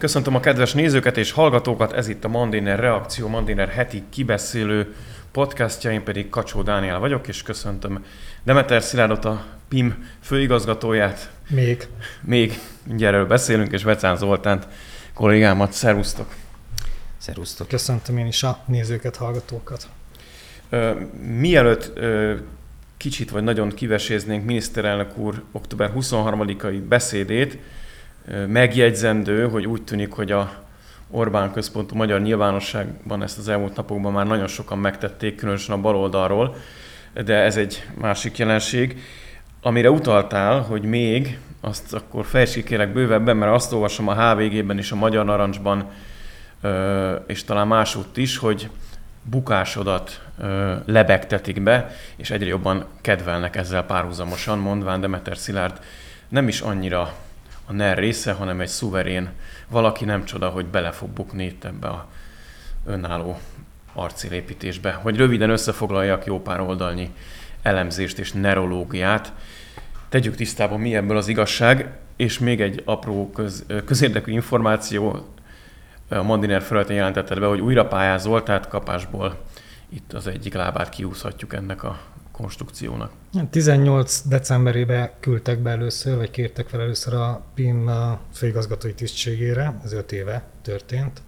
Köszöntöm 0.00 0.34
a 0.34 0.40
kedves 0.40 0.72
nézőket 0.72 1.16
és 1.16 1.32
hallgatókat, 1.32 1.92
ez 1.92 2.08
itt 2.08 2.24
a 2.24 2.28
Mandiner 2.28 2.78
Reakció, 2.78 3.28
Mandiner 3.28 3.68
heti 3.68 4.02
kibeszélő 4.10 4.94
podcastja, 5.32 5.90
én 5.90 6.04
pedig 6.04 6.28
Kacsó 6.28 6.62
Dániel 6.62 6.98
vagyok, 6.98 7.28
és 7.28 7.42
köszöntöm 7.42 8.04
Demeter 8.42 8.82
Szilárdot, 8.82 9.24
a 9.24 9.44
PIM 9.68 10.08
főigazgatóját. 10.20 11.30
Még. 11.48 11.88
Még, 12.20 12.58
mindjárt 12.82 13.14
erről 13.14 13.26
beszélünk, 13.26 13.72
és 13.72 13.82
Vecán 13.82 14.16
Zoltánt, 14.16 14.68
kollégámat, 15.14 15.72
szervusztok. 15.72 16.34
Szerusztok. 17.18 17.68
Köszöntöm 17.68 18.18
én 18.18 18.26
is 18.26 18.42
a 18.42 18.58
nézőket, 18.66 19.16
hallgatókat. 19.16 19.88
Mielőtt 21.38 22.00
kicsit 22.96 23.30
vagy 23.30 23.42
nagyon 23.42 23.68
kiveséznénk 23.68 24.44
miniszterelnök 24.44 25.16
úr 25.16 25.42
október 25.52 25.92
23-ai 25.96 26.82
beszédét, 26.88 27.58
megjegyzendő, 28.46 29.48
hogy 29.48 29.66
úgy 29.66 29.82
tűnik, 29.82 30.12
hogy 30.12 30.32
a 30.32 30.52
Orbán 31.10 31.52
központú 31.52 31.96
magyar 31.96 32.20
nyilvánosságban 32.20 33.22
ezt 33.22 33.38
az 33.38 33.48
elmúlt 33.48 33.76
napokban 33.76 34.12
már 34.12 34.26
nagyon 34.26 34.46
sokan 34.46 34.78
megtették, 34.78 35.36
különösen 35.36 35.74
a 35.74 35.80
baloldalról, 35.80 36.56
de 37.24 37.34
ez 37.34 37.56
egy 37.56 37.86
másik 37.94 38.38
jelenség. 38.38 39.00
Amire 39.62 39.90
utaltál, 39.90 40.60
hogy 40.60 40.82
még, 40.82 41.38
azt 41.60 41.94
akkor 41.94 42.24
fejtsd 42.24 42.64
kérek 42.64 42.92
bővebben, 42.92 43.36
mert 43.36 43.52
azt 43.52 43.72
olvasom 43.72 44.08
a 44.08 44.32
HVG-ben 44.32 44.78
és 44.78 44.92
a 44.92 44.96
Magyar 44.96 45.24
Narancsban, 45.24 45.90
és 47.26 47.44
talán 47.44 47.66
másútt 47.66 48.16
is, 48.16 48.36
hogy 48.36 48.70
bukásodat 49.22 50.22
lebegtetik 50.86 51.62
be, 51.62 51.90
és 52.16 52.30
egyre 52.30 52.48
jobban 52.48 52.84
kedvelnek 53.00 53.56
ezzel 53.56 53.84
párhuzamosan, 53.84 54.58
mondván 54.58 55.00
Demeter 55.00 55.36
Szilárd 55.36 55.80
nem 56.28 56.48
is 56.48 56.60
annyira 56.60 57.12
a 57.70 57.72
NER 57.72 57.98
része, 57.98 58.32
hanem 58.32 58.60
egy 58.60 58.68
szuverén 58.68 59.28
valaki 59.68 60.04
nem 60.04 60.24
csoda, 60.24 60.48
hogy 60.48 60.66
bele 60.66 60.90
fog 60.90 61.08
bukni 61.08 61.44
itt 61.44 61.64
ebbe 61.64 61.88
a 61.88 62.08
önálló 62.86 63.38
arcélépítésbe. 63.92 64.92
Hogy 64.92 65.16
röviden 65.16 65.50
összefoglaljak 65.50 66.24
jó 66.24 66.40
pár 66.42 66.60
oldalnyi 66.60 67.10
elemzést 67.62 68.18
és 68.18 68.32
neurológiát, 68.32 69.32
tegyük 70.08 70.34
tisztában, 70.34 70.80
mi 70.80 70.94
ebből 70.94 71.16
az 71.16 71.28
igazság, 71.28 71.98
és 72.16 72.38
még 72.38 72.60
egy 72.60 72.82
apró 72.84 73.30
köz, 73.30 73.64
közérdekű 73.84 74.32
információ, 74.32 75.26
a 76.08 76.22
Mandiner 76.22 76.62
felületén 76.62 76.96
jelentetted 76.96 77.40
be, 77.40 77.46
hogy 77.46 77.60
újra 77.60 77.86
pályázol, 77.86 78.42
tehát 78.42 78.68
kapásból 78.68 79.40
itt 79.88 80.12
az 80.12 80.26
egyik 80.26 80.54
lábát 80.54 80.88
kiúszhatjuk 80.88 81.54
ennek 81.54 81.82
a 81.82 81.98
konstrukciónak. 82.40 83.12
18 83.50 84.22
decemberében 84.26 85.10
küldtek 85.20 85.58
be 85.58 85.70
először, 85.70 86.16
vagy 86.16 86.30
kértek 86.30 86.68
fel 86.68 86.80
először 86.80 87.14
a 87.14 87.44
PIM 87.54 87.90
főigazgatói 88.32 88.94
tisztségére, 88.94 89.80
ez 89.84 89.92
5 89.92 90.12
éve 90.12 90.42
történt, 90.62 91.22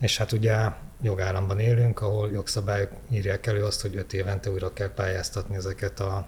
és 0.00 0.16
hát 0.16 0.32
ugye 0.32 0.56
jogállamban 1.02 1.58
élünk, 1.58 2.00
ahol 2.00 2.30
jogszabályok 2.30 2.90
írják 3.10 3.46
elő 3.46 3.64
azt, 3.64 3.80
hogy 3.80 3.96
5 3.96 4.12
évente 4.12 4.50
újra 4.50 4.72
kell 4.72 4.92
pályáztatni 4.94 5.56
ezeket 5.56 6.00
a 6.00 6.26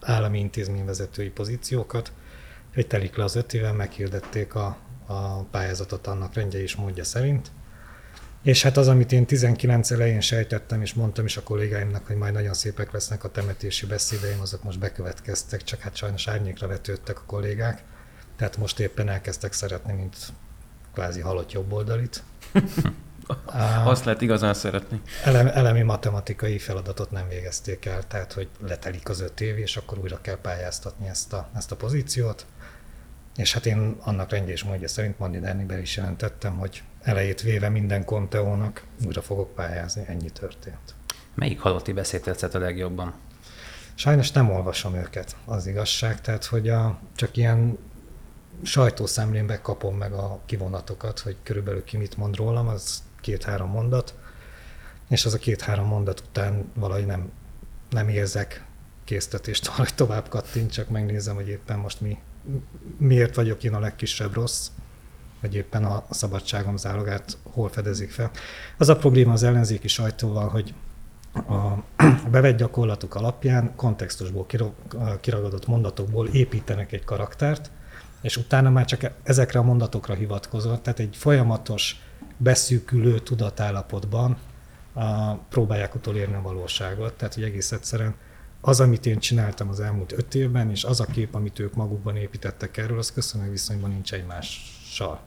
állami 0.00 0.38
intézményvezetői 0.38 1.28
pozíciókat. 1.28 2.12
Hogy 2.74 2.86
telik 2.86 3.16
le 3.16 3.24
az 3.24 3.36
5 3.36 3.54
éven, 3.54 3.74
meghirdették 3.74 4.54
a, 4.54 4.76
a 5.06 5.42
pályázatot 5.42 6.06
annak 6.06 6.34
rendje 6.34 6.60
és 6.62 6.76
módja 6.76 7.04
szerint, 7.04 7.50
és 8.42 8.62
hát 8.62 8.76
az, 8.76 8.88
amit 8.88 9.12
én 9.12 9.26
19 9.26 9.90
elején 9.90 10.20
sejtettem, 10.20 10.82
és 10.82 10.94
mondtam 10.94 11.24
is 11.24 11.36
a 11.36 11.42
kollégáimnak, 11.42 12.06
hogy 12.06 12.16
majd 12.16 12.32
nagyon 12.32 12.54
szépek 12.54 12.92
lesznek 12.92 13.24
a 13.24 13.30
temetési 13.30 13.86
beszédeim, 13.86 14.40
azok 14.40 14.62
most 14.62 14.78
bekövetkeztek, 14.78 15.62
csak 15.62 15.80
hát 15.80 15.96
sajnos 15.96 16.28
árnyékra 16.28 16.66
vetődtek 16.66 17.18
a 17.18 17.24
kollégák. 17.26 17.82
Tehát 18.36 18.56
most 18.56 18.80
éppen 18.80 19.08
elkezdtek 19.08 19.52
szeretni, 19.52 19.92
mint 19.92 20.16
kvázi 20.92 21.20
halott 21.20 21.52
jobboldalit. 21.52 22.22
Azt 23.84 24.04
lehet 24.04 24.20
igazán 24.20 24.54
szeretni. 24.54 25.00
Elem, 25.24 25.46
elemi 25.46 25.82
matematikai 25.82 26.58
feladatot 26.58 27.10
nem 27.10 27.28
végezték 27.28 27.84
el, 27.84 28.06
tehát 28.06 28.32
hogy 28.32 28.48
letelik 28.66 29.08
az 29.08 29.20
öt 29.20 29.40
év, 29.40 29.58
és 29.58 29.76
akkor 29.76 29.98
újra 29.98 30.20
kell 30.20 30.38
pályáztatni 30.40 31.08
ezt 31.08 31.32
a, 31.32 31.48
ezt 31.56 31.72
a 31.72 31.76
pozíciót. 31.76 32.46
És 33.36 33.52
hát 33.52 33.66
én 33.66 33.96
annak 34.00 34.30
rendje 34.30 34.52
és 34.52 34.64
módja 34.64 34.88
szerint 34.88 35.18
Mandi 35.18 35.38
Derniben 35.38 35.80
is 35.80 35.96
jelentettem, 35.96 36.56
hogy 36.56 36.82
elejét 37.02 37.40
véve 37.40 37.68
minden 37.68 38.04
konteónak 38.04 38.84
újra 39.06 39.22
fogok 39.22 39.54
pályázni, 39.54 40.02
ennyi 40.06 40.30
történt. 40.30 40.94
Melyik 41.34 41.60
halotti 41.60 41.92
beszéd 41.92 42.20
tetszett 42.20 42.54
a 42.54 42.58
legjobban? 42.58 43.14
Sajnos 43.94 44.30
nem 44.30 44.50
olvasom 44.50 44.94
őket, 44.94 45.36
az 45.44 45.66
igazság, 45.66 46.20
tehát 46.20 46.44
hogy 46.44 46.68
a, 46.68 46.98
csak 47.14 47.36
ilyen 47.36 47.78
sajtószemlénbe 48.62 49.60
kapom 49.60 49.96
meg 49.96 50.12
a 50.12 50.40
kivonatokat, 50.46 51.18
hogy 51.18 51.36
körülbelül 51.42 51.84
ki 51.84 51.96
mit 51.96 52.16
mond 52.16 52.36
rólam, 52.36 52.68
az 52.68 53.02
két-három 53.20 53.70
mondat, 53.70 54.14
és 55.08 55.24
az 55.24 55.34
a 55.34 55.38
két-három 55.38 55.86
mondat 55.86 56.22
után 56.28 56.72
valahogy 56.74 57.06
nem, 57.06 57.32
nem 57.90 58.08
érzek 58.08 58.64
késztetést 59.04 59.66
arra, 59.68 59.76
hogy 59.76 59.94
tovább 59.94 60.28
kattintsak, 60.28 60.88
megnézem, 60.88 61.34
hogy 61.34 61.48
éppen 61.48 61.78
most 61.78 62.00
mi, 62.00 62.18
miért 62.98 63.34
vagyok 63.34 63.64
én 63.64 63.74
a 63.74 63.80
legkisebb 63.80 64.34
rossz, 64.34 64.68
vagy 65.40 65.54
éppen 65.54 65.84
a 65.84 66.04
szabadságom 66.10 66.76
zálogát 66.76 67.38
hol 67.42 67.68
fedezik 67.68 68.10
fel. 68.10 68.30
Az 68.78 68.88
a 68.88 68.96
probléma 68.96 69.32
az 69.32 69.42
ellenzéki 69.42 69.88
sajtóval, 69.88 70.48
hogy 70.48 70.74
a 71.32 71.74
bevett 72.30 72.56
gyakorlatuk 72.56 73.14
alapján 73.14 73.74
kontextusból 73.76 74.46
kiragadott 75.20 75.66
mondatokból 75.66 76.28
építenek 76.28 76.92
egy 76.92 77.04
karaktert, 77.04 77.70
és 78.20 78.36
utána 78.36 78.70
már 78.70 78.84
csak 78.84 79.10
ezekre 79.22 79.58
a 79.58 79.62
mondatokra 79.62 80.14
hivatkozott, 80.14 80.82
tehát 80.82 80.98
egy 80.98 81.16
folyamatos, 81.16 82.02
beszűkülő 82.36 83.18
tudatállapotban 83.18 84.36
a, 84.92 85.34
próbálják 85.34 85.94
utolérni 85.94 86.34
a 86.34 86.42
valóságot. 86.42 87.12
Tehát, 87.12 87.34
hogy 87.34 87.42
egész 87.42 87.72
egyszerűen 87.72 88.14
az, 88.60 88.80
amit 88.80 89.06
én 89.06 89.18
csináltam 89.18 89.68
az 89.68 89.80
elmúlt 89.80 90.12
öt 90.12 90.34
évben, 90.34 90.70
és 90.70 90.84
az 90.84 91.00
a 91.00 91.04
kép, 91.04 91.34
amit 91.34 91.58
ők 91.58 91.74
magukban 91.74 92.16
építettek 92.16 92.76
erről, 92.76 92.98
az 92.98 93.12
köszönő 93.12 93.50
viszonyban 93.50 93.90
nincs 93.90 94.12
egymással. 94.12 95.20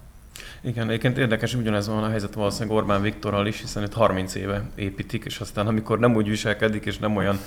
Igen, 0.61 0.87
egyébként 0.87 1.17
érdekes, 1.17 1.55
ugyanez 1.55 1.87
van 1.87 2.03
a 2.03 2.09
helyzet 2.09 2.33
valószínűleg 2.33 2.77
Orbán 2.77 3.01
Viktorral 3.01 3.47
is, 3.47 3.59
hiszen 3.59 3.83
itt 3.83 3.93
30 3.93 4.35
éve 4.35 4.69
építik, 4.75 5.25
és 5.25 5.39
aztán 5.39 5.67
amikor 5.67 5.99
nem 5.99 6.15
úgy 6.15 6.29
viselkedik, 6.29 6.85
és 6.85 6.97
nem 6.97 7.15
olyan 7.15 7.39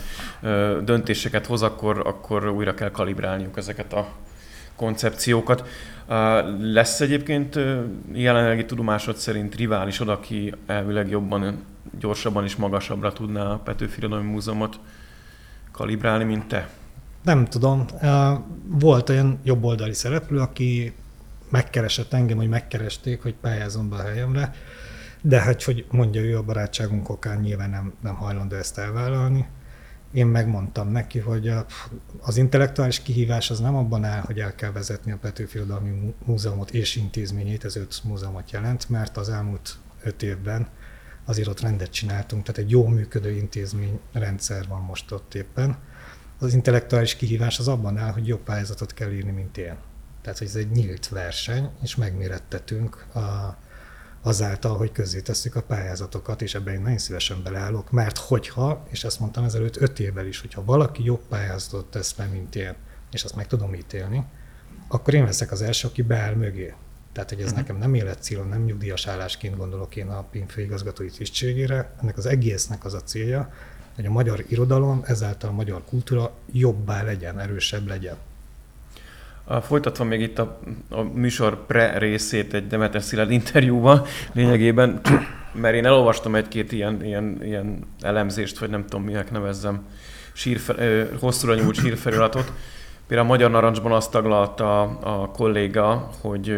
ö, 0.42 0.78
döntéseket 0.84 1.47
hoz, 1.47 1.62
akkor, 1.62 2.02
akkor 2.06 2.48
újra 2.48 2.74
kell 2.74 2.91
kalibrálniuk 2.91 3.56
ezeket 3.56 3.92
a 3.92 4.08
koncepciókat. 4.76 5.69
Lesz 6.60 7.00
egyébként 7.00 7.58
jelenlegi 8.12 8.64
tudomásod 8.64 9.16
szerint 9.16 9.54
riválisod, 9.54 10.08
aki 10.08 10.53
elvileg 10.66 11.10
jobban, 11.10 11.64
gyorsabban 11.98 12.44
és 12.44 12.56
magasabbra 12.56 13.12
tudná 13.12 13.50
a 13.50 13.58
Petőfi 13.58 13.98
Irodalmi 13.98 14.30
Múzeumot 14.30 14.78
kalibrálni, 15.72 16.24
mint 16.24 16.47
te? 16.47 16.68
Nem 17.22 17.44
tudom. 17.44 17.84
Volt 18.66 19.08
olyan 19.08 19.38
jobboldali 19.44 19.94
szereplő, 19.94 20.38
aki 20.38 20.92
megkeresett 21.50 22.12
engem, 22.12 22.36
hogy 22.36 22.48
megkeresték, 22.48 23.22
hogy 23.22 23.34
pályázom 23.34 23.88
be 23.88 23.96
a 23.96 24.02
helyemre, 24.02 24.54
de 25.22 25.40
hát, 25.40 25.62
hogy 25.62 25.86
mondja 25.90 26.20
ő 26.20 26.36
a 26.36 26.42
barátságunk 26.42 27.08
okán 27.08 27.40
nyilván 27.40 27.70
nem, 27.70 27.94
nem 28.02 28.14
hajlandó 28.14 28.56
ezt 28.56 28.78
elvállalni. 28.78 29.46
Én 30.12 30.26
megmondtam 30.26 30.88
neki, 30.88 31.18
hogy 31.18 31.52
az 32.20 32.36
intellektuális 32.36 33.02
kihívás 33.02 33.50
az 33.50 33.60
nem 33.60 33.76
abban 33.76 34.04
áll, 34.04 34.20
hogy 34.20 34.40
el 34.40 34.54
kell 34.54 34.72
vezetni 34.72 35.12
a 35.12 35.18
Petőfi 35.20 35.56
Irodalmi 35.56 36.14
Múzeumot 36.24 36.70
és 36.70 36.96
intézményét, 36.96 37.64
ez 37.64 37.76
öt 37.76 38.00
múzeumot 38.04 38.50
jelent, 38.50 38.88
mert 38.88 39.16
az 39.16 39.28
elmúlt 39.28 39.76
öt 40.02 40.22
évben 40.22 40.68
azért 41.24 41.48
ott 41.48 41.60
rendet 41.60 41.90
csináltunk, 41.90 42.42
tehát 42.44 42.60
egy 42.60 42.70
jó 42.70 42.86
működő 42.86 43.30
intézményrendszer 43.30 44.66
van 44.68 44.80
most 44.80 45.12
ott 45.12 45.34
éppen. 45.34 45.76
Az 46.38 46.54
intellektuális 46.54 47.16
kihívás 47.16 47.58
az 47.58 47.68
abban 47.68 47.98
áll, 47.98 48.12
hogy 48.12 48.26
jobb 48.26 48.40
pályázatot 48.40 48.94
kell 48.94 49.12
írni, 49.12 49.30
mint 49.30 49.58
én. 49.58 49.76
Tehát, 50.26 50.41
hogy 50.41 50.50
ez 50.50 50.56
egy 50.56 50.70
nyílt 50.70 51.09
verseny, 51.09 51.70
és 51.82 51.97
megmérettetünk 51.97 53.06
a, 53.14 53.56
azáltal, 54.22 54.77
hogy 54.77 54.92
tesszük 55.24 55.54
a 55.54 55.62
pályázatokat, 55.62 56.42
és 56.42 56.54
ebben 56.54 56.74
én 56.74 56.80
nagyon 56.80 56.98
szívesen 56.98 57.42
beleállok, 57.42 57.91
mert 57.91 58.18
hogyha, 58.18 58.86
és 58.91 59.04
ezt 59.04 59.21
mondtam 59.21 59.45
ezelőtt 59.45 59.77
öt 59.77 60.00
évvel 60.00 60.27
is, 60.27 60.41
hogyha 60.41 60.65
valaki 60.65 61.04
jobb 61.04 61.21
pályázatot 61.28 61.91
tesz 61.91 62.12
be, 62.12 62.24
mint 62.24 62.54
én, 62.54 62.74
és 63.10 63.24
azt 63.24 63.36
meg 63.36 63.47
tudom 63.47 63.74
ítélni, 63.74 64.24
akkor 64.89 65.15
én 65.15 65.24
leszek 65.24 65.53
az 65.53 65.62
első, 65.62 65.89
aki 65.89 66.03
beáll 66.03 66.34
mögé. 66.34 66.74
Tehát, 67.12 67.28
hogy 67.28 67.39
ez 67.39 67.45
uh-huh. 67.45 67.60
nekem 67.60 67.77
nem 67.77 67.95
életcélom, 67.95 68.48
nem 68.48 68.65
nyugdíjas 68.65 69.06
állásként 69.06 69.56
gondolok 69.56 69.97
én 69.97 70.09
a 70.09 70.22
PIN 70.22 70.47
főigazgatói 70.47 71.10
tisztségére, 71.10 71.95
ennek 72.03 72.16
az 72.16 72.27
egésznek 72.27 72.84
az 72.84 72.95
a 72.95 73.03
célja, 73.03 73.53
hogy 73.95 74.06
a 74.06 74.10
magyar 74.10 74.45
irodalom, 74.48 75.03
ezáltal 75.04 75.50
a 75.50 75.53
magyar 75.53 75.84
kultúra 75.84 76.33
jobbá 76.53 77.03
legyen, 77.03 77.39
erősebb 77.39 77.86
legyen. 77.86 78.16
Folytatva 79.63 80.04
még 80.04 80.21
itt 80.21 80.39
a, 80.39 80.59
a 80.91 81.03
műsor 81.03 81.66
pre-részét 81.66 82.54
egy 82.54 82.66
Demeter 82.66 83.03
Szilárd 83.03 83.31
interjúval 83.31 84.07
lényegében, 84.33 85.01
mert 85.53 85.75
én 85.75 85.87
elolvastam 85.87 86.34
egy-két 86.34 86.72
ilyen, 86.72 87.04
ilyen, 87.04 87.39
ilyen 87.43 87.78
elemzést, 88.01 88.59
vagy 88.59 88.71
nem 88.71 88.84
tudom 88.87 89.04
minek 89.04 89.31
nevezzem, 89.31 89.84
sírfe, 90.33 91.07
hosszúra 91.21 91.54
nyúlt 91.54 91.75
sírfeliratot. 91.75 92.53
Például 93.07 93.28
a 93.28 93.33
Magyar 93.33 93.51
Narancsban 93.51 93.93
azt 93.93 94.10
taglalta 94.10 94.81
a, 94.81 95.22
a 95.22 95.31
kolléga, 95.31 96.10
hogy 96.21 96.57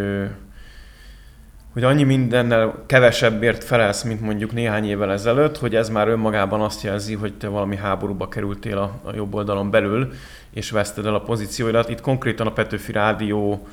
hogy 1.79 1.87
annyi 1.87 2.03
mindennel 2.03 2.83
kevesebbért 2.87 3.65
felelsz, 3.65 4.03
mint 4.03 4.21
mondjuk 4.21 4.53
néhány 4.53 4.85
évvel 4.85 5.13
ezelőtt, 5.13 5.59
hogy 5.59 5.75
ez 5.75 5.89
már 5.89 6.09
önmagában 6.09 6.61
azt 6.61 6.83
jelzi, 6.83 7.15
hogy 7.15 7.35
te 7.35 7.49
valami 7.49 7.77
háborúba 7.77 8.29
kerültél 8.29 8.79
a, 8.79 9.01
a 9.03 9.15
jobb 9.15 9.35
oldalon 9.35 9.71
belül, 9.71 10.13
és 10.51 10.71
veszted 10.71 11.07
el 11.07 11.15
a 11.15 11.21
pozícióidat. 11.21 11.89
Itt 11.89 12.01
konkrétan 12.01 12.47
a 12.47 12.53
Petőfi 12.53 12.93
Rádió 12.93 13.67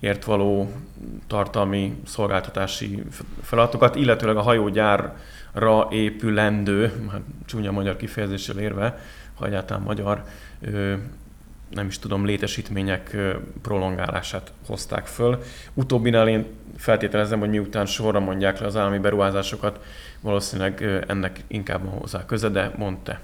ért 0.00 0.24
való 0.24 0.72
tartalmi 1.26 2.00
szolgáltatási 2.06 3.02
feladatokat, 3.42 3.96
illetőleg 3.96 4.36
a 4.36 4.42
hajógyárra 4.42 5.88
épülendő, 5.90 7.08
hát 7.10 7.20
csúnya 7.46 7.70
magyar 7.70 7.96
kifejezéssel 7.96 8.58
érve, 8.58 8.98
ha 9.34 9.46
egyáltalán 9.46 9.82
magyar, 9.82 10.24
nem 11.70 11.86
is 11.86 11.98
tudom, 11.98 12.24
létesítmények 12.24 13.16
prolongálását 13.62 14.52
hozták 14.66 15.06
föl. 15.06 15.42
Utóbbinál 15.74 16.28
én 16.28 16.46
feltételezem, 16.76 17.38
hogy 17.38 17.48
miután 17.48 17.86
sorra 17.86 18.20
mondják 18.20 18.60
le 18.60 18.66
az 18.66 18.76
állami 18.76 18.98
beruházásokat, 18.98 19.84
valószínűleg 20.20 21.04
ennek 21.06 21.44
inkább 21.46 22.00
hozzá 22.00 22.24
köze, 22.26 22.48
de 22.48 22.72
mondta. 22.76 23.18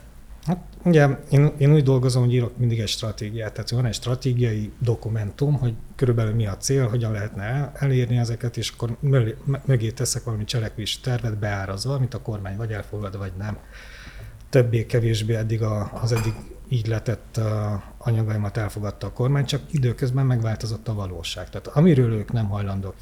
Hát 0.46 0.58
ugye 0.82 1.08
én, 1.30 1.52
én 1.58 1.72
úgy 1.72 1.82
dolgozom, 1.82 2.24
hogy 2.24 2.32
írok 2.32 2.56
mindig 2.56 2.80
egy 2.80 2.88
stratégiát, 2.88 3.52
tehát 3.52 3.70
van 3.70 3.86
egy 3.86 3.94
stratégiai 3.94 4.72
dokumentum, 4.78 5.58
hogy 5.58 5.74
körülbelül 5.96 6.34
mi 6.34 6.46
a 6.46 6.56
cél, 6.56 6.88
hogyan 6.88 7.12
lehetne 7.12 7.72
elérni 7.74 8.16
ezeket, 8.16 8.56
és 8.56 8.70
akkor 8.70 8.96
mögé 9.64 9.90
teszek 9.90 10.24
valami 10.24 10.44
cselekvési 10.44 11.00
tervet 11.00 11.38
beárazva, 11.38 11.94
amit 11.94 12.14
a 12.14 12.22
kormány 12.22 12.56
vagy 12.56 12.72
elfogad, 12.72 13.18
vagy 13.18 13.32
nem. 13.38 13.58
Többé-kevésbé 14.50 15.34
eddig 15.34 15.62
a, 15.62 15.90
az 16.02 16.12
eddig 16.12 16.32
így 16.68 16.86
letett 16.86 17.40
anyagaimat 18.04 18.56
elfogadta 18.56 19.06
a 19.06 19.12
kormány, 19.12 19.44
csak 19.44 19.60
időközben 19.70 20.26
megváltozott 20.26 20.88
a 20.88 20.94
valóság. 20.94 21.50
Tehát 21.50 21.66
amiről 21.66 22.12
ők 22.12 22.32
nem 22.32 22.48
hajlandók 22.48 22.94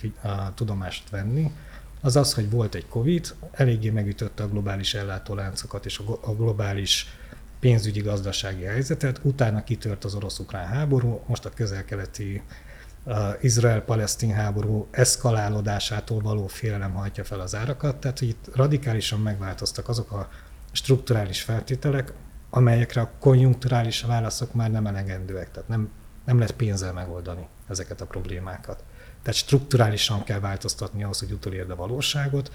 tudomást 0.55 1.11
venni, 1.11 1.53
az 2.01 2.17
az, 2.17 2.35
hogy 2.35 2.51
volt 2.51 2.75
egy 2.75 2.89
Covid, 2.89 3.35
eléggé 3.51 3.91
megütötte 3.91 4.43
a 4.43 4.49
globális 4.49 4.95
ellátóláncokat 4.95 5.87
és 5.87 6.01
a 6.21 6.35
globális 6.35 7.07
pénzügyi 7.61 8.01
gazdasági 8.01 8.63
helyzetet, 8.63 9.21
utána 9.23 9.65
kitört 9.65 10.05
az 10.05 10.15
orosz-ukrán 10.15 10.67
háború, 10.67 11.21
most 11.27 11.45
a 11.45 11.51
közel-keleti 11.51 12.43
Izrael-Palesztin 13.41 14.33
háború 14.33 14.87
eszkalálódásától 14.91 16.21
való 16.21 16.47
félelem 16.47 16.93
hajtja 16.93 17.25
fel 17.25 17.41
az 17.41 17.55
árakat, 17.55 17.97
tehát 17.97 18.19
hogy 18.19 18.29
itt 18.29 18.51
radikálisan 18.55 19.21
megváltoztak 19.21 19.89
azok 19.89 20.13
a 20.13 20.29
strukturális 20.73 21.43
feltételek, 21.43 22.13
amelyekre 22.55 23.01
a 23.01 23.11
konjunkturális 23.19 24.03
válaszok 24.03 24.55
már 24.55 24.71
nem 24.71 24.87
elegendőek, 24.87 25.51
tehát 25.51 25.69
nem, 25.69 25.91
nem 26.25 26.39
lehet 26.39 26.55
pénzzel 26.55 26.93
megoldani 26.93 27.49
ezeket 27.69 28.01
a 28.01 28.07
problémákat. 28.07 28.85
Tehát 29.23 29.39
strukturálisan 29.39 30.25
kell 30.25 30.41
változtatni 30.41 31.03
ahhoz, 31.03 31.19
hogy 31.19 31.33
utolérd 31.33 31.71
a 31.71 31.77
valóságot, 31.77 32.51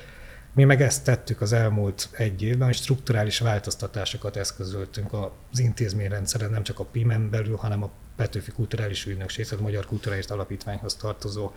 mi 0.53 0.63
meg 0.63 0.81
ezt 0.81 1.03
tettük 1.03 1.41
az 1.41 1.53
elmúlt 1.53 2.09
egy 2.11 2.41
évben, 2.41 2.67
hogy 2.67 2.75
strukturális 2.75 3.39
változtatásokat 3.39 4.35
eszközöltünk 4.35 5.13
az 5.13 5.59
intézményrendszeren, 5.59 6.49
nem 6.49 6.63
csak 6.63 6.79
a 6.79 6.83
PIM-en 6.83 7.29
belül, 7.29 7.55
hanem 7.55 7.83
a 7.83 7.89
Petőfi 8.17 8.51
Kulturális 8.51 9.05
Ügynökség, 9.05 9.45
tehát 9.45 9.63
Magyar 9.63 9.85
Kulturális 9.85 10.25
Alapítványhoz 10.25 10.95
tartozó 10.95 11.51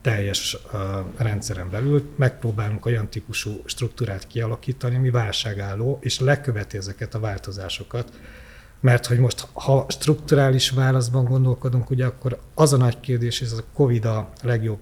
teljes 0.00 0.56
rendszeren 1.16 1.70
belül 1.70 2.12
megpróbálunk 2.16 2.86
olyan 2.86 3.08
típusú 3.08 3.62
struktúrát 3.64 4.26
kialakítani, 4.26 4.96
ami 4.96 5.10
válságálló, 5.10 5.98
és 6.00 6.20
leköveti 6.20 6.76
ezeket 6.76 7.14
a 7.14 7.20
változásokat, 7.20 8.12
mert 8.80 9.06
hogy 9.06 9.18
most, 9.18 9.46
ha 9.52 9.86
strukturális 9.88 10.70
válaszban 10.70 11.24
gondolkodunk, 11.24 11.90
ugye 11.90 12.06
akkor 12.06 12.38
az 12.54 12.72
a 12.72 12.76
nagy 12.76 13.00
kérdés, 13.00 13.40
és 13.40 13.46
ez 13.46 13.58
a 13.58 13.64
Covid 13.72 14.04
a 14.04 14.30
legjobb 14.42 14.80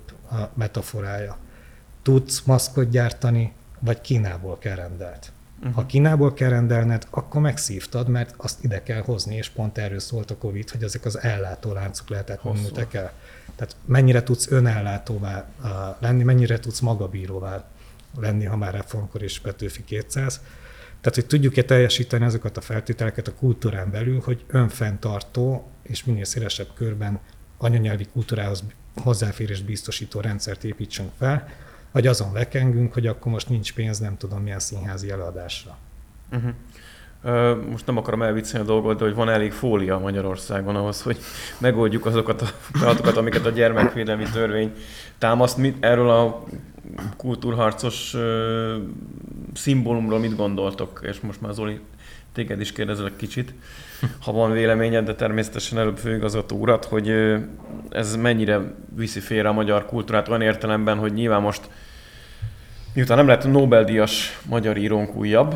metaforája 0.55 1.39
tudsz 2.03 2.43
maszkot 2.43 2.91
gyártani, 2.91 3.53
vagy 3.81 4.01
Kínából 4.01 4.59
kell 4.59 4.77
rendelt. 4.77 5.33
Uh-huh. 5.63 5.75
Ha 5.75 5.87
Kínából 5.87 6.35
kell 6.35 6.49
rendelned, 6.49 7.07
akkor 7.11 7.41
megszívtad, 7.41 8.09
mert 8.09 8.35
azt 8.37 8.65
ide 8.65 8.83
kell 8.83 9.01
hozni, 9.01 9.37
és 9.37 9.49
pont 9.49 9.79
erről 9.79 9.99
szólt 9.99 10.31
a 10.31 10.37
Covid, 10.37 10.71
hogy 10.71 10.83
ezek 10.83 11.05
az 11.05 11.19
ellátó 11.19 11.73
láncok 11.73 12.09
lehetett 12.09 12.43
nőtek 12.43 12.95
el. 12.95 13.13
Tehát 13.57 13.77
mennyire 13.85 14.23
tudsz 14.23 14.51
önellátóvá 14.51 15.49
uh, 15.63 15.71
lenni, 16.01 16.23
mennyire 16.23 16.59
tudsz 16.59 16.81
magabíróvá 16.81 17.65
lenni, 18.21 18.45
ha 18.45 18.57
már 18.57 18.75
reformkor 18.75 19.23
és 19.23 19.41
Petőfi 19.41 19.85
200. 19.85 20.41
Tehát, 21.01 21.19
hogy 21.19 21.27
tudjuk-e 21.27 21.63
teljesíteni 21.63 22.25
azokat 22.25 22.57
a 22.57 22.61
feltételeket 22.61 23.29
a 23.29 23.35
kultúrán 23.35 23.91
belül, 23.91 24.21
hogy 24.25 24.45
önfenntartó 24.47 25.71
és 25.83 26.05
minél 26.05 26.25
szélesebb 26.25 26.69
körben 26.75 27.21
anyanyelvi 27.59 28.07
kultúrához 28.13 28.65
hozzáférést 28.97 29.65
biztosító 29.65 30.21
rendszert 30.21 30.65
építsünk 30.65 31.11
fel, 31.19 31.49
vagy 31.93 32.07
azon 32.07 32.33
lekengünk, 32.33 32.93
hogy 32.93 33.07
akkor 33.07 33.33
most 33.33 33.49
nincs 33.49 33.75
pénz, 33.75 33.99
nem 33.99 34.17
tudom 34.17 34.43
milyen 34.43 34.59
színházi 34.59 35.11
előadásra. 35.11 35.77
Uh-huh. 36.33 36.53
Most 37.71 37.87
nem 37.87 37.97
akarom 37.97 38.23
elviccelni 38.23 38.67
a 38.67 38.71
dolgot, 38.71 38.99
de 38.99 39.05
hogy 39.05 39.15
van 39.15 39.29
elég 39.29 39.53
fólia 39.53 39.99
Magyarországon 39.99 40.77
ahhoz, 40.77 41.03
hogy 41.03 41.19
megoldjuk 41.59 42.07
azokat 42.07 42.43
a 42.43 42.45
feladatokat, 42.45 43.17
amiket 43.17 43.47
a 43.47 43.51
gyermekvédelmi 43.51 44.25
törvény 44.33 44.73
támaszt. 45.19 45.57
Mit, 45.57 45.85
erről 45.85 46.11
a 46.11 46.45
kultúrharcos 47.17 48.17
szimbólumról 49.55 50.19
mit 50.19 50.37
gondoltok? 50.37 51.01
És 51.03 51.21
most 51.21 51.41
már 51.41 51.53
Zoli, 51.53 51.81
téged 52.33 52.61
is 52.61 52.73
kérdezelek 52.73 53.17
kicsit, 53.17 53.55
ha 54.25 54.33
van 54.33 54.53
véleményed, 54.53 55.05
de 55.05 55.15
természetesen 55.15 55.79
előbb 55.79 55.97
főigazgató 55.97 56.57
urat, 56.57 56.85
hogy 56.85 57.15
ez 57.91 58.17
mennyire 58.17 58.75
viszi 58.95 59.21
félre 59.21 59.49
a 59.49 59.53
magyar 59.53 59.87
kultúrát 59.87 60.29
olyan 60.29 60.43
értelemben, 60.43 60.99
hogy 60.99 61.13
nyilván 61.13 61.43
most 61.43 61.69
miután 62.95 63.17
nem 63.17 63.27
lett 63.27 63.45
Nobel-díjas 63.45 64.41
magyar 64.49 64.77
írónk 64.77 65.15
újabb, 65.15 65.55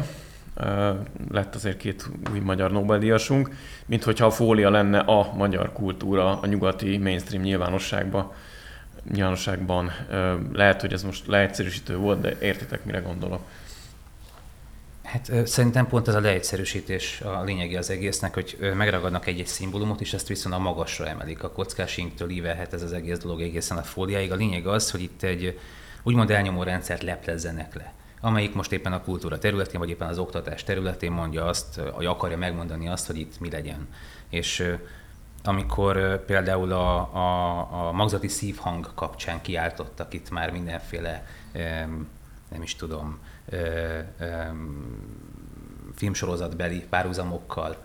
lett 1.30 1.54
azért 1.54 1.76
két 1.76 2.08
új 2.32 2.38
magyar 2.38 2.72
Nobel-díjasunk, 2.72 3.50
mint 3.86 4.04
hogyha 4.04 4.26
a 4.26 4.30
fólia 4.30 4.70
lenne 4.70 4.98
a 4.98 5.32
magyar 5.34 5.72
kultúra 5.72 6.40
a 6.40 6.46
nyugati 6.46 6.98
mainstream 6.98 7.42
nyilvánosságban. 7.42 8.32
nyilvánosságban. 9.12 9.90
Lehet, 10.52 10.80
hogy 10.80 10.92
ez 10.92 11.02
most 11.02 11.26
leegyszerűsítő 11.26 11.96
volt, 11.96 12.20
de 12.20 12.36
értitek, 12.40 12.84
mire 12.84 12.98
gondolok. 12.98 13.40
Hát 15.06 15.46
szerintem 15.46 15.86
pont 15.86 16.08
ez 16.08 16.14
a 16.14 16.20
leegyszerűsítés 16.20 17.20
a 17.20 17.42
lényegi 17.42 17.76
az 17.76 17.90
egésznek, 17.90 18.34
hogy 18.34 18.72
megragadnak 18.74 19.26
egy-egy 19.26 19.46
szimbólumot, 19.46 20.00
és 20.00 20.12
ezt 20.12 20.28
viszont 20.28 20.54
a 20.54 20.58
magasra 20.58 21.06
emelik. 21.06 21.42
A 21.42 21.50
kockásinktől 21.50 22.30
ívelhet 22.30 22.72
ez 22.72 22.82
az 22.82 22.92
egész 22.92 23.18
dolog 23.18 23.40
egészen 23.40 23.76
a 23.76 23.82
fóliáig. 23.82 24.32
A 24.32 24.34
lényeg 24.34 24.66
az, 24.66 24.90
hogy 24.90 25.02
itt 25.02 25.22
egy 25.22 25.58
úgymond 26.02 26.30
elnyomó 26.30 26.62
rendszert 26.62 27.02
leplezzenek 27.02 27.74
le 27.74 27.94
amelyik 28.20 28.54
most 28.54 28.72
éppen 28.72 28.92
a 28.92 29.02
kultúra 29.02 29.38
területén, 29.38 29.80
vagy 29.80 29.90
éppen 29.90 30.08
az 30.08 30.18
oktatás 30.18 30.64
területén 30.64 31.12
mondja 31.12 31.44
azt, 31.44 31.80
vagy 31.96 32.06
akarja 32.06 32.36
megmondani 32.36 32.88
azt, 32.88 33.06
hogy 33.06 33.18
itt 33.18 33.40
mi 33.40 33.50
legyen. 33.50 33.88
És 34.28 34.76
amikor 35.44 36.24
például 36.24 36.72
a, 36.72 36.96
a, 36.96 37.88
a 37.88 37.92
magzati 37.92 38.28
szívhang 38.28 38.94
kapcsán 38.94 39.40
kiáltottak 39.40 40.14
itt 40.14 40.30
már 40.30 40.50
mindenféle, 40.50 41.26
nem 42.48 42.62
is 42.62 42.76
tudom, 42.76 43.18
filmsorozatbeli 45.94 46.84
párhuzamokkal, 46.90 47.76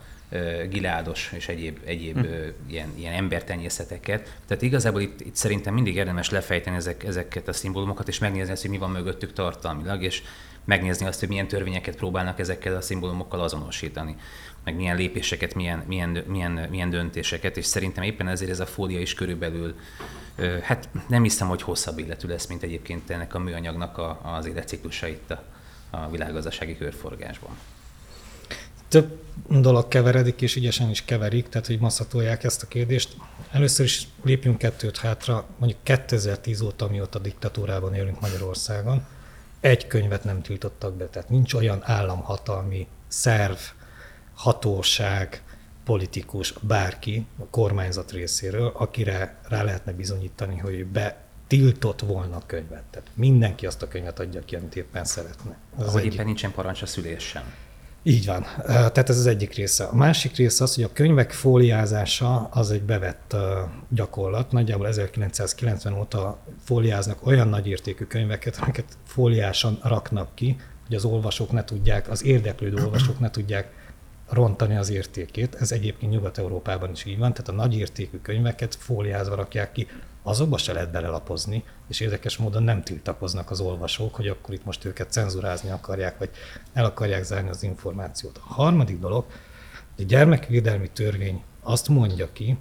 giládos 0.69 1.31
és 1.35 1.47
egyéb, 1.47 1.79
egyéb 1.85 2.17
hm. 2.17 2.33
ilyen, 2.67 2.89
ilyen 2.97 3.13
embertenyészeteket. 3.13 4.37
Tehát 4.47 4.63
igazából 4.63 5.01
itt, 5.01 5.21
itt 5.21 5.35
szerintem 5.35 5.73
mindig 5.73 5.95
érdemes 5.95 6.29
lefejteni 6.29 6.75
ezek, 6.75 7.03
ezeket 7.03 7.47
a 7.47 7.53
szimbólumokat, 7.53 8.07
és 8.07 8.19
megnézni 8.19 8.51
azt, 8.51 8.61
hogy 8.61 8.71
mi 8.71 8.77
van 8.77 8.91
mögöttük 8.91 9.33
tartalmilag, 9.33 10.03
és 10.03 10.23
megnézni 10.65 11.05
azt, 11.05 11.19
hogy 11.19 11.29
milyen 11.29 11.47
törvényeket 11.47 11.95
próbálnak 11.95 12.39
ezekkel 12.39 12.75
a 12.75 12.81
szimbólumokkal 12.81 13.39
azonosítani, 13.39 14.15
meg 14.63 14.75
milyen 14.75 14.95
lépéseket, 14.95 15.55
milyen, 15.55 15.83
milyen, 15.87 16.23
milyen, 16.27 16.51
milyen 16.51 16.89
döntéseket, 16.89 17.57
és 17.57 17.65
szerintem 17.65 18.03
éppen 18.03 18.27
ezért 18.27 18.51
ez 18.51 18.59
a 18.59 18.65
fólia 18.65 18.99
is 18.99 19.13
körülbelül, 19.13 19.75
hát 20.61 20.89
nem 21.07 21.23
hiszem, 21.23 21.47
hogy 21.47 21.61
hosszabb 21.61 21.99
életű 21.99 22.27
lesz, 22.27 22.47
mint 22.47 22.63
egyébként 22.63 23.09
ennek 23.09 23.33
a 23.33 23.39
műanyagnak 23.39 23.97
a, 23.97 24.19
az 24.23 24.45
életciklusa 24.45 25.07
itt 25.07 25.31
a, 25.31 25.43
a 25.91 26.09
világgazdasági 26.09 26.77
körforgásban. 26.77 27.57
Több 28.87 29.19
dolog 29.47 29.87
keveredik, 29.87 30.41
és 30.41 30.55
ügyesen 30.55 30.89
is 30.89 31.05
keverik, 31.05 31.49
tehát 31.49 31.67
hogy 31.67 31.79
masszatolják 31.79 32.43
ezt 32.43 32.63
a 32.63 32.67
kérdést. 32.67 33.15
Először 33.51 33.85
is 33.85 34.07
lépjünk 34.23 34.57
kettőt 34.57 34.97
hátra, 34.97 35.45
mondjuk 35.57 35.83
2010 35.83 36.61
óta, 36.61 36.87
mióta 36.87 37.19
diktatúrában 37.19 37.93
élünk 37.93 38.19
Magyarországon, 38.19 39.05
egy 39.59 39.87
könyvet 39.87 40.23
nem 40.23 40.41
tiltottak 40.41 40.93
be, 40.93 41.05
tehát 41.05 41.29
nincs 41.29 41.53
olyan 41.53 41.79
államhatalmi 41.83 42.87
szerv, 43.07 43.57
hatóság, 44.33 45.43
politikus, 45.83 46.53
bárki 46.61 47.25
a 47.39 47.45
kormányzat 47.45 48.11
részéről, 48.11 48.71
akire 48.75 49.39
rá 49.47 49.63
lehetne 49.63 49.91
bizonyítani, 49.91 50.57
hogy 50.57 50.85
be 50.85 51.17
tiltott 51.51 51.99
volna 51.99 52.35
a 52.35 52.41
könyvet. 52.45 52.83
Tehát 52.91 53.07
mindenki 53.13 53.65
azt 53.65 53.81
a 53.81 53.87
könyvet 53.87 54.19
adja 54.19 54.41
ki, 54.45 54.55
amit 54.55 54.75
éppen 54.75 55.05
szeretne. 55.05 55.57
Az 55.77 55.87
Ahogy 55.87 56.05
éppen 56.05 56.25
nincsen 56.25 56.51
parancs 56.51 56.81
a 56.81 56.85
szülés 56.85 57.23
sem. 57.23 57.43
Így 58.03 58.25
van. 58.25 58.45
Tehát 58.65 59.09
ez 59.09 59.17
az 59.17 59.25
egyik 59.25 59.53
része. 59.53 59.83
A 59.83 59.95
másik 59.95 60.35
része 60.35 60.63
az, 60.63 60.75
hogy 60.75 60.83
a 60.83 60.93
könyvek 60.93 61.31
fóliázása 61.31 62.47
az 62.51 62.71
egy 62.71 62.81
bevett 62.81 63.35
gyakorlat. 63.89 64.51
Nagyjából 64.51 64.87
1990 64.87 65.93
óta 65.93 66.39
fóliáznak 66.63 67.25
olyan 67.25 67.47
nagyértékű 67.47 68.05
könyveket, 68.05 68.57
amiket 68.61 68.97
fóliásan 69.05 69.79
raknak 69.83 70.35
ki, 70.35 70.57
hogy 70.87 70.95
az 70.95 71.05
olvasók 71.05 71.51
ne 71.51 71.63
tudják, 71.63 72.09
az 72.09 72.23
érdeklődő 72.23 72.83
olvasók 72.83 73.19
ne 73.19 73.29
tudják 73.29 73.71
rontani 74.31 74.75
az 74.75 74.89
értékét. 74.89 75.55
Ez 75.55 75.71
egyébként 75.71 76.11
Nyugat-Európában 76.11 76.91
is 76.91 77.05
így 77.05 77.17
van, 77.17 77.33
tehát 77.33 77.49
a 77.49 77.51
nagyértékű 77.51 78.17
könyveket 78.17 78.75
fóliázva 78.75 79.35
rakják 79.35 79.71
ki, 79.71 79.87
azokba 80.23 80.57
se 80.57 80.73
lehet 80.73 80.91
belelapozni, 80.91 81.63
és 81.89 81.99
érdekes 81.99 82.37
módon 82.37 82.63
nem 82.63 82.83
tiltakoznak 82.83 83.51
az 83.51 83.59
olvasók, 83.59 84.15
hogy 84.15 84.27
akkor 84.27 84.53
itt 84.53 84.65
most 84.65 84.85
őket 84.85 85.11
cenzurázni 85.11 85.69
akarják, 85.69 86.17
vagy 86.17 86.29
el 86.73 86.85
akarják 86.85 87.23
zárni 87.23 87.49
az 87.49 87.63
információt. 87.63 88.37
A 88.37 88.53
harmadik 88.53 88.99
dolog, 88.99 89.25
hogy 89.95 90.03
a 90.03 90.07
gyermekvédelmi 90.07 90.89
törvény 90.89 91.43
azt 91.61 91.89
mondja 91.89 92.31
ki, 92.33 92.57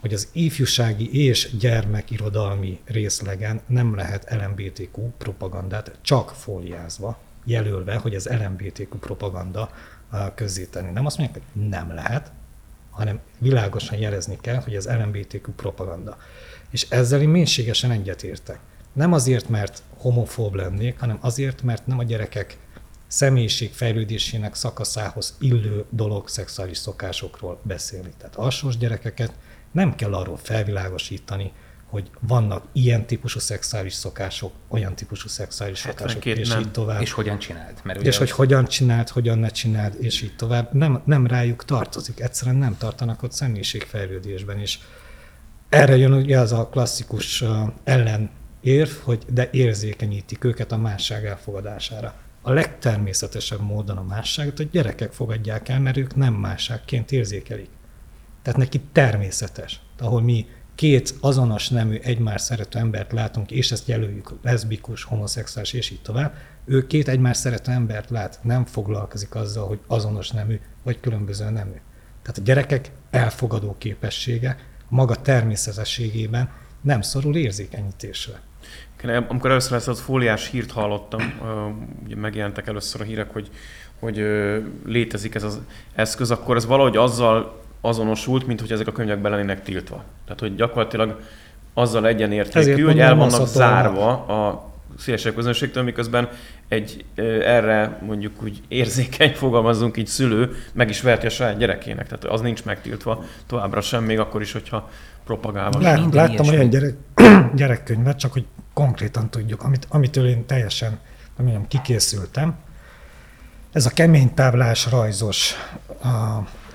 hogy 0.00 0.12
az 0.12 0.28
ifjúsági 0.32 1.26
és 1.26 1.56
gyermekirodalmi 1.58 2.80
részlegen 2.84 3.60
nem 3.66 3.94
lehet 3.94 4.30
LMBTQ 4.30 5.10
propagandát 5.18 5.98
csak 6.00 6.30
fóliázva, 6.30 7.18
jelölve, 7.44 7.96
hogy 7.96 8.14
az 8.14 8.28
LMBTQ 8.28 8.98
propaganda 8.98 9.70
közzétenni. 10.34 10.90
Nem 10.90 11.06
azt 11.06 11.18
mondják, 11.18 11.42
hogy 11.52 11.68
nem 11.68 11.94
lehet, 11.94 12.32
hanem 12.90 13.20
világosan 13.38 13.98
jelezni 13.98 14.38
kell, 14.40 14.56
hogy 14.56 14.76
az 14.76 14.88
LMBTQ 14.88 15.52
propaganda. 15.52 16.16
És 16.70 16.86
ezzel 16.90 17.20
én 17.20 17.28
mélységesen 17.28 17.90
egyetértek. 17.90 18.58
Nem 18.92 19.12
azért, 19.12 19.48
mert 19.48 19.82
homofób 19.96 20.54
lennék, 20.54 20.98
hanem 20.98 21.18
azért, 21.20 21.62
mert 21.62 21.86
nem 21.86 21.98
a 21.98 22.02
gyerekek 22.02 22.58
személyiség 23.06 23.72
fejlődésének 23.72 24.54
szakaszához 24.54 25.36
illő 25.40 25.84
dolog 25.90 26.28
szexuális 26.28 26.78
szokásokról 26.78 27.60
beszélni. 27.62 28.12
Tehát 28.18 28.36
alsós 28.36 28.76
gyerekeket 28.76 29.32
nem 29.72 29.94
kell 29.94 30.14
arról 30.14 30.36
felvilágosítani, 30.36 31.52
hogy 31.92 32.10
vannak 32.20 32.64
ilyen 32.72 33.06
típusú 33.06 33.38
szexuális 33.38 33.92
szokások, 33.92 34.52
olyan 34.68 34.94
típusú 34.94 35.28
szexuális 35.28 35.78
szokások, 35.78 36.24
és 36.24 36.48
nem. 36.48 36.60
így 36.60 36.70
tovább. 36.70 37.00
És 37.00 37.12
hogyan 37.12 37.38
csinált? 37.38 37.84
Mert 37.84 38.02
és 38.02 38.08
az... 38.08 38.16
hogy 38.16 38.30
hogyan 38.30 38.64
csinált, 38.64 39.08
hogyan 39.08 39.38
ne 39.38 39.48
csinált, 39.48 39.94
és 39.94 40.22
így 40.22 40.36
tovább. 40.36 40.72
Nem, 40.72 41.02
nem 41.04 41.26
rájuk 41.26 41.64
tartozik, 41.64 42.20
egyszerűen 42.20 42.56
nem 42.56 42.76
tartanak 42.78 43.22
ott 43.22 43.32
személyiségfejlődésben, 43.32 44.58
és 44.58 44.78
erre 45.68 45.96
jön 45.96 46.12
ugye 46.12 46.38
az 46.38 46.52
a 46.52 46.68
klasszikus 46.68 47.44
ellen 47.84 48.30
érv, 48.60 48.90
hogy 49.02 49.24
de 49.28 49.48
érzékenyítik 49.52 50.44
őket 50.44 50.72
a 50.72 50.76
másság 50.76 51.24
elfogadására. 51.24 52.14
A 52.42 52.52
legtermészetesebb 52.52 53.60
módon 53.60 53.96
a 53.96 54.02
másságot 54.02 54.58
a 54.58 54.64
gyerekek 54.70 55.12
fogadják 55.12 55.68
el, 55.68 55.80
mert 55.80 55.96
ők 55.96 56.16
nem 56.16 56.34
másságként 56.34 57.12
érzékelik. 57.12 57.68
Tehát 58.42 58.58
neki 58.58 58.80
természetes. 58.92 59.80
Ahol 59.98 60.22
mi 60.22 60.46
két 60.74 61.14
azonos 61.20 61.68
nemű, 61.68 61.98
egymás 62.02 62.40
szerető 62.40 62.78
embert 62.78 63.12
látunk, 63.12 63.50
és 63.50 63.72
ezt 63.72 63.88
jelöljük 63.88 64.32
leszbikus, 64.42 65.04
homoszexuális, 65.04 65.72
és 65.72 65.90
így 65.90 66.02
tovább, 66.02 66.34
ő 66.64 66.86
két 66.86 67.08
egymás 67.08 67.36
szerető 67.36 67.72
embert 67.72 68.10
lát, 68.10 68.38
nem 68.42 68.64
foglalkozik 68.64 69.34
azzal, 69.34 69.66
hogy 69.66 69.78
azonos 69.86 70.30
nemű, 70.30 70.60
vagy 70.82 71.00
különböző 71.00 71.44
nemű. 71.44 71.80
Tehát 72.22 72.38
a 72.38 72.42
gyerekek 72.42 72.90
elfogadó 73.10 73.74
képessége 73.78 74.58
maga 74.88 75.14
természetességében 75.14 76.50
nem 76.80 77.00
szorul 77.00 77.36
érzékenyítésre. 77.36 78.40
Amikor 79.28 79.50
először 79.50 79.72
ezt 79.76 79.88
a 79.88 79.94
fóliás 79.94 80.50
hírt 80.50 80.70
hallottam, 80.70 81.20
ugye 82.04 82.16
megjelentek 82.16 82.66
először 82.66 83.00
a 83.00 83.04
hírek, 83.04 83.30
hogy, 83.30 83.50
hogy 83.98 84.16
létezik 84.84 85.34
ez 85.34 85.42
az 85.42 85.60
eszköz, 85.94 86.30
akkor 86.30 86.56
ez 86.56 86.66
valahogy 86.66 86.96
azzal 86.96 87.61
azonosult, 87.84 88.46
mint 88.46 88.60
hogy 88.60 88.72
ezek 88.72 88.86
a 88.86 88.92
könyvek 88.92 89.20
be 89.20 89.28
lennének 89.28 89.62
tiltva. 89.62 90.04
Tehát, 90.24 90.40
hogy 90.40 90.54
gyakorlatilag 90.54 91.20
azzal 91.74 92.06
egyenértékű, 92.06 92.82
hogy 92.82 92.98
el 92.98 93.14
vannak 93.14 93.46
zárva 93.46 94.08
a 94.10 94.70
szélesebb 94.98 95.34
közönségtől, 95.34 95.82
miközben 95.82 96.28
egy 96.68 97.04
erre 97.44 97.98
mondjuk 98.06 98.42
úgy 98.42 98.62
érzékeny, 98.68 99.32
fogalmazunk 99.34 99.96
így 99.96 100.06
szülő 100.06 100.56
meg 100.72 100.88
is 100.88 101.00
verti 101.00 101.26
a 101.26 101.30
saját 101.30 101.58
gyerekének. 101.58 102.06
Tehát 102.08 102.24
az 102.24 102.40
nincs 102.40 102.64
megtiltva 102.64 103.24
továbbra 103.46 103.80
sem, 103.80 104.04
még 104.04 104.18
akkor 104.18 104.40
is, 104.40 104.52
hogyha 104.52 104.90
propagálva. 105.24 105.80
Lát, 105.80 106.14
láttam 106.14 106.48
olyan 106.48 106.68
gyerek, 106.68 106.94
gyerekkönyvet, 107.54 108.18
csak 108.18 108.32
hogy 108.32 108.44
konkrétan 108.72 109.30
tudjuk, 109.30 109.62
amit, 109.62 109.86
amitől 109.88 110.26
én 110.26 110.46
teljesen 110.46 110.90
nem 111.36 111.46
mondjam, 111.46 111.68
kikészültem. 111.68 112.54
Ez 113.72 113.86
a 113.86 113.90
kemény 113.90 114.34
táblás 114.34 114.90
rajzos, 114.90 115.54
a, 116.02 116.08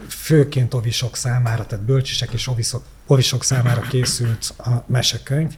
főként 0.08 0.74
ovisok 0.74 1.16
számára, 1.16 1.66
tehát 1.66 1.86
bölcsisek 1.86 2.34
és 2.34 2.48
ovisok, 2.48 2.84
ovisok 3.08 3.44
számára 3.44 3.82
készült 3.82 4.54
a 4.58 4.70
mesekönyv, 4.86 5.58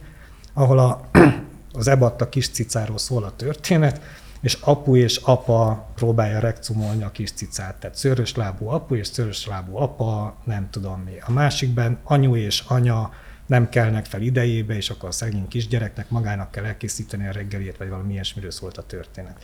ahol 0.52 0.78
a, 0.78 1.10
az 1.72 1.88
ebatta 1.88 2.28
kis 2.28 2.48
cicáról 2.48 2.98
szól 2.98 3.24
a 3.24 3.36
történet, 3.36 4.00
és 4.40 4.58
apu 4.60 4.96
és 4.96 5.16
apa 5.16 5.90
próbálja 5.94 6.38
rekcumolni 6.38 7.02
a 7.02 7.10
kis 7.10 7.32
cicát. 7.32 7.74
Tehát 7.74 7.96
szörös 7.96 8.34
lábú 8.34 8.68
apu 8.68 8.94
és 8.94 9.06
szörös 9.06 9.46
lábú 9.46 9.76
apa, 9.76 10.36
nem 10.44 10.70
tudom 10.70 11.00
mi. 11.00 11.12
A 11.26 11.32
másikben 11.32 11.98
anyu 12.04 12.36
és 12.36 12.64
anya 12.66 13.10
nem 13.46 13.68
kelnek 13.68 14.04
fel 14.04 14.20
idejébe, 14.20 14.76
és 14.76 14.90
akkor 14.90 15.08
a 15.08 15.12
szegény 15.12 15.48
kisgyereknek 15.48 16.10
magának 16.10 16.50
kell 16.50 16.64
elkészíteni 16.64 17.26
a 17.26 17.32
reggelét, 17.32 17.76
vagy 17.76 17.88
valami 17.88 18.12
ilyesmiről 18.12 18.50
szólt 18.50 18.78
a 18.78 18.86
történet. 18.86 19.42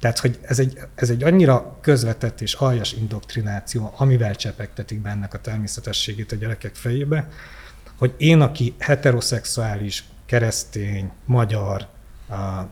Tehát, 0.00 0.18
hogy 0.18 0.38
ez 0.42 0.58
egy, 0.58 0.78
ez 0.94 1.10
egy 1.10 1.22
annyira 1.22 1.78
közvetett 1.80 2.40
és 2.40 2.54
aljas 2.54 2.92
indoktrináció, 2.92 3.92
amivel 3.96 4.34
csepegtetik 4.34 5.00
bennek 5.00 5.34
a 5.34 5.40
természetességét 5.40 6.32
a 6.32 6.36
gyerekek 6.36 6.74
fejébe, 6.74 7.28
hogy 7.98 8.14
én, 8.16 8.40
aki 8.40 8.74
heteroszexuális, 8.78 10.04
keresztény, 10.26 11.10
magyar, 11.24 11.86
a 12.28 12.62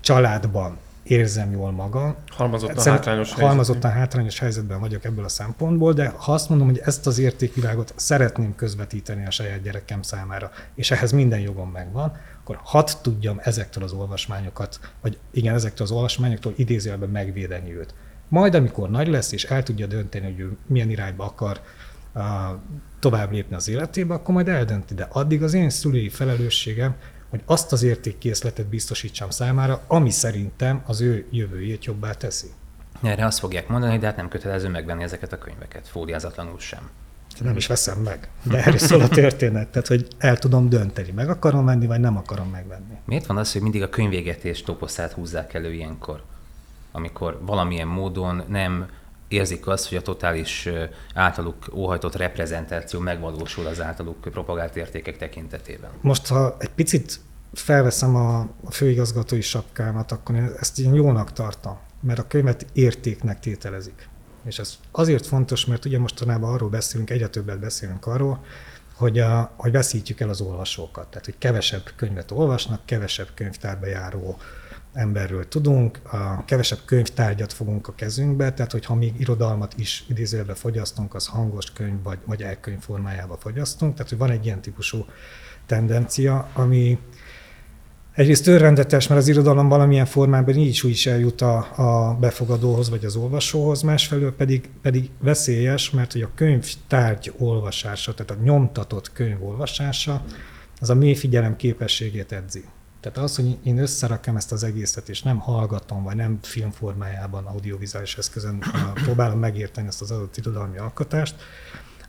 családban 0.00 0.78
érzem 1.04 1.50
jól 1.50 1.70
magam. 1.70 2.14
Halmazottan 2.26 2.84
hátrányos 2.84 3.32
Halmazottan 3.32 3.64
helyzetben. 3.64 3.92
hátrányos 3.92 4.38
helyzetben 4.38 4.80
vagyok 4.80 5.04
ebből 5.04 5.24
a 5.24 5.28
szempontból, 5.28 5.92
de 5.92 6.12
ha 6.16 6.32
azt 6.32 6.48
mondom, 6.48 6.66
hogy 6.66 6.80
ezt 6.84 7.06
az 7.06 7.18
értékvilágot 7.18 7.92
szeretném 7.96 8.54
közvetíteni 8.54 9.26
a 9.26 9.30
saját 9.30 9.62
gyerekem 9.62 10.02
számára, 10.02 10.50
és 10.74 10.90
ehhez 10.90 11.12
minden 11.12 11.40
jogom 11.40 11.70
megvan, 11.70 12.12
akkor 12.40 12.58
hadd 12.62 12.88
tudjam 13.02 13.40
ezektől 13.42 13.84
az 13.84 13.92
olvasmányokat, 13.92 14.80
vagy 15.00 15.18
igen, 15.30 15.54
ezektől 15.54 15.86
az 15.86 15.92
olvasmányoktól 15.92 16.52
idézőjelben 16.56 17.08
megvédeni 17.08 17.76
őt. 17.76 17.94
Majd, 18.28 18.54
amikor 18.54 18.90
nagy 18.90 19.08
lesz, 19.08 19.32
és 19.32 19.44
el 19.44 19.62
tudja 19.62 19.86
dönteni, 19.86 20.24
hogy 20.24 20.38
ő 20.38 20.56
milyen 20.66 20.90
irányba 20.90 21.24
akar 21.24 21.60
uh, 22.14 22.22
tovább 22.98 23.32
lépni 23.32 23.56
az 23.56 23.68
életébe, 23.68 24.14
akkor 24.14 24.34
majd 24.34 24.48
eldönti. 24.48 24.94
De 24.94 25.08
addig 25.12 25.42
az 25.42 25.54
én 25.54 25.70
szülői 25.70 26.08
felelősségem, 26.08 26.94
hogy 27.34 27.42
azt 27.46 27.72
az 27.72 27.82
értékkészletet 27.82 28.66
biztosítsam 28.66 29.30
számára, 29.30 29.82
ami 29.86 30.10
szerintem 30.10 30.82
az 30.86 31.00
ő 31.00 31.26
jövőjét 31.30 31.84
jobbá 31.84 32.12
teszi. 32.12 32.46
Erre 33.02 33.26
azt 33.26 33.38
fogják 33.38 33.68
mondani, 33.68 33.98
de 33.98 34.06
hát 34.06 34.16
nem 34.16 34.28
kötelező 34.28 34.68
megvenni 34.68 35.02
ezeket 35.02 35.32
a 35.32 35.38
könyveket, 35.38 35.88
fóliázatlanul 35.88 36.58
sem. 36.58 36.90
Nem 37.40 37.56
is 37.56 37.66
veszem 37.66 37.98
meg. 37.98 38.28
De 38.42 38.64
erről 38.64 38.78
szól 38.78 39.00
a 39.00 39.08
történet, 39.08 39.68
tehát 39.68 39.88
hogy 39.88 40.08
el 40.18 40.38
tudom 40.38 40.68
dönteni, 40.68 41.10
meg 41.10 41.28
akarom 41.28 41.64
venni, 41.64 41.86
vagy 41.86 42.00
nem 42.00 42.16
akarom 42.16 42.50
megvenni. 42.50 42.94
Miért 43.04 43.26
van 43.26 43.36
az, 43.36 43.52
hogy 43.52 43.62
mindig 43.62 43.82
a 43.82 43.88
könyvégetés 43.88 44.62
toposzát 44.62 45.12
húzzák 45.12 45.54
elő 45.54 45.72
ilyenkor? 45.72 46.22
Amikor 46.92 47.40
valamilyen 47.42 47.88
módon 47.88 48.42
nem 48.48 48.88
érzik 49.34 49.66
azt, 49.66 49.88
hogy 49.88 49.98
a 49.98 50.02
totális 50.02 50.68
általuk 51.14 51.68
óhajtott 51.74 52.16
reprezentáció 52.16 53.00
megvalósul 53.00 53.66
az 53.66 53.80
általuk 53.80 54.20
propagált 54.20 54.76
értékek 54.76 55.16
tekintetében. 55.16 55.90
Most, 56.00 56.26
ha 56.26 56.56
egy 56.58 56.68
picit 56.68 57.20
felveszem 57.52 58.16
a, 58.16 58.38
a 58.64 58.70
főigazgatói 58.70 59.40
sapkámat, 59.40 60.12
akkor 60.12 60.34
én 60.34 60.50
ezt 60.60 60.78
én 60.78 60.94
jónak 60.94 61.32
tartom, 61.32 61.78
mert 62.00 62.18
a 62.18 62.26
könyvet 62.26 62.66
értéknek 62.72 63.40
tételezik. 63.40 64.08
És 64.44 64.58
ez 64.58 64.78
azért 64.90 65.26
fontos, 65.26 65.64
mert 65.66 65.84
ugye 65.84 65.98
mostanában 65.98 66.52
arról 66.52 66.68
beszélünk, 66.68 67.10
egyre 67.10 67.28
többet 67.28 67.60
beszélünk 67.60 68.06
arról, 68.06 68.44
hogy, 68.94 69.18
a, 69.18 69.52
hogy 69.56 69.72
veszítjük 69.72 70.20
el 70.20 70.28
az 70.28 70.40
olvasókat. 70.40 71.08
Tehát, 71.08 71.24
hogy 71.24 71.38
kevesebb 71.38 71.90
könyvet 71.96 72.30
olvasnak, 72.30 72.80
kevesebb 72.84 73.28
könyvtárba 73.34 73.86
járó 73.86 74.38
emberről 74.94 75.48
tudunk, 75.48 76.00
a 76.04 76.44
kevesebb 76.44 76.78
könyvtárgyat 76.84 77.52
fogunk 77.52 77.88
a 77.88 77.94
kezünkbe, 77.94 78.52
tehát 78.52 78.72
hogyha 78.72 78.94
még 78.94 79.12
irodalmat 79.18 79.74
is 79.76 80.04
idézőjelben 80.08 80.56
fogyasztunk, 80.56 81.14
az 81.14 81.26
hangos 81.26 81.72
könyv 81.72 82.02
vagy, 82.02 82.18
vagy 82.24 82.42
elkönyv 82.42 82.80
formájába 82.80 83.36
fogyasztunk, 83.36 83.92
tehát 83.94 84.08
hogy 84.08 84.18
van 84.18 84.30
egy 84.30 84.44
ilyen 84.44 84.60
típusú 84.60 85.04
tendencia, 85.66 86.48
ami 86.52 86.98
egyrészt 88.14 88.46
örvendetes, 88.46 89.08
mert 89.08 89.20
az 89.20 89.28
irodalom 89.28 89.68
valamilyen 89.68 90.06
formában 90.06 90.54
így 90.54 90.68
is 90.68 90.82
úgy 90.84 90.90
is 90.90 91.06
eljut 91.06 91.40
a, 91.40 91.56
a 91.76 92.16
befogadóhoz 92.20 92.90
vagy 92.90 93.04
az 93.04 93.16
olvasóhoz, 93.16 93.82
másfelől 93.82 94.34
pedig, 94.34 94.70
pedig 94.82 95.10
veszélyes, 95.20 95.90
mert 95.90 96.12
hogy 96.12 96.22
a 96.22 96.30
könyvtárgy 96.34 97.32
olvasása, 97.38 98.14
tehát 98.14 98.30
a 98.40 98.44
nyomtatott 98.44 99.12
könyv 99.12 99.44
olvasása, 99.44 100.24
az 100.80 100.90
a 100.90 100.94
mély 100.94 101.14
figyelem 101.14 101.56
képességét 101.56 102.32
edzi. 102.32 102.64
Tehát 103.04 103.18
az, 103.18 103.36
hogy 103.36 103.58
én 103.62 103.78
összerakom 103.78 104.36
ezt 104.36 104.52
az 104.52 104.64
egészet, 104.64 105.08
és 105.08 105.22
nem 105.22 105.38
hallgatom, 105.38 106.02
vagy 106.02 106.16
nem 106.16 106.38
filmformájában, 106.42 107.44
audiovizuális 107.44 108.16
eszközön 108.16 108.64
próbálom 108.94 109.38
megérteni 109.38 109.86
ezt 109.86 110.00
az 110.00 110.10
adott 110.10 110.36
irodalmi 110.36 110.78
alkotást, 110.78 111.34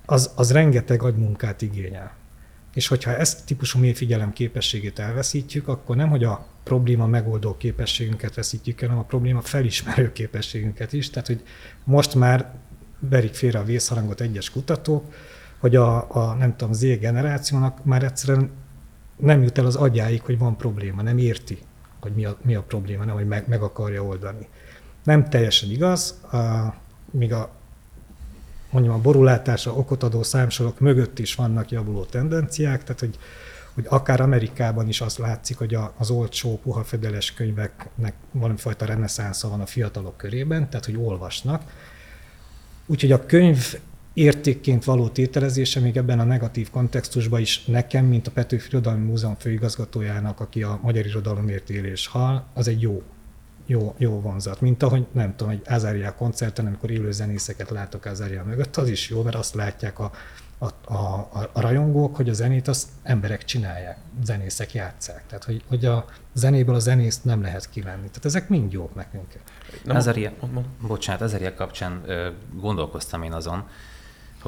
az, 0.05 0.31
az 0.35 0.51
rengeteg 0.51 1.03
agymunkát 1.03 1.61
igényel. 1.61 2.15
És 2.73 2.87
hogyha 2.87 3.15
ezt 3.15 3.45
típusú 3.45 3.79
mélyfigyelem 3.79 4.33
képességét 4.33 4.99
elveszítjük, 4.99 5.67
akkor 5.67 5.95
nem, 5.95 6.09
hogy 6.09 6.23
a 6.23 6.47
probléma 6.63 7.07
megoldó 7.07 7.57
képességünket 7.57 8.35
veszítjük 8.35 8.81
el, 8.81 8.87
hanem 8.87 9.03
a 9.03 9.07
probléma 9.07 9.41
felismerő 9.41 10.11
képességünket 10.11 10.93
is. 10.93 11.09
Tehát, 11.09 11.27
hogy 11.27 11.43
most 11.83 12.15
már 12.15 12.53
verik 12.99 13.33
félre 13.33 13.59
a 13.59 13.63
vészharangot 13.63 14.21
egyes 14.21 14.49
kutatók, 14.49 15.13
hogy 15.59 15.75
a, 15.75 16.15
a 16.15 16.33
nem 16.33 16.55
tudom, 16.55 16.73
Z 16.73 16.81
generációnak 16.81 17.85
már 17.85 18.03
egyszerűen 18.03 18.51
nem 19.15 19.43
jut 19.43 19.57
el 19.57 19.65
az 19.65 19.75
agyáig, 19.75 20.21
hogy 20.21 20.37
van 20.37 20.57
probléma, 20.57 21.01
nem 21.01 21.17
érti, 21.17 21.57
hogy 21.99 22.11
mi 22.11 22.25
a, 22.25 22.37
mi 22.41 22.55
a 22.55 22.61
probléma, 22.61 23.05
nem, 23.05 23.15
hogy 23.15 23.27
meg, 23.27 23.47
meg 23.47 23.61
akarja 23.61 24.03
oldani. 24.03 24.47
Nem 25.03 25.29
teljesen 25.29 25.69
igaz, 25.69 26.19
a, 26.31 26.73
míg 27.11 27.33
a 27.33 27.49
mondjam, 28.75 28.95
a 28.95 29.01
borulátásra 29.01 29.73
okot 29.73 30.03
adó 30.03 30.23
számsorok 30.23 30.79
mögött 30.79 31.19
is 31.19 31.35
vannak 31.35 31.71
javuló 31.71 32.03
tendenciák, 32.03 32.83
tehát 32.83 32.99
hogy, 32.99 33.17
hogy 33.73 33.85
akár 33.89 34.21
Amerikában 34.21 34.87
is 34.87 35.01
azt 35.01 35.17
látszik, 35.17 35.57
hogy 35.57 35.73
a, 35.73 35.93
az 35.97 36.09
olcsó, 36.09 36.59
puha 36.63 36.83
fedeles 36.83 37.33
könyveknek 37.33 38.13
valamifajta 38.31 38.85
reneszánsza 38.85 39.49
van 39.49 39.61
a 39.61 39.65
fiatalok 39.65 40.17
körében, 40.17 40.69
tehát 40.69 40.85
hogy 40.85 40.97
olvasnak. 40.97 41.61
Úgyhogy 42.85 43.11
a 43.11 43.25
könyv 43.25 43.75
értékként 44.15 44.83
való 44.83 45.07
tételezése 45.07 45.79
még 45.79 45.97
ebben 45.97 46.19
a 46.19 46.23
negatív 46.23 46.69
kontextusban 46.69 47.39
is 47.39 47.65
nekem, 47.65 48.05
mint 48.05 48.27
a 48.27 48.31
Petőfi 48.31 48.67
Irodalmi 48.67 49.05
Múzeum 49.05 49.35
főigazgatójának, 49.35 50.39
aki 50.39 50.63
a 50.63 50.79
magyar 50.81 51.05
irodalomért 51.05 51.69
él 51.69 51.85
és 51.85 52.07
hal, 52.07 52.45
az 52.53 52.67
egy 52.67 52.81
jó 52.81 53.03
jó, 53.65 53.95
jó 53.97 54.21
vonzat. 54.21 54.61
Mint 54.61 54.83
ahogy, 54.83 55.05
nem 55.11 55.35
tudom, 55.35 55.53
egy 55.53 55.61
Azaria 55.65 56.15
koncerten, 56.15 56.65
amikor 56.65 56.91
élő 56.91 57.11
zenészeket 57.11 57.69
látok 57.69 58.05
Azaria 58.05 58.43
mögött, 58.43 58.75
az 58.75 58.89
is 58.89 59.09
jó, 59.09 59.21
mert 59.21 59.35
azt 59.35 59.53
látják 59.53 59.99
a, 59.99 60.11
a, 60.57 60.93
a, 60.93 61.29
a 61.53 61.61
rajongók, 61.61 62.15
hogy 62.15 62.29
a 62.29 62.33
zenét 62.33 62.67
azt 62.67 62.89
emberek 63.03 63.43
csinálják, 63.43 63.97
zenészek 64.23 64.73
játszák. 64.73 65.23
Tehát, 65.27 65.43
hogy, 65.43 65.63
hogy 65.67 65.85
a 65.85 66.05
zenéből 66.33 66.75
a 66.75 66.79
zenészt 66.79 67.23
nem 67.23 67.41
lehet 67.41 67.69
kivenni. 67.69 68.07
Tehát 68.07 68.25
ezek 68.25 68.49
mind 68.49 68.71
jók 68.71 68.95
nekünk. 68.95 69.25
Nem, 69.83 69.95
Azaria, 69.95 70.31
bocsánat, 70.87 71.21
Azaria 71.21 71.53
kapcsán 71.53 72.03
gondolkoztam 72.53 73.23
én 73.23 73.33
azon, 73.33 73.67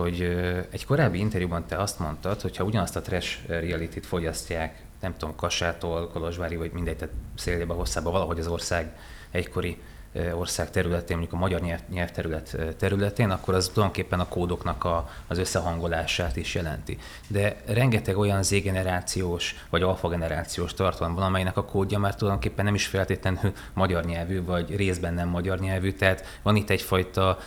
hogy 0.01 0.21
egy 0.69 0.85
korábbi 0.85 1.19
interjúban 1.19 1.65
te 1.67 1.77
azt 1.77 1.99
mondtad, 1.99 2.41
hogy 2.41 2.57
ha 2.57 2.63
ugyanazt 2.63 2.95
a 2.95 3.01
trash 3.01 3.37
reality-t 3.47 4.05
fogyasztják, 4.05 4.81
nem 5.01 5.15
tudom, 5.17 5.35
Kassától, 5.35 6.07
Kolozsvári, 6.07 6.55
vagy 6.55 6.71
mindegy, 6.71 6.97
tehát 6.97 7.15
szélébe, 7.35 7.73
hosszába, 7.73 8.11
valahogy 8.11 8.39
az 8.39 8.47
ország 8.47 8.95
egykori 9.31 9.77
ország 10.33 10.71
területén, 10.71 11.17
mondjuk 11.17 11.39
a 11.39 11.43
magyar 11.43 11.61
nyelv, 11.61 11.79
nyelvterület 11.89 12.57
területén, 12.77 13.29
akkor 13.29 13.53
az 13.53 13.71
tulajdonképpen 13.73 14.19
a 14.19 14.27
kódoknak 14.27 14.83
a, 14.83 15.09
az 15.27 15.37
összehangolását 15.37 16.35
is 16.35 16.55
jelenti. 16.55 16.97
De 17.27 17.61
rengeteg 17.65 18.17
olyan 18.17 18.43
Z-generációs 18.43 19.55
vagy 19.69 19.81
alfa-generációs 19.81 20.73
tartalom 20.73 21.13
van, 21.13 21.23
amelynek 21.23 21.57
a 21.57 21.65
kódja 21.65 21.99
már 21.99 22.15
tulajdonképpen 22.15 22.65
nem 22.65 22.75
is 22.75 22.85
feltétlenül 22.85 23.53
magyar 23.73 24.05
nyelvű, 24.05 24.43
vagy 24.43 24.75
részben 24.75 25.13
nem 25.13 25.27
magyar 25.27 25.59
nyelvű, 25.59 25.91
tehát 25.91 26.39
van 26.41 26.55
itt 26.55 26.69
egyfajta 26.69 27.37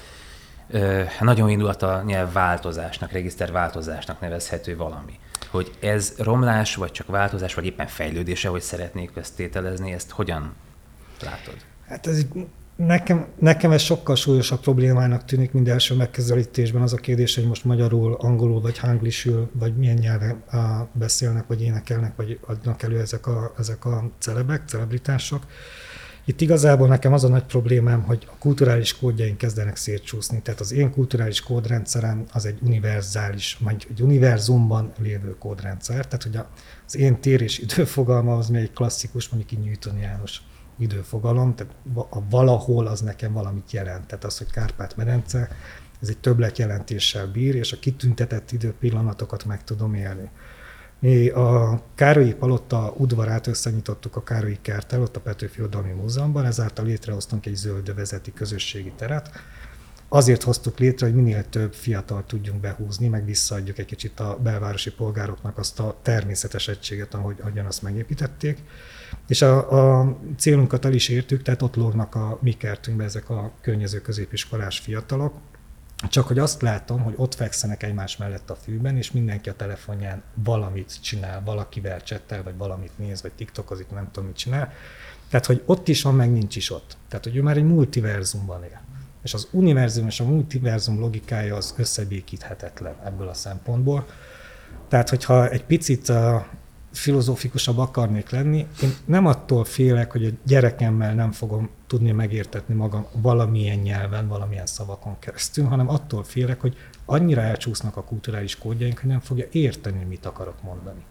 nagyon 1.21 1.49
indulat 1.49 2.05
nyelv 2.05 2.33
változásnak, 2.33 3.13
regiszter 3.13 3.53
változásnak 3.53 4.21
nevezhető 4.21 4.77
valami. 4.77 5.19
Hogy 5.51 5.71
ez 5.81 6.15
romlás, 6.19 6.75
vagy 6.75 6.91
csak 6.91 7.07
változás, 7.07 7.55
vagy 7.55 7.67
éppen 7.67 7.87
fejlődése, 7.87 8.49
hogy 8.49 8.63
szeretnék 8.63 9.11
ezt 9.15 9.37
tételezni, 9.37 9.93
ezt 9.93 10.11
hogyan 10.11 10.55
látod? 11.23 11.57
Hát 11.89 12.07
ez 12.07 12.27
nekem, 12.87 13.27
nekem 13.39 13.71
ez 13.71 13.83
sokkal 13.83 14.15
súlyosabb 14.15 14.61
problémának 14.61 15.25
tűnik, 15.25 15.53
mint 15.53 15.69
első 15.69 15.95
megközelítésben 15.95 16.83
az 16.83 16.93
a 16.93 16.97
kérdés, 16.97 17.35
hogy 17.35 17.47
most 17.47 17.65
magyarul, 17.65 18.15
angolul, 18.15 18.61
vagy 18.61 18.79
hanglisül, 18.79 19.51
vagy 19.53 19.77
milyen 19.77 19.97
nyelven 19.97 20.43
beszélnek, 20.93 21.47
vagy 21.47 21.63
énekelnek, 21.63 22.17
vagy 22.17 22.39
adnak 22.47 22.83
elő 22.83 23.01
ezek 23.01 23.27
a, 23.27 23.53
ezek 23.59 23.85
a 23.85 24.11
celebek, 24.19 24.63
celebritások. 24.67 25.43
Itt 26.25 26.41
igazából 26.41 26.89
nekem 26.89 27.13
az 27.13 27.25
a 27.25 27.29
nagy 27.29 27.45
problémám, 27.45 28.03
hogy 28.03 28.27
a 28.31 28.39
kulturális 28.39 28.99
kódjaink 28.99 29.39
kezdenek 29.39 29.77
szétcsúszni. 29.77 30.41
Tehát 30.43 30.61
az 30.61 30.73
én 30.73 30.91
kulturális 30.91 31.41
kódrendszerem 31.41 32.25
az 32.33 32.45
egy 32.47 32.59
univerzális, 32.63 33.59
vagy 33.61 33.87
egy 33.91 34.01
univerzumban 34.01 34.93
lévő 34.99 35.37
kódrendszer. 35.39 36.07
Tehát, 36.07 36.23
hogy 36.23 36.39
az 36.87 36.97
én 36.97 37.21
tér 37.21 37.41
és 37.41 37.59
időfogalma 37.59 38.37
az 38.37 38.49
még 38.49 38.63
egy 38.63 38.73
klasszikus, 38.73 39.29
mondjuk 39.29 39.53
így 39.53 39.67
Newton 39.67 39.99
János 39.99 40.43
időfogalom, 40.79 41.55
tehát 41.55 41.75
a 42.11 42.29
valahol 42.29 42.87
az 42.87 43.01
nekem 43.01 43.33
valamit 43.33 43.73
jelent. 43.73 44.07
Tehát 44.07 44.25
az, 44.25 44.39
hogy 44.39 44.51
Kárpát-medence, 44.51 45.49
ez 46.03 46.09
egy 46.09 46.19
többlet 46.19 46.59
jelentéssel 46.59 47.27
bír, 47.27 47.55
és 47.55 47.73
a 47.73 47.79
kitüntetett 47.79 48.53
időpillanatokat 48.53 49.45
meg 49.45 49.65
tudom 49.65 49.95
élni. 49.95 50.31
Mi 51.01 51.29
a 51.29 51.83
Károlyi 51.95 52.35
Palota 52.35 52.95
udvarát 52.97 53.47
összenyitottuk 53.47 54.17
a 54.17 54.23
Károlyi 54.23 54.59
kerttel, 54.63 55.01
ott 55.01 55.17
a 55.17 55.21
Petőfi 55.21 55.59
Irodalmi 55.59 55.93
Múzeumban, 55.93 56.45
ezáltal 56.45 56.85
létrehoztunk 56.85 57.47
egy 57.47 57.55
zöldövezeti 57.55 58.33
közösségi 58.33 58.93
teret. 58.97 59.31
Azért 60.09 60.43
hoztuk 60.43 60.79
létre, 60.79 61.07
hogy 61.07 61.15
minél 61.15 61.49
több 61.49 61.75
fiatal 61.75 62.25
tudjunk 62.27 62.61
behúzni, 62.61 63.09
meg 63.09 63.25
visszaadjuk 63.25 63.79
egy 63.79 63.87
kicsit 63.87 64.21
a 64.21 64.39
belvárosi 64.43 64.91
polgároknak 64.91 65.59
azt 65.59 65.81
a 65.81 65.99
természetes 66.03 66.69
egységet, 66.69 67.15
ahogy, 67.15 67.37
ahogyan 67.41 67.67
azt 67.67 67.83
megépítették. 67.83 68.59
És 69.27 69.43
a, 69.43 69.99
a 70.01 70.17
célunkat 70.39 70.85
el 70.85 70.93
is 70.93 71.09
értük, 71.09 71.43
tehát 71.43 71.63
ott 71.63 71.75
lógnak 71.75 72.15
a 72.15 72.39
mi 72.43 72.53
kertünkben 72.53 73.07
ezek 73.07 73.31
a 73.31 73.53
környező 73.61 74.01
középiskolás 74.01 74.79
fiatalok, 74.79 75.35
csak 76.09 76.27
hogy 76.27 76.39
azt 76.39 76.63
látom, 76.63 77.03
hogy 77.03 77.15
ott 77.17 77.35
fekszenek 77.35 77.83
egymás 77.83 78.17
mellett 78.17 78.51
a 78.51 78.55
fűben, 78.55 78.97
és 78.97 79.11
mindenki 79.11 79.49
a 79.49 79.55
telefonján 79.55 80.23
valamit 80.35 81.03
csinál, 81.03 81.43
valakivel 81.45 82.03
csettel, 82.03 82.43
vagy 82.43 82.57
valamit 82.57 82.99
néz, 82.99 83.23
vagy 83.23 83.33
tiktokozik, 83.33 83.91
nem 83.91 84.11
tudom, 84.11 84.29
mit 84.29 84.37
csinál. 84.37 84.73
Tehát, 85.29 85.47
hogy 85.47 85.63
ott 85.67 85.89
is 85.89 86.03
van, 86.03 86.15
meg 86.15 86.33
nincs 86.33 86.57
is 86.57 86.71
ott. 86.71 86.97
Tehát, 87.09 87.25
hogy 87.25 87.37
ő 87.37 87.43
már 87.43 87.57
egy 87.57 87.65
multiverzumban 87.65 88.63
él. 88.65 88.81
És 89.23 89.35
az 89.35 89.49
univerzum 89.51 90.07
és 90.07 90.21
a 90.21 90.25
multiverzum 90.25 91.01
logikája 91.01 91.57
az 91.57 91.75
összebékíthetetlen 91.77 92.95
ebből 93.05 93.29
a 93.29 93.35
szempontból. 93.35 94.07
Tehát, 94.89 95.09
hogyha 95.09 95.49
egy 95.49 95.65
picit 95.65 96.13
filozófikusabb 96.93 97.79
akarnék 97.79 98.31
lenni, 98.31 98.67
én 98.83 98.95
nem 99.05 99.27
attól 99.27 99.65
félek, 99.65 100.13
hogy 100.13 100.25
a 100.25 100.31
gyerekemmel 100.47 101.15
nem 101.15 101.33
fogom 101.33 101.71
tudni 101.87 102.11
megértetni 102.11 102.75
magam 102.75 103.07
valamilyen 103.13 103.79
nyelven, 103.79 104.29
valamilyen 104.29 104.67
szavakon 104.67 105.19
keresztül, 105.19 105.65
hanem 105.65 105.89
attól 105.89 106.25
félek, 106.25 106.61
hogy 106.61 106.77
annyira 107.05 107.41
elcsúsznak 107.41 107.97
a 107.97 108.05
kulturális 108.05 108.59
kódjaink, 108.59 108.99
hogy 108.99 109.09
nem 109.09 109.21
fogja 109.21 109.47
érteni, 109.51 110.05
mit 110.05 110.27
akarok 110.27 110.63
mondani. 110.63 111.05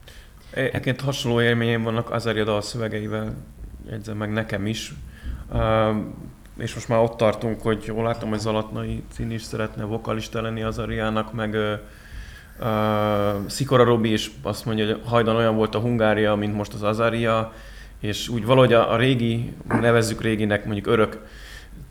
Egyébként 0.51 1.01
hasonló 1.01 1.41
élményeim 1.41 1.83
vannak 1.83 2.11
az 2.11 2.23
dal 2.23 2.61
szövegeivel, 2.61 3.35
jegyzem 3.89 4.17
meg 4.17 4.31
nekem 4.31 4.65
is. 4.65 4.93
És 6.57 6.73
most 6.73 6.87
már 6.87 6.99
ott 6.99 7.17
tartunk, 7.17 7.61
hogy 7.61 7.83
jól 7.85 8.03
látom, 8.03 8.29
hogy 8.29 8.39
Zalatnai 8.39 9.03
Cín 9.11 9.31
is 9.31 9.41
szeretne 9.41 9.83
vokalista 9.83 10.41
lenni 10.41 10.61
az 10.61 10.77
Ariának, 10.77 11.33
meg 11.33 11.55
uh, 12.59 13.47
Szikora 13.47 13.83
Robi 13.83 14.11
is 14.11 14.31
azt 14.41 14.65
mondja, 14.65 14.85
hogy 14.85 14.99
hajdan 15.05 15.35
olyan 15.35 15.55
volt 15.55 15.75
a 15.75 15.79
Hungária, 15.79 16.35
mint 16.35 16.55
most 16.55 16.73
az 16.73 16.83
Azaria, 16.83 17.53
és 17.99 18.29
úgy 18.29 18.45
valahogy 18.45 18.73
a, 18.73 18.91
a 18.91 18.97
régi, 18.97 19.53
nevezzük 19.67 20.21
réginek, 20.21 20.65
mondjuk 20.65 20.87
örök 20.87 21.19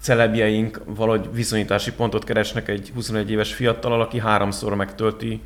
celebjeink 0.01 0.81
valahogy 0.85 1.29
viszonyítási 1.33 1.93
pontot 1.93 2.25
keresnek 2.25 2.69
egy 2.69 2.91
21 2.95 3.31
éves 3.31 3.55
fiatal, 3.55 4.01
aki 4.01 4.19
háromszor 4.19 4.75
megtölti 4.75 5.41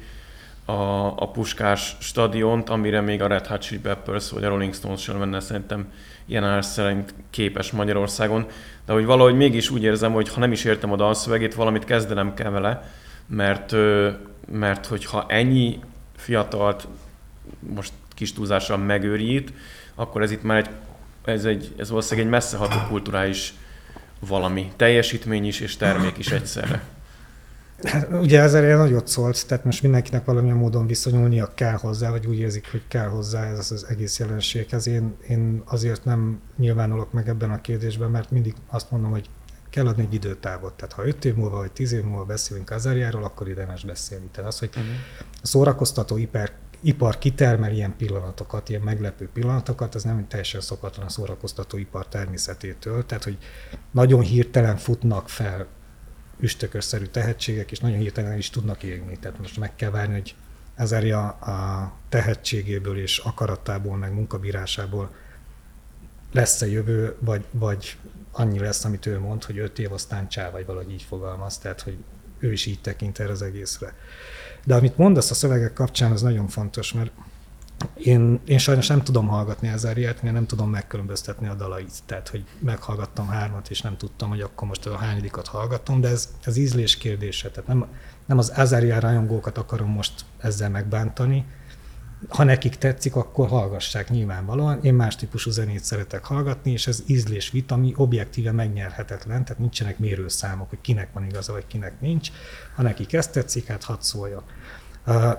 a, 0.65 0.73
a 1.07 1.31
Puskás 1.33 1.97
stadiont, 2.01 2.69
amire 2.69 3.01
még 3.01 3.23
a 3.23 3.27
Red 3.27 3.47
Hot 3.47 3.61
Chili 3.61 3.81
Peppers 3.81 4.31
vagy 4.31 4.45
a 4.45 4.49
Rolling 4.49 4.75
Stones 4.75 5.03
sem 5.03 5.19
lenne 5.19 5.41
szerintem 5.41 5.87
ilyen 6.27 6.63
szerint 6.63 7.15
képes 7.31 7.71
Magyarországon. 7.71 8.47
De 8.87 8.93
hogy 8.93 9.05
valahogy 9.05 9.37
mégis 9.37 9.71
úgy 9.71 9.83
érzem, 9.83 10.13
hogy 10.13 10.29
ha 10.29 10.41
nem 10.41 10.53
is 10.53 10.65
értem 10.65 10.93
a 10.93 10.97
dalszövegét, 10.97 11.55
valamit 11.55 11.85
kezdenem 11.85 12.35
kell 12.35 12.51
vele, 12.51 12.93
mert 13.27 13.75
mert 14.53 14.87
hogyha 14.87 15.25
ennyi 15.29 15.81
fiatalt 16.17 16.89
most 17.61 17.93
kis 18.09 18.33
túlzással 18.33 18.77
megőrít, 18.77 19.53
akkor 19.95 20.23
ez 20.23 20.31
itt 20.31 20.43
már 20.43 20.59
egy, 20.59 20.71
ez, 21.25 21.45
egy, 21.45 21.75
ez 21.79 21.89
valószínűleg 21.89 22.27
egy 22.27 22.33
messzeható 22.33 22.77
kulturális 22.89 23.55
valami. 24.21 24.73
Teljesítmény 24.77 25.45
is 25.45 25.61
és 25.61 25.77
termék 25.77 26.19
is 26.19 26.31
egyszerre. 26.31 26.83
Hát, 27.83 28.09
ugye 28.13 28.41
ezzel 28.41 28.77
nagyot 28.77 29.09
szólt, 29.09 29.47
tehát 29.47 29.65
most 29.65 29.83
mindenkinek 29.83 30.25
valamilyen 30.25 30.57
módon 30.57 30.87
viszonyulnia 30.87 31.53
kell 31.55 31.77
hozzá, 31.77 32.11
vagy 32.11 32.27
úgy 32.27 32.39
érzik, 32.39 32.71
hogy 32.71 32.83
kell 32.89 33.09
hozzá 33.09 33.45
ez 33.45 33.71
az 33.71 33.87
egész 33.89 34.19
jelenséghez. 34.19 34.87
Én, 34.87 35.17
én 35.29 35.63
azért 35.65 36.05
nem 36.05 36.41
nyilvánulok 36.57 37.13
meg 37.13 37.29
ebben 37.29 37.51
a 37.51 37.61
kérdésben, 37.61 38.11
mert 38.11 38.31
mindig 38.31 38.55
azt 38.71 38.91
mondom, 38.91 39.11
hogy 39.11 39.29
kell 39.73 39.87
adni 39.87 40.03
egy 40.03 40.15
időtávot. 40.15 40.75
Tehát 40.75 40.93
ha 40.93 41.07
5 41.07 41.25
év 41.25 41.35
múlva 41.35 41.57
vagy 41.57 41.73
10 41.73 41.93
év 41.93 42.03
múlva 42.03 42.25
beszélünk 42.25 42.71
Azariáról, 42.71 43.25
akkor 43.25 43.49
érdemes 43.49 43.85
beszélni. 43.85 44.27
Tehát 44.33 44.51
az, 44.51 44.59
hogy 44.59 44.71
a 45.43 45.47
szórakoztató 45.47 46.17
iper, 46.17 46.53
ipar 46.81 47.19
kitermel 47.19 47.73
ilyen 47.73 47.97
pillanatokat, 47.97 48.69
ilyen 48.69 48.81
meglepő 48.81 49.29
pillanatokat, 49.33 49.95
ez 49.95 50.03
nem 50.03 50.29
teljesen 50.29 50.61
szokatlan 50.61 51.07
a 51.07 51.09
szórakoztató 51.09 51.79
ipar 51.79 52.09
természetétől, 52.09 53.07
tehát 53.07 53.25
hogy 53.25 53.39
nagyon 53.91 54.21
hirtelen 54.21 54.77
futnak 54.77 55.29
fel 55.29 55.67
üstökösszerű 56.41 57.05
tehetségek, 57.05 57.71
és 57.71 57.79
nagyon 57.79 57.99
hirtelen 57.99 58.39
is 58.39 58.51
tudnak 58.51 58.83
égni. 58.83 59.17
Tehát 59.17 59.39
most 59.39 59.59
meg 59.59 59.75
kell 59.75 59.91
várni, 59.91 60.13
hogy 60.13 60.35
Ezeria 60.75 61.29
a 61.29 61.93
tehetségéből 62.09 62.99
és 62.99 63.19
akaratából, 63.19 63.97
meg 63.97 64.13
munkabírásából 64.15 65.11
lesz-e 66.33 66.67
jövő, 66.67 67.17
vagy, 67.19 67.45
vagy 67.51 67.97
annyi 68.33 68.59
lesz, 68.59 68.85
amit 68.85 69.07
ő 69.07 69.19
mond, 69.19 69.45
hogy 69.45 69.59
öt 69.59 69.79
év 69.79 69.93
aztán 69.93 70.29
csá, 70.29 70.51
vagy 70.51 70.67
valahogy 70.67 70.93
így 70.93 71.03
fogalmaz, 71.03 71.59
tehát 71.59 71.81
hogy 71.81 71.97
ő 72.39 72.53
is 72.53 72.67
így 72.67 72.81
tekint 72.81 73.19
erre 73.19 73.33
az 73.33 73.43
egészre. 73.43 73.95
De 74.65 74.75
amit 74.75 74.97
mondasz 74.97 75.31
a 75.31 75.35
szövegek 75.35 75.73
kapcsán, 75.73 76.13
az 76.13 76.23
nagyon 76.23 76.49
fontos, 76.49 76.93
mert 76.93 77.11
én, 77.95 78.41
én 78.45 78.59
sajnos 78.59 78.87
nem 78.87 79.03
tudom 79.03 79.29
hallgatni 79.29 79.69
Ezeriát, 79.69 80.23
mert 80.23 80.35
nem 80.35 80.47
tudom 80.47 80.71
megkülönböztetni 80.71 81.49
a 81.49 81.55
dalait. 81.55 81.93
Tehát, 82.07 82.29
hogy 82.29 82.45
meghallgattam 82.59 83.29
hármat, 83.29 83.71
és 83.71 83.81
nem 83.81 83.97
tudtam, 83.97 84.29
hogy 84.29 84.41
akkor 84.41 84.69
most 84.69 84.87
a 84.87 84.97
hányadikat 84.97 85.47
hallgatom, 85.47 86.01
de 86.01 86.09
ez, 86.09 86.29
ez 86.45 86.57
ízlés 86.57 86.97
kérdése. 86.97 87.51
Tehát 87.51 87.69
nem, 87.69 87.87
nem 88.27 88.39
az 88.39 88.53
Ezeria 88.53 89.01
rajongókat 89.01 89.59
akarom 89.59 89.91
most 89.91 90.25
ezzel 90.39 90.71
megbántani, 90.71 91.47
ha 92.29 92.45
nekik 92.45 92.77
tetszik, 92.77 93.17
akkor 93.17 93.49
hallgassák 93.49 94.11
nyilvánvalóan. 94.11 94.79
Én 94.83 94.95
más 94.95 95.17
típusú 95.17 95.51
zenét 95.51 95.85
szeretek 95.85 96.25
hallgatni, 96.25 96.71
és 96.71 96.87
ez 96.87 97.03
ízlés 97.07 97.51
vita, 97.51 97.75
ami 97.75 97.93
objektíve 97.97 98.53
megnyerhetetlen, 98.53 99.45
tehát 99.45 99.59
nincsenek 99.59 99.99
mérőszámok, 99.99 100.69
hogy 100.69 100.81
kinek 100.81 101.13
van 101.13 101.25
igaza, 101.25 101.53
vagy 101.53 101.67
kinek 101.67 102.01
nincs. 102.01 102.31
Ha 102.75 102.83
nekik 102.83 103.13
ezt 103.13 103.33
tetszik, 103.33 103.67
hát 103.67 103.85
hadd 103.85 104.01
szólja. 104.01 104.43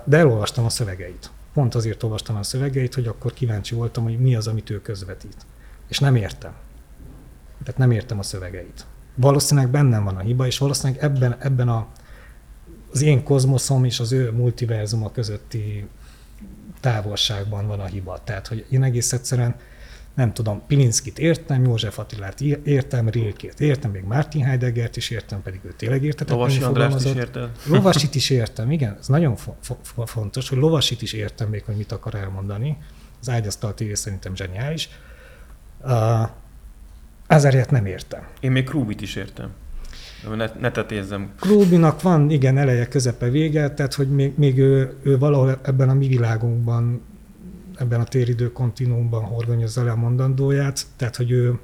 De 0.04 0.16
elolvastam 0.16 0.64
a 0.64 0.68
szövegeit. 0.68 1.30
Pont 1.52 1.74
azért 1.74 2.02
olvastam 2.02 2.36
a 2.36 2.42
szövegeit, 2.42 2.94
hogy 2.94 3.06
akkor 3.06 3.32
kíváncsi 3.32 3.74
voltam, 3.74 4.04
hogy 4.04 4.18
mi 4.18 4.34
az, 4.34 4.46
amit 4.46 4.70
ő 4.70 4.80
közvetít. 4.80 5.36
És 5.88 5.98
nem 5.98 6.16
értem. 6.16 6.52
Tehát 7.62 7.78
nem 7.78 7.90
értem 7.90 8.18
a 8.18 8.22
szövegeit. 8.22 8.86
Valószínűleg 9.14 9.70
bennem 9.70 10.04
van 10.04 10.16
a 10.16 10.20
hiba, 10.20 10.46
és 10.46 10.58
valószínűleg 10.58 11.02
ebben, 11.02 11.36
ebben 11.38 11.68
a, 11.68 11.86
az 12.92 13.02
én 13.02 13.24
kozmoszom 13.24 13.84
és 13.84 14.00
az 14.00 14.12
ő 14.12 14.32
multiverzuma 14.32 15.12
közötti 15.12 15.88
távolságban 16.84 17.66
van 17.66 17.80
a 17.80 17.84
hiba. 17.84 18.20
Tehát, 18.24 18.46
hogy 18.46 18.66
én 18.70 18.82
egész 18.82 19.12
egyszerűen 19.12 19.54
nem 20.14 20.32
tudom, 20.32 20.62
Pilinszkit 20.66 21.18
értem, 21.18 21.64
József 21.64 21.98
Attilát 21.98 22.40
értem, 22.40 23.08
Rilkét 23.08 23.60
értem, 23.60 23.90
még 23.90 24.02
Martin 24.02 24.44
Heideggert 24.44 24.96
is 24.96 25.10
értem, 25.10 25.42
pedig 25.42 25.60
ő 25.64 25.72
tényleg 25.76 26.02
értetett. 26.04 26.34
Lovasi 26.34 26.62
Andrást 26.62 27.04
is 27.04 27.14
értem. 27.14 27.50
Lovasit 27.70 28.14
is 28.14 28.30
értem, 28.30 28.70
igen, 28.70 28.96
ez 29.00 29.08
nagyon 29.08 29.36
fo- 29.36 29.78
fo- 29.82 30.08
fontos, 30.08 30.48
hogy 30.48 30.58
Lovasit 30.58 31.02
is 31.02 31.12
értem 31.12 31.48
még, 31.48 31.64
hogy 31.64 31.76
mit 31.76 31.92
akar 31.92 32.14
elmondani. 32.14 32.76
Az 33.20 33.28
ágyasztal 33.28 33.74
TV 33.74 33.92
szerintem 33.92 34.34
zseniális. 34.36 34.88
Uh, 35.82 36.28
Ezért 37.26 37.70
nem 37.70 37.86
értem. 37.86 38.26
Én 38.40 38.52
még 38.52 38.64
Krúbit 38.64 39.00
is 39.00 39.16
értem. 39.16 39.50
Ne, 40.36 40.50
ne 40.60 40.70
tetézzem. 40.70 41.32
Krúbinak 41.40 42.02
van, 42.02 42.30
igen, 42.30 42.58
eleje, 42.58 42.88
közepe, 42.88 43.30
vége, 43.30 43.70
tehát 43.70 43.94
hogy 43.94 44.08
még, 44.08 44.32
még 44.36 44.58
ő, 44.58 44.94
ő 45.02 45.18
valahol 45.18 45.58
ebben 45.62 45.88
a 45.88 45.94
mi 45.94 46.08
világunkban, 46.08 47.00
ebben 47.76 48.00
a 48.00 48.04
téridő 48.04 48.52
kontinuumban 48.52 49.22
horgonyozza 49.22 49.84
le 49.84 49.90
a 49.90 49.96
mondandóját, 49.96 50.86
tehát 50.96 51.16
hogy 51.16 51.30
ő 51.30 51.58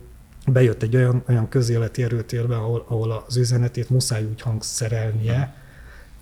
bejött 0.46 0.82
egy 0.82 0.96
olyan, 0.96 1.22
olyan 1.28 1.48
közéleti 1.48 2.02
erőtérbe, 2.02 2.56
ahol, 2.56 2.84
ahol 2.88 3.24
az 3.26 3.36
üzenetét 3.36 3.90
muszáj 3.90 4.24
úgy 4.24 4.40
hangszerelnie, 4.40 5.54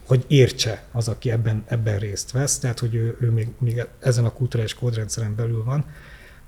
hogy 0.07 0.25
értse 0.27 0.83
az, 0.93 1.09
aki 1.09 1.31
ebben, 1.31 1.65
ebben 1.67 1.99
részt 1.99 2.31
vesz, 2.31 2.59
tehát 2.59 2.79
hogy 2.79 2.95
ő, 2.95 3.17
ő 3.21 3.31
még, 3.31 3.49
még 3.59 3.87
ezen 4.01 4.25
a 4.25 4.33
kulturális 4.33 4.75
kódrendszeren 4.75 5.35
belül 5.35 5.65
van. 5.65 5.85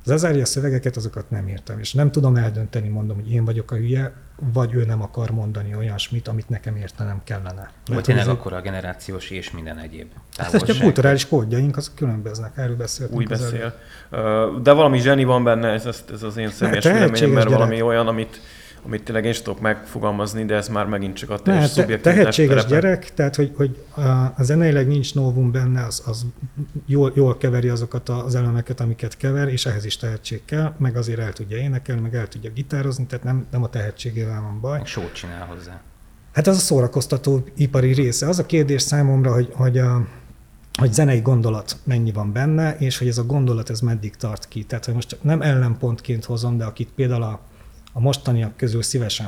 Az 0.05 0.11
Azária 0.11 0.45
szövegeket, 0.45 0.97
azokat 0.97 1.31
nem 1.31 1.49
értem, 1.49 1.79
és 1.79 1.93
nem 1.93 2.11
tudom 2.11 2.37
eldönteni, 2.37 2.89
mondom, 2.89 3.17
hogy 3.17 3.33
én 3.33 3.45
vagyok 3.45 3.71
a 3.71 3.77
hülye, 3.77 4.13
vagy 4.53 4.75
ő 4.75 4.85
nem 4.85 5.03
akar 5.03 5.31
mondani 5.31 5.75
olyasmit, 5.75 6.29
amit 6.29 6.49
nekem 6.49 6.77
értenem 6.77 7.21
kellene. 7.25 7.71
Vagy 7.87 8.03
tényleg 8.03 8.29
akkor 8.29 8.53
a 8.53 8.61
generációs 8.61 9.31
és 9.31 9.51
minden 9.51 9.79
egyéb 9.79 10.07
Hát 10.37 10.55
a 10.55 10.79
kulturális 10.81 11.29
kódjaink 11.29 11.77
azok 11.77 11.95
különböznek, 11.95 12.53
erről 12.57 12.77
beszéltünk. 12.77 13.19
Úgy 13.19 13.29
beszél. 13.29 13.75
De 14.63 14.73
valami 14.73 14.99
zseni 14.99 15.25
van 15.25 15.45
benne, 15.45 15.69
ez, 15.69 15.87
ez, 15.87 16.05
ez 16.13 16.23
az 16.23 16.37
én 16.37 16.51
személyes 16.51 16.85
véleményem, 16.85 17.31
mert 17.31 17.49
gyerek. 17.49 17.59
valami 17.59 17.83
olyan, 17.83 18.07
amit, 18.07 18.41
amit 18.85 19.03
tényleg 19.05 19.25
én 19.25 19.31
is 19.31 19.43
tudok 19.43 19.61
megfogalmazni, 19.61 20.45
de 20.45 20.55
ez 20.55 20.69
már 20.69 20.87
megint 20.87 21.17
csak 21.17 21.31
a 21.31 21.39
teljes 21.39 21.63
ne, 21.63 21.69
szubjektivitás 21.69 22.15
Tehetséges 22.15 22.65
terepe. 22.65 22.81
gyerek, 22.81 23.15
tehát 23.15 23.37
hogy, 23.37 23.53
hogy 23.57 23.85
a 24.37 24.43
zeneileg 24.43 24.87
nincs 24.87 25.15
novum 25.15 25.51
benne, 25.51 25.85
az, 25.85 26.03
az 26.07 26.27
jól, 26.87 27.13
jól 27.15 27.37
keveri 27.37 27.69
azokat 27.69 28.09
az 28.09 28.35
elemeket, 28.35 28.81
amiket 28.81 29.17
kever, 29.17 29.49
és 29.49 29.67
ehhez 29.67 29.85
is 29.85 29.97
tehetség 29.97 30.45
kell, 30.45 30.75
meg 30.79 30.97
azért 30.97 31.19
el 31.19 31.33
tudja 31.33 31.57
énekelni, 31.57 32.01
meg 32.01 32.15
el 32.15 32.29
tudja 32.29 32.51
gitározni, 32.51 33.07
tehát 33.07 33.25
nem, 33.25 33.47
nem 33.51 33.63
a 33.63 33.69
tehetségével 33.69 34.41
van 34.41 34.61
baj. 34.61 34.81
Sót 34.85 35.13
csinál 35.13 35.47
hozzá. 35.47 35.81
Hát 36.33 36.47
az 36.47 36.57
a 36.57 36.61
szórakoztató 36.61 37.45
ipari 37.57 37.93
része. 37.93 38.29
Az 38.29 38.39
a 38.39 38.47
kérdés 38.47 38.83
számomra, 38.83 39.33
hogy, 39.33 39.49
hogy 39.55 39.79
a, 39.79 40.07
hogy 40.79 40.93
zenei 40.93 41.21
gondolat 41.21 41.77
mennyi 41.85 42.13
van 42.13 42.33
benne, 42.33 42.77
és 42.79 42.99
hogy 42.99 43.09
ez 43.09 43.19
a 43.19 43.25
gondolat 43.25 43.71
ez 43.71 43.81
meddig 43.81 44.17
tart 44.17 44.49
ki. 44.49 44.65
Tehát, 44.65 44.85
hogy 44.85 44.95
most 44.95 45.19
nem 45.23 45.43
ellenpontként 45.43 46.25
hozom, 46.25 46.57
de 46.57 46.65
akit 46.65 46.89
például 46.95 47.23
a 47.23 47.41
a 47.93 48.01
mostaniak 48.01 48.57
közül 48.57 48.83
szívesen 48.83 49.27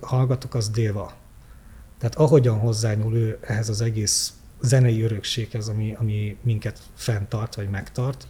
hallgatok, 0.00 0.54
az 0.54 0.70
Déva. 0.70 1.12
Tehát 1.98 2.14
ahogyan 2.14 2.58
hozzányúl 2.58 3.16
ő 3.16 3.38
ehhez 3.40 3.68
az 3.68 3.80
egész 3.80 4.32
zenei 4.60 5.02
örökséghez, 5.02 5.68
ami, 5.68 5.94
ami 5.98 6.36
minket 6.42 6.80
fenntart, 6.94 7.54
vagy 7.54 7.70
megtart, 7.70 8.26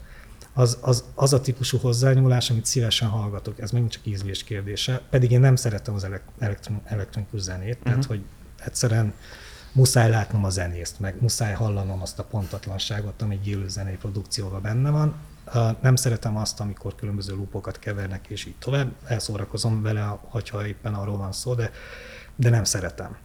az, 0.55 0.79
az, 0.81 1.05
az 1.15 1.33
a 1.33 1.41
típusú 1.41 1.79
hozzányúlás, 1.79 2.51
amit 2.51 2.67
szívesen 2.67 3.09
hallgatok. 3.09 3.61
Ez 3.61 3.71
megint 3.71 3.91
csak 3.91 4.07
ízlés 4.07 4.45
kérdése. 4.45 5.01
Pedig 5.11 5.31
én 5.31 5.41
nem 5.41 5.57
szeretem 5.57 5.95
az 5.95 6.07
elektron, 6.39 6.81
elektronikus 6.85 7.41
zenét, 7.41 7.69
uh-huh. 7.69 7.85
tehát 7.85 8.05
hogy 8.05 8.23
egyszerűen 8.65 9.15
muszáj 9.73 10.11
látnom 10.11 10.45
a 10.45 10.51
zenészt, 10.51 11.01
meg 11.01 11.17
muszáj 11.21 11.55
hallanom 11.55 12.03
azt 12.03 12.19
a 12.19 12.25
pontatlanságot, 12.25 13.23
ami 13.23 13.35
egy 13.35 13.49
élő 13.49 13.69
zenei 13.69 13.97
produkcióban 13.97 14.63
benne 14.63 14.91
van. 14.91 15.15
Nem 15.81 15.97
szeretem 15.97 16.37
azt, 16.37 16.61
amikor 16.61 16.95
különböző 16.95 17.35
lupokat 17.35 17.79
kevernek, 17.79 18.27
és 18.29 18.45
így 18.45 18.57
tovább. 18.59 18.93
Elszórakozom 19.05 19.83
vele, 19.83 20.19
hogyha 20.21 20.67
éppen 20.67 20.95
arról 20.95 21.17
van 21.17 21.33
szó, 21.33 21.55
de, 21.55 21.71
de 22.37 22.51
nem 22.51 22.65
szeretem. 22.65 23.17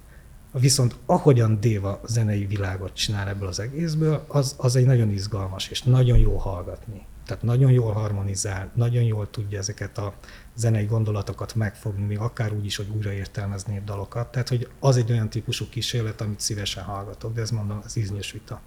Viszont 0.51 0.95
ahogyan 1.05 1.59
Déva 1.59 2.01
zenei 2.05 2.45
világot 2.45 2.93
csinál 2.93 3.27
ebből 3.27 3.47
az 3.47 3.59
egészből, 3.59 4.25
az, 4.27 4.55
az 4.57 4.75
egy 4.75 4.85
nagyon 4.85 5.09
izgalmas, 5.09 5.67
és 5.67 5.83
nagyon 5.83 6.17
jó 6.17 6.37
hallgatni. 6.37 7.05
Tehát 7.25 7.43
nagyon 7.43 7.71
jól 7.71 7.93
harmonizál, 7.93 8.71
nagyon 8.73 9.03
jól 9.03 9.29
tudja 9.29 9.57
ezeket 9.57 9.97
a 9.97 10.13
zenei 10.55 10.85
gondolatokat 10.85 11.55
megfogni, 11.55 12.05
még 12.05 12.19
akár 12.19 12.53
úgy 12.53 12.65
is, 12.65 12.75
hogy 12.75 12.87
újraértelmezni 12.95 13.81
dalokat. 13.85 14.31
Tehát, 14.31 14.49
hogy 14.49 14.69
az 14.79 14.97
egy 14.97 15.11
olyan 15.11 15.29
típusú 15.29 15.65
kísérlet, 15.69 16.21
amit 16.21 16.39
szívesen 16.39 16.83
hallgatok, 16.83 17.33
de 17.33 17.41
ez 17.41 17.49
mondom, 17.49 17.81
az 17.83 17.97
íznyos 17.97 18.31
vita. 18.31 18.61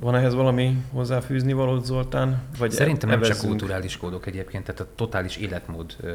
Van 0.00 0.14
ehhez 0.14 0.34
valami 0.34 0.76
hozzáfűzni 0.92 1.52
való, 1.52 1.78
Zoltán? 1.78 2.42
Vagy 2.58 2.70
Szerintem 2.70 3.08
nem 3.08 3.20
csak 3.20 3.36
kulturális 3.36 3.96
kódok 3.96 4.26
egyébként, 4.26 4.64
tehát 4.64 4.80
a 4.80 4.86
totális 4.94 5.36
életmód 5.36 5.96
ö, 6.00 6.12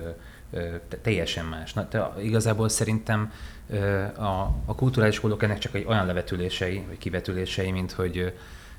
ö, 0.51 0.75
teljesen 1.01 1.45
más. 1.45 1.73
Na, 1.73 1.87
te, 1.87 2.13
igazából 2.21 2.69
szerintem 2.69 3.31
ö, 3.69 4.01
a, 4.03 4.55
a 4.65 4.75
kulturális 4.75 5.19
kódok 5.19 5.43
ennek 5.43 5.57
csak 5.57 5.75
egy 5.75 5.85
olyan 5.87 6.05
levetülései, 6.05 6.83
vagy 6.87 6.97
kivetülései, 6.97 7.71
mint 7.71 7.91
hogy 7.91 8.33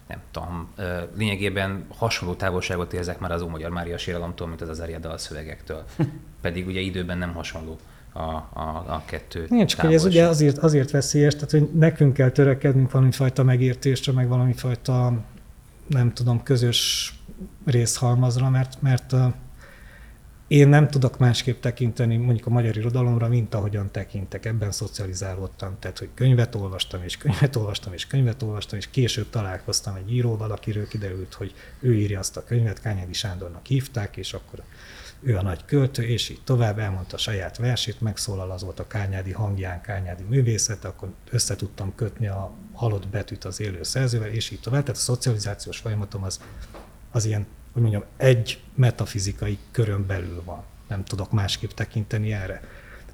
nem 0.08 0.20
tudom, 0.30 0.72
lényegében 1.16 1.86
hasonló 1.96 2.34
távolságot 2.34 2.92
érzek 2.92 3.18
már 3.18 3.32
az 3.32 3.42
Ómagyar 3.42 3.70
Mária 3.70 3.98
síralomtól, 3.98 4.46
mint 4.46 4.60
az 4.60 4.68
az 4.68 4.80
Ariadal 4.80 5.18
szövegektől. 5.18 5.84
Pedig 6.40 6.66
ugye 6.66 6.80
időben 6.80 7.18
nem 7.18 7.32
hasonló 7.32 7.78
a, 8.12 8.20
a, 8.20 8.85
a 8.87 9.03
kettő 9.07 9.46
Igen, 9.51 9.66
csak 9.66 9.81
hogy 9.81 9.94
ez 9.94 10.05
ugye 10.05 10.27
azért, 10.27 10.59
azért 10.59 10.90
veszélyes, 10.90 11.35
tehát 11.35 11.51
hogy 11.51 11.70
nekünk 11.72 12.12
kell 12.12 12.31
törekednünk 12.31 12.90
valami 12.90 13.12
fajta 13.12 13.42
megértésre, 13.42 14.12
meg 14.12 14.29
valami 14.29 14.53
fajta, 14.53 15.12
nem 15.87 16.12
tudom, 16.12 16.42
közös 16.42 17.12
részhalmazra, 17.64 18.51
mert, 18.51 18.83
mert 18.83 19.14
én 20.53 20.68
nem 20.68 20.88
tudok 20.88 21.18
másképp 21.18 21.61
tekinteni 21.61 22.16
mondjuk 22.16 22.46
a 22.46 22.51
magyar 22.51 22.77
irodalomra, 22.77 23.29
mint 23.29 23.55
ahogyan 23.55 23.90
tekintek. 23.90 24.44
Ebben 24.44 24.70
szocializálódtam. 24.70 25.77
Tehát, 25.79 25.98
hogy 25.98 26.09
könyvet 26.14 26.55
olvastam, 26.55 27.03
és 27.03 27.16
könyvet 27.16 27.57
olvastam, 27.57 27.92
és 27.92 28.07
könyvet 28.07 28.42
olvastam, 28.42 28.79
és 28.79 28.90
később 28.90 29.31
találkoztam 29.31 29.94
egy 29.94 30.12
íróval, 30.12 30.51
akiről 30.51 30.88
kiderült, 30.88 31.35
hogy 31.35 31.55
ő 31.81 31.94
írja 31.94 32.18
azt 32.18 32.37
a 32.37 32.44
könyvet, 32.44 32.81
Kányádi 32.81 33.12
Sándornak 33.12 33.66
hívták, 33.66 34.16
és 34.16 34.33
akkor 34.33 34.62
ő 35.22 35.37
a 35.37 35.42
nagy 35.42 35.64
költő, 35.64 36.02
és 36.02 36.28
így 36.28 36.40
tovább 36.44 36.78
elmondta 36.78 37.16
a 37.16 37.18
saját 37.18 37.56
versét, 37.56 38.00
megszólal 38.00 38.50
az 38.50 38.62
volt 38.62 38.80
a 38.80 38.87
Kányádi 38.87 39.32
hangján, 39.32 39.80
Kányádi 39.80 40.22
művészet, 40.28 40.85
akkor 40.85 41.08
össze 41.30 41.56
tudtam 41.56 41.94
kötni 41.94 42.26
a 42.26 42.52
halott 42.72 43.08
betűt 43.08 43.44
az 43.44 43.61
élő 43.61 43.82
szerzővel, 43.82 44.28
és 44.28 44.50
így 44.50 44.61
tovább. 44.61 44.82
Tehát 44.82 44.96
a 44.96 45.02
szocializációs 45.02 45.78
folyamatom 45.78 46.22
az, 46.22 46.40
az 47.11 47.24
ilyen, 47.24 47.46
hogy 47.72 47.82
mondjam, 47.82 48.04
egy 48.16 48.62
metafizikai 48.74 49.58
körön 49.70 50.06
belül 50.06 50.42
van. 50.44 50.62
Nem 50.88 51.04
tudok 51.04 51.32
másképp 51.32 51.70
tekinteni 51.70 52.32
erre. 52.32 52.61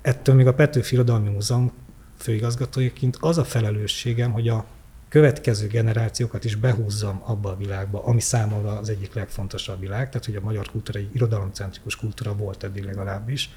Ettől 0.00 0.34
még 0.34 0.46
a 0.46 0.54
Petőfi 0.54 0.94
Irodalmi 0.94 1.28
Múzeum 1.28 1.72
főigazgatójaként 2.16 3.16
az 3.20 3.38
a 3.38 3.44
felelősségem, 3.44 4.32
hogy 4.32 4.48
a 4.48 4.64
következő 5.08 5.66
generációkat 5.66 6.44
is 6.44 6.54
behúzzam 6.54 7.22
abba 7.24 7.50
a 7.50 7.56
világba, 7.56 8.04
ami 8.04 8.20
számomra 8.20 8.78
az 8.78 8.88
egyik 8.88 9.14
legfontosabb 9.14 9.80
világ, 9.80 10.08
tehát 10.08 10.24
hogy 10.24 10.36
a 10.36 10.40
magyar 10.40 10.70
kultúra 10.70 10.98
egy 10.98 11.14
irodalomcentrikus 11.14 11.96
kultúra 11.96 12.34
volt 12.34 12.64
eddig 12.64 12.84
legalábbis. 12.84 13.50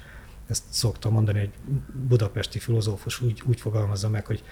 Ezt 0.48 0.62
szoktam 0.68 1.12
mondani, 1.12 1.38
egy 1.38 1.52
budapesti 2.08 2.58
filozófus 2.58 3.20
úgy, 3.20 3.42
úgy 3.46 3.60
fogalmazza 3.60 4.08
meg, 4.08 4.26
hogy 4.26 4.44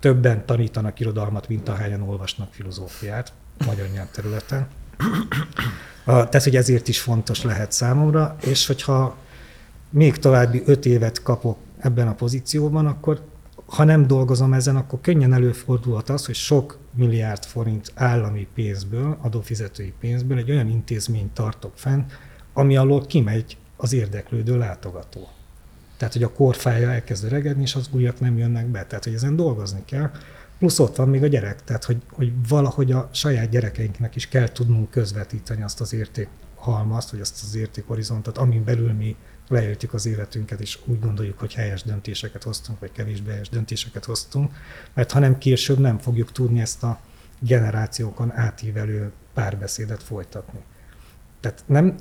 többen 0.00 0.46
tanítanak 0.46 1.00
irodalmat, 1.00 1.48
mint 1.48 1.68
ahányan 1.68 2.02
olvasnak 2.02 2.52
filozófiát 2.52 3.32
magyar 3.66 3.88
nyelvterületen. 3.92 4.66
Tehát, 6.04 6.42
hogy 6.42 6.56
ezért 6.56 6.88
is 6.88 7.00
fontos 7.00 7.42
lehet 7.42 7.72
számomra, 7.72 8.36
és 8.40 8.66
hogyha 8.66 9.16
még 9.90 10.16
további 10.16 10.62
öt 10.66 10.86
évet 10.86 11.22
kapok 11.22 11.58
ebben 11.78 12.08
a 12.08 12.14
pozícióban, 12.14 12.86
akkor 12.86 13.20
ha 13.66 13.84
nem 13.84 14.06
dolgozom 14.06 14.52
ezen, 14.52 14.76
akkor 14.76 15.00
könnyen 15.00 15.32
előfordulhat 15.32 16.08
az, 16.08 16.26
hogy 16.26 16.34
sok 16.34 16.78
milliárd 16.94 17.44
forint 17.44 17.92
állami 17.94 18.46
pénzből, 18.54 19.18
adófizetői 19.20 19.92
pénzből 20.00 20.38
egy 20.38 20.50
olyan 20.50 20.68
intézményt 20.68 21.32
tartok 21.32 21.72
fenn, 21.74 22.02
ami 22.52 22.76
alól 22.76 23.06
kimegy 23.06 23.56
az 23.76 23.92
érdeklődő 23.92 24.58
látogató. 24.58 25.28
Tehát, 25.96 26.12
hogy 26.12 26.22
a 26.22 26.32
korfája 26.32 26.90
elkezd 26.90 27.24
öregedni, 27.24 27.62
és 27.62 27.74
az 27.74 27.88
újak 27.92 28.20
nem 28.20 28.38
jönnek 28.38 28.66
be. 28.66 28.84
Tehát, 28.84 29.04
hogy 29.04 29.14
ezen 29.14 29.36
dolgozni 29.36 29.82
kell. 29.84 30.10
Plusz 30.58 30.78
ott 30.78 30.96
van 30.96 31.08
még 31.08 31.22
a 31.22 31.26
gyerek, 31.26 31.64
tehát, 31.64 31.84
hogy, 31.84 32.02
hogy 32.12 32.32
valahogy 32.48 32.92
a 32.92 33.08
saját 33.12 33.48
gyerekeinknek 33.48 34.16
is 34.16 34.28
kell 34.28 34.48
tudnunk 34.48 34.90
közvetíteni 34.90 35.62
azt 35.62 35.80
az 35.80 35.92
értékhalmazt, 35.92 37.10
vagy 37.10 37.20
azt 37.20 37.42
az 37.42 37.54
értékhorizontot, 37.54 38.38
amin 38.38 38.64
belül 38.64 38.92
mi 38.92 39.16
leéltük 39.48 39.94
az 39.94 40.06
életünket, 40.06 40.60
és 40.60 40.78
úgy 40.84 41.00
gondoljuk, 41.00 41.38
hogy 41.38 41.54
helyes 41.54 41.82
döntéseket 41.82 42.42
hoztunk, 42.42 42.80
vagy 42.80 42.92
kevésbé 42.92 43.30
helyes 43.30 43.48
döntéseket 43.48 44.04
hoztunk, 44.04 44.52
mert 44.94 45.12
ha 45.12 45.18
nem 45.18 45.38
később 45.38 45.78
nem 45.78 45.98
fogjuk 45.98 46.32
tudni 46.32 46.60
ezt 46.60 46.82
a 46.82 47.00
generációkon 47.38 48.32
átívelő 48.32 49.12
párbeszédet 49.34 50.02
folytatni. 50.02 50.60
Tehát 51.40 51.62
nem 51.66 51.96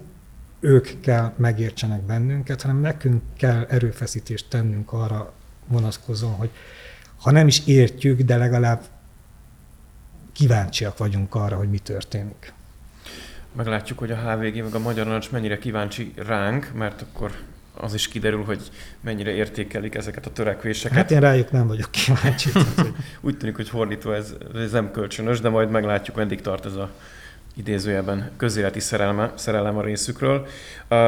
ők 0.59 0.99
kell 0.99 1.33
megértsenek 1.37 2.01
bennünket, 2.01 2.61
hanem 2.61 2.79
nekünk 2.79 3.21
kell 3.37 3.65
erőfeszítést 3.69 4.49
tennünk 4.49 4.93
arra 4.93 5.33
vonatkozóan, 5.67 6.35
hogy 6.35 6.49
ha 7.17 7.31
nem 7.31 7.47
is 7.47 7.65
értjük, 7.65 8.21
de 8.21 8.37
legalább 8.37 8.83
kíváncsiak 10.31 10.97
vagyunk 10.97 11.35
arra, 11.35 11.55
hogy 11.55 11.69
mi 11.69 11.79
történik. 11.79 12.53
Meglátjuk, 13.55 13.99
hogy 13.99 14.11
a 14.11 14.15
HVG 14.15 14.63
meg 14.63 14.73
a 14.73 14.79
Magyar 14.79 15.05
Narancs 15.05 15.31
mennyire 15.31 15.57
kíváncsi 15.57 16.13
ránk, 16.15 16.71
mert 16.73 17.01
akkor 17.01 17.31
az 17.73 17.93
is 17.93 18.07
kiderül, 18.07 18.43
hogy 18.43 18.61
mennyire 19.01 19.31
értékelik 19.31 19.95
ezeket 19.95 20.25
a 20.25 20.31
törekvéseket. 20.31 20.97
Hát 20.97 21.11
én 21.11 21.19
rájuk 21.19 21.51
nem 21.51 21.67
vagyok 21.67 21.91
kíváncsi. 21.91 22.49
Úgy 23.21 23.37
tűnik, 23.37 23.55
hogy 23.55 23.69
fordítva 23.69 24.15
ez, 24.15 24.33
ez 24.55 24.71
nem 24.71 24.91
kölcsönös, 24.91 25.39
de 25.39 25.49
majd 25.49 25.69
meglátjuk, 25.69 26.15
meddig 26.15 26.41
tart 26.41 26.65
ez 26.65 26.75
a 26.75 26.89
idézőjelben 27.55 28.31
közéleti 28.37 28.79
szerelme, 28.79 29.31
szerelem 29.35 29.77
a 29.77 29.81
részükről. 29.81 30.47
Uh, 30.89 30.99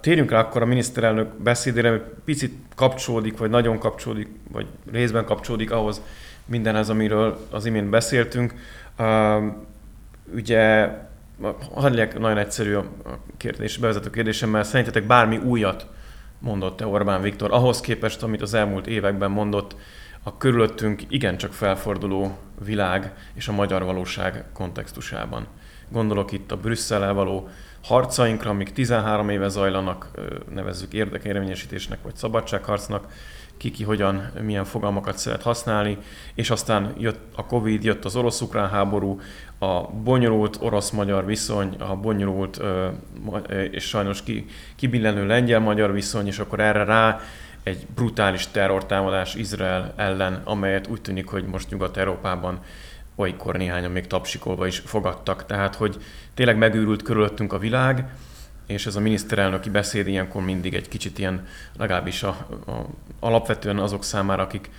térjünk 0.00 0.30
rá 0.30 0.38
akkor 0.38 0.62
a 0.62 0.66
miniszterelnök 0.66 1.28
beszédére, 1.42 1.90
hogy 1.90 2.02
picit 2.24 2.54
kapcsolódik, 2.74 3.38
vagy 3.38 3.50
nagyon 3.50 3.78
kapcsolódik, 3.78 4.28
vagy 4.52 4.66
részben 4.90 5.24
kapcsolódik 5.24 5.70
ahhoz 5.70 6.00
mindenhez, 6.44 6.88
amiről 6.88 7.46
az 7.50 7.64
imént 7.64 7.90
beszéltünk. 7.90 8.54
Uh, 8.98 9.44
ugye, 10.34 10.90
hadd 11.74 12.18
nagyon 12.18 12.38
egyszerű 12.38 12.74
a 12.74 12.84
kérdés, 13.36 13.76
bevezető 13.76 14.10
kérdésem, 14.10 14.50
mert 14.50 14.68
szerintetek 14.68 15.06
bármi 15.06 15.36
újat 15.36 15.86
mondott-e 16.38 16.86
Orbán 16.86 17.22
Viktor, 17.22 17.52
ahhoz 17.52 17.80
képest, 17.80 18.22
amit 18.22 18.42
az 18.42 18.54
elmúlt 18.54 18.86
években 18.86 19.30
mondott, 19.30 19.76
a 20.22 20.36
körülöttünk 20.36 21.02
igencsak 21.08 21.52
felforduló 21.52 22.38
világ 22.64 23.12
és 23.34 23.48
a 23.48 23.52
magyar 23.52 23.84
valóság 23.84 24.44
kontextusában. 24.52 25.46
Gondolok 25.88 26.32
itt 26.32 26.52
a 26.52 26.56
Brüsszellel 26.56 27.12
való 27.12 27.48
harcainkra, 27.82 28.50
amik 28.50 28.72
13 28.72 29.28
éve 29.28 29.48
zajlanak, 29.48 30.10
nevezzük 30.54 30.92
érdekérvényesítésnek 30.92 31.98
vagy 32.02 32.16
szabadságharcnak, 32.16 33.12
ki 33.58 33.70
ki 33.70 33.84
hogyan, 33.84 34.30
milyen 34.42 34.64
fogalmakat 34.64 35.18
szeret 35.18 35.42
használni, 35.42 35.98
és 36.34 36.50
aztán 36.50 36.94
jött 36.98 37.20
a 37.34 37.46
Covid, 37.46 37.84
jött 37.84 38.04
az 38.04 38.16
orosz-ukrán 38.16 38.68
háború, 38.68 39.20
a 39.58 39.80
bonyolult 39.82 40.58
orosz-magyar 40.60 41.26
viszony, 41.26 41.76
a 41.78 41.96
bonyolult 41.96 42.60
és 43.70 43.84
sajnos 43.84 44.22
ki, 44.22 44.46
kibillenő 44.76 45.26
lengyel-magyar 45.26 45.92
viszony, 45.92 46.26
és 46.26 46.38
akkor 46.38 46.60
erre 46.60 46.84
rá 46.84 47.20
egy 47.62 47.86
brutális 47.94 48.46
terrortámadás 48.46 49.34
Izrael 49.34 49.92
ellen, 49.96 50.40
amelyet 50.44 50.86
úgy 50.86 51.00
tűnik, 51.00 51.26
hogy 51.26 51.44
most 51.44 51.70
Nyugat-Európában 51.70 52.60
olykor 53.14 53.56
néhányan 53.56 53.90
még 53.90 54.06
tapsikolva 54.06 54.66
is 54.66 54.78
fogadtak. 54.78 55.46
Tehát, 55.46 55.74
hogy 55.74 55.96
tényleg 56.34 56.56
megőrült 56.56 57.02
körülöttünk 57.02 57.52
a 57.52 57.58
világ, 57.58 58.14
és 58.68 58.86
ez 58.86 58.96
a 58.96 59.00
miniszterelnöki 59.00 59.70
beszéd 59.70 60.06
ilyenkor 60.06 60.42
mindig 60.42 60.74
egy 60.74 60.88
kicsit 60.88 61.18
ilyen, 61.18 61.46
legalábbis 61.76 62.22
a, 62.22 62.28
a, 62.66 62.72
alapvetően 63.20 63.78
azok 63.78 64.04
számára, 64.04 64.42
akik 64.42 64.70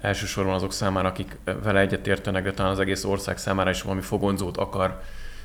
elsősorban 0.00 0.54
azok 0.54 0.72
számára, 0.72 1.08
akik 1.08 1.38
vele 1.62 1.80
egyetértenek, 1.80 2.42
de 2.42 2.52
talán 2.52 2.72
az 2.72 2.80
egész 2.80 3.04
ország 3.04 3.38
számára 3.38 3.70
is 3.70 3.82
valami 3.82 4.00
fogonzót 4.00 4.56
akar 4.56 5.00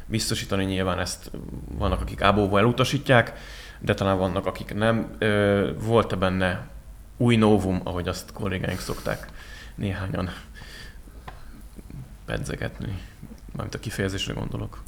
biztosítani. 0.06 0.66
Nyilván 0.66 1.00
ezt 1.00 1.32
vannak, 1.78 2.02
akik 2.02 2.22
ábóval 2.22 2.60
elutasítják, 2.60 3.34
de 3.80 3.94
talán 3.94 4.18
vannak, 4.18 4.46
akik 4.46 4.74
nem. 4.74 5.18
Volt-e 5.80 6.16
benne 6.16 6.68
új 7.18 7.36
novum, 7.36 7.82
ahogy 7.84 8.08
azt 8.08 8.32
kollégáink 8.34 8.80
szokták 8.80 9.28
néhányan 9.76 10.30
pedzegetni, 12.26 12.98
mármint 13.52 13.76
a 13.76 13.80
kifejezésre 13.80 14.34
gondolok. 14.34 14.84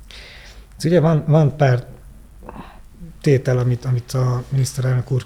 Ez 0.77 0.85
ugye 0.85 0.99
van, 0.99 1.23
van 1.27 1.57
pár 1.57 1.85
tétel, 3.25 3.57
amit, 3.57 3.85
amit 3.85 4.11
a 4.11 4.43
miniszterelnök 4.49 5.11
úr 5.11 5.25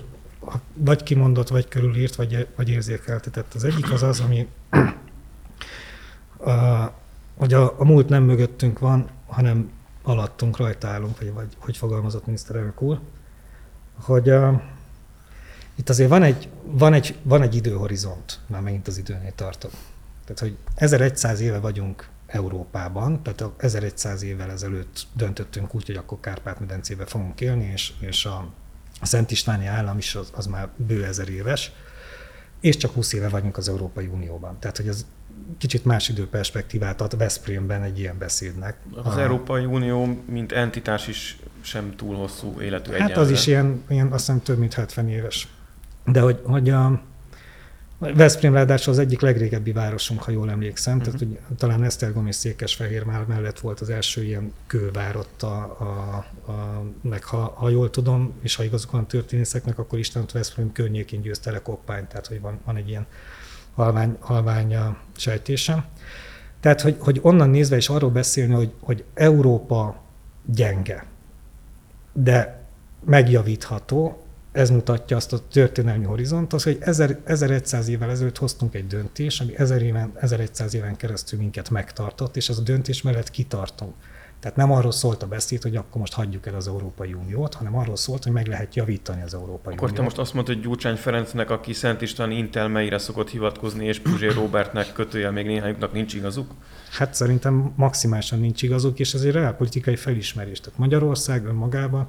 vagy 0.74 1.04
kimondott, 1.04 1.48
vagy 1.48 1.68
körülírt, 1.68 2.16
vagy, 2.16 2.48
vagy 2.56 2.70
érzékeltetett. 2.70 3.54
Az 3.54 3.64
egyik 3.64 3.92
az 3.92 4.04
az, 4.04 4.20
ami 4.20 4.48
a, 6.38 6.52
hogy 7.38 7.54
a, 7.54 7.80
a 7.80 7.86
múlt 7.86 8.10
nem 8.10 8.24
mögöttünk 8.24 8.80
van, 8.80 9.10
hanem 9.28 9.72
alattunk, 10.04 10.58
rajta 10.58 10.88
állunk, 10.88 11.20
vagy, 11.20 11.34
vagy 11.34 11.48
hogy 11.58 11.78
fogalmazott 11.78 12.26
miniszterelnök 12.26 12.82
úr, 12.82 13.00
hogy 14.02 14.30
a, 14.30 14.62
itt 15.76 15.90
azért 15.90 16.10
van 16.10 16.24
egy, 16.24 16.50
van, 16.64 16.94
egy, 16.94 17.16
van 17.24 17.42
egy 17.42 17.56
időhorizont, 17.56 18.40
már 18.48 18.62
megint 18.62 18.88
az 18.88 18.98
időnél 18.98 19.34
tartok. 19.36 19.72
Tehát, 20.24 20.40
hogy 20.40 20.58
1100 20.76 21.40
éve 21.40 21.60
vagyunk 21.60 22.08
Európában, 22.30 23.24
tehát 23.24 23.54
1100 23.58 24.24
évvel 24.24 24.52
ezelőtt 24.52 25.08
döntöttünk 25.14 25.76
úgy, 25.76 25.86
hogy 25.86 25.96
akkor 25.96 26.20
Kárpát-medencébe 26.20 27.06
fogunk 27.06 27.42
élni, 27.42 27.72
és, 27.74 27.94
és 28.00 28.26
a, 28.26 28.50
Szent 29.02 29.32
Istváni 29.32 29.66
állam 29.66 29.98
is 29.98 30.16
az, 30.16 30.32
az 30.36 30.46
már 30.46 30.70
bő 30.76 31.06
ezer 31.06 31.30
éves, 31.30 31.72
és 32.60 32.78
csak 32.78 32.94
20 32.94 33.14
éve 33.14 33.30
vagyunk 33.30 33.58
az 33.58 33.70
Európai 33.70 34.08
Unióban. 34.08 34.60
Tehát, 34.60 34.78
hogy 34.78 34.88
az 34.88 35.06
kicsit 35.58 35.86
más 35.86 36.10
időperspektívát 36.10 37.02
ad 37.02 37.18
Veszprémben 37.18 37.84
egy 37.84 38.00
ilyen 38.00 38.18
beszédnek. 38.18 38.78
Az 39.04 39.16
a, 39.16 39.22
Európai 39.22 39.66
Unió, 39.66 40.24
mint 40.26 40.52
entitás 40.52 41.08
is 41.08 41.40
sem 41.62 41.96
túl 41.96 42.16
hosszú 42.16 42.62
életű 42.62 42.92
Hát 42.92 43.18
az 43.18 43.32
is 43.32 43.48
ilyen, 43.48 43.84
ilyen, 43.90 44.08
azt 44.08 44.26
hiszem 44.26 44.44
több 44.44 44.58
mint 44.58 44.74
70 44.74 45.10
éves. 45.10 45.48
De 46.06 46.20
hogy, 46.22 46.40
hogy 46.44 46.70
a, 46.70 47.02
Veszprém 48.00 48.54
ráadásul 48.54 48.94
az 48.94 49.00
egyik 49.00 49.22
legrégebbi 49.22 49.72
városunk, 49.72 50.22
ha 50.22 50.32
jól 50.32 50.50
emlékszem, 50.50 50.98
uh-huh. 50.98 51.14
tehát 51.14 51.28
hogy 51.28 51.58
talán 51.58 51.84
Esztergom 51.84 52.28
és 52.28 52.36
Székesfehérvár 52.36 53.26
mellett 53.26 53.60
volt 53.60 53.80
az 53.80 53.90
első 53.90 54.24
ilyen 54.24 54.54
kővár 54.68 55.16
ott, 55.16 55.44
a, 55.44 55.56
a, 55.80 56.16
a, 56.52 56.84
meg 57.02 57.24
ha, 57.24 57.54
ha 57.58 57.70
jól 57.70 57.90
tudom, 57.90 58.34
és 58.42 58.56
ha 58.56 58.64
igazuk 58.64 58.92
van 58.92 59.08
történészeknek, 59.08 59.80
akkor 59.80 60.00
Isten 60.00 60.26
Veszprém 60.34 60.72
környékén 60.72 61.22
győzte 61.22 61.52
le 61.52 61.62
Koppány, 61.62 62.08
tehát 62.08 62.28
hogy 62.28 62.42
van, 62.42 62.60
van 62.66 62.76
egy 62.76 62.90
ilyen 62.90 63.06
halvány, 63.76 64.18
halvány 64.20 64.76
sejtésem. 65.16 65.86
Tehát, 66.60 66.82
hogy, 66.82 66.96
hogy 67.00 67.20
onnan 67.22 67.50
nézve 67.50 67.78
is 67.78 67.90
arról 67.90 68.10
beszélni, 68.10 68.54
hogy, 68.54 68.72
hogy 68.80 69.04
Európa 69.14 70.02
gyenge, 70.46 71.06
de 72.14 72.64
megjavítható, 73.06 74.24
ez 74.52 74.70
mutatja 74.70 75.16
azt 75.16 75.34
a 75.34 75.40
történelmi 75.52 76.06
horizontot, 76.06 76.62
hogy 76.62 76.78
1100 77.24 77.88
évvel 77.88 78.10
ezelőtt 78.10 78.38
hoztunk 78.38 78.76
egy 78.76 78.88
döntés, 78.88 79.40
ami 79.40 79.58
1000 79.58 79.82
éven, 79.82 80.12
1100 80.16 80.74
éven 80.74 80.96
keresztül 80.96 81.40
minket 81.40 81.70
megtartott, 81.70 82.36
és 82.36 82.50
az 82.50 82.60
a 82.60 82.62
döntés 82.62 83.02
mellett 83.02 83.32
kitartunk. 83.32 83.94
Tehát 84.40 84.58
nem 84.58 84.72
arról 84.72 84.92
szólt 84.92 85.24
a 85.24 85.28
beszéd, 85.28 85.62
hogy 85.62 85.76
akkor 85.76 86.00
most 86.02 86.14
hagyjuk 86.14 86.46
el 86.46 86.56
az 86.56 86.68
Európai 86.68 87.14
Uniót, 87.14 87.54
hanem 87.54 87.78
arról 87.78 87.96
szólt, 87.96 88.24
hogy 88.24 88.32
meg 88.32 88.48
lehet 88.48 88.76
javítani 88.76 89.22
az 89.22 89.34
Európai 89.34 89.74
Akkor 89.74 89.90
Uniót. 89.90 89.96
te 89.96 90.02
most 90.02 90.18
azt 90.18 90.34
mondod, 90.34 90.54
hogy 90.54 90.64
Gyurcsány 90.64 90.96
Ferencnek, 90.96 91.50
aki 91.50 91.74
Szent 91.74 92.02
István 92.02 92.32
Intel 92.32 92.68
meire 92.68 92.98
szokott 92.98 93.30
hivatkozni, 93.30 93.86
és 93.86 94.00
Puzsér 94.00 94.34
Robertnek 94.34 94.94
kötője 94.94 95.32
még 95.32 95.46
néhányuknak 95.46 95.94
nincs 95.94 96.14
igazuk? 96.14 96.52
Hát 96.92 97.14
szerintem 97.14 97.74
maximálisan 97.76 98.40
nincs 98.40 98.62
igazuk, 98.62 99.00
és 99.00 99.14
ez 99.14 99.22
egy 99.22 99.32
reálpolitikai 99.32 99.96
felismerés. 99.96 100.60
Tehát 100.60 100.80
Magyarország 100.80 101.46
önmagában, 101.46 102.08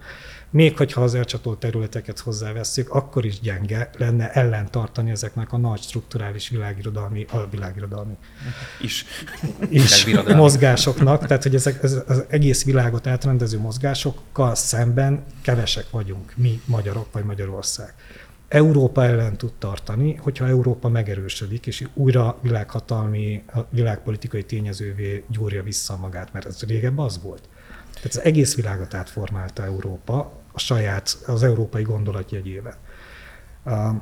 még 0.51 0.77
hogyha 0.77 1.03
az 1.03 1.15
elcsatolt 1.15 1.59
területeket 1.59 2.19
hozzávesszük, 2.19 2.91
akkor 2.91 3.25
is 3.25 3.41
gyenge 3.41 3.91
lenne 3.99 4.33
ellentartani 4.33 5.11
ezeknek 5.11 5.53
a 5.53 5.57
nagy 5.57 5.81
strukturális 5.81 6.49
világirodalmi, 6.49 7.27
a 7.33 7.49
világirodalmi 7.51 8.17
Is. 8.81 9.05
is 9.69 10.07
mozgásoknak, 10.35 11.27
tehát 11.27 11.43
hogy 11.43 11.55
ezek 11.55 11.83
ez, 11.83 12.03
az 12.07 12.25
egész 12.29 12.65
világot 12.65 13.07
átrendező 13.07 13.59
mozgásokkal 13.59 14.55
szemben 14.55 15.25
kevesek 15.43 15.91
vagyunk, 15.91 16.33
mi 16.37 16.61
magyarok 16.65 17.13
vagy 17.13 17.25
Magyarország. 17.25 17.95
Európa 18.49 19.05
ellen 19.05 19.37
tud 19.37 19.53
tartani, 19.53 20.15
hogyha 20.15 20.49
Európa 20.49 20.89
megerősödik, 20.89 21.67
és 21.67 21.89
újra 21.95 22.39
világhatalmi, 22.43 23.43
világpolitikai 23.69 24.45
tényezővé 24.45 25.25
gyúrja 25.29 25.63
vissza 25.63 25.97
magát, 25.97 26.33
mert 26.33 26.47
ez 26.47 26.63
régebb 26.63 26.99
az 26.99 27.23
volt. 27.23 27.49
Tehát 27.95 28.09
az 28.09 28.21
egész 28.21 28.55
világot 28.55 28.95
átformálta 28.95 29.65
Európa 29.65 30.40
a 30.53 30.59
saját, 30.59 31.19
az 31.27 31.43
európai 31.43 31.83
gondolatjegyében. 31.83 32.75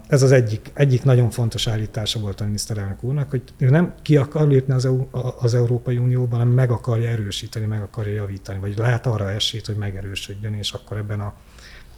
Ez 0.09 0.23
az 0.23 0.33
egyik, 0.33 0.71
egyik 0.75 1.05
nagyon 1.05 1.31
fontos 1.31 1.67
állítása 1.67 2.21
volt 2.21 2.41
a 2.41 2.45
miniszterelnök 2.45 3.03
úrnak, 3.03 3.31
hogy 3.31 3.43
ő 3.59 3.69
nem 3.69 3.95
ki 4.03 4.17
akar 4.17 4.49
lépni 4.49 4.75
az, 4.75 4.85
EU, 4.85 5.07
az 5.39 5.55
Európai 5.55 5.97
Unióban, 5.97 6.39
hanem 6.39 6.55
meg 6.55 6.71
akarja 6.71 7.09
erősíteni, 7.09 7.67
meg 7.67 7.83
akarja 7.83 8.13
javítani, 8.13 8.59
vagy 8.59 8.77
lát 8.77 9.07
arra 9.07 9.31
esélyt, 9.31 9.67
hogy 9.67 9.77
megerősödjön, 9.77 10.55
és 10.55 10.73
akkor 10.73 10.97
ebben 10.97 11.21
a 11.21 11.35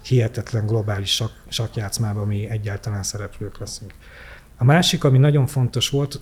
hihetetlen 0.03 0.67
globális 0.67 1.15
sak, 1.15 1.33
sakjátszmában 1.49 2.27
mi 2.27 2.49
egyáltalán 2.49 3.03
szereplők 3.03 3.59
leszünk. 3.59 3.95
A 4.57 4.65
másik, 4.65 5.05
ami 5.05 5.19
nagyon 5.19 5.47
fontos 5.47 5.89
volt, 5.89 6.21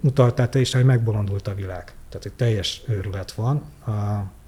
utaltál 0.00 0.48
te 0.48 0.60
is, 0.60 0.72
hogy 0.74 0.84
megbolondult 0.84 1.48
a 1.48 1.54
világ. 1.54 1.92
Tehát 2.08 2.26
egy 2.26 2.32
teljes 2.32 2.82
őrület 2.86 3.32
van. 3.32 3.62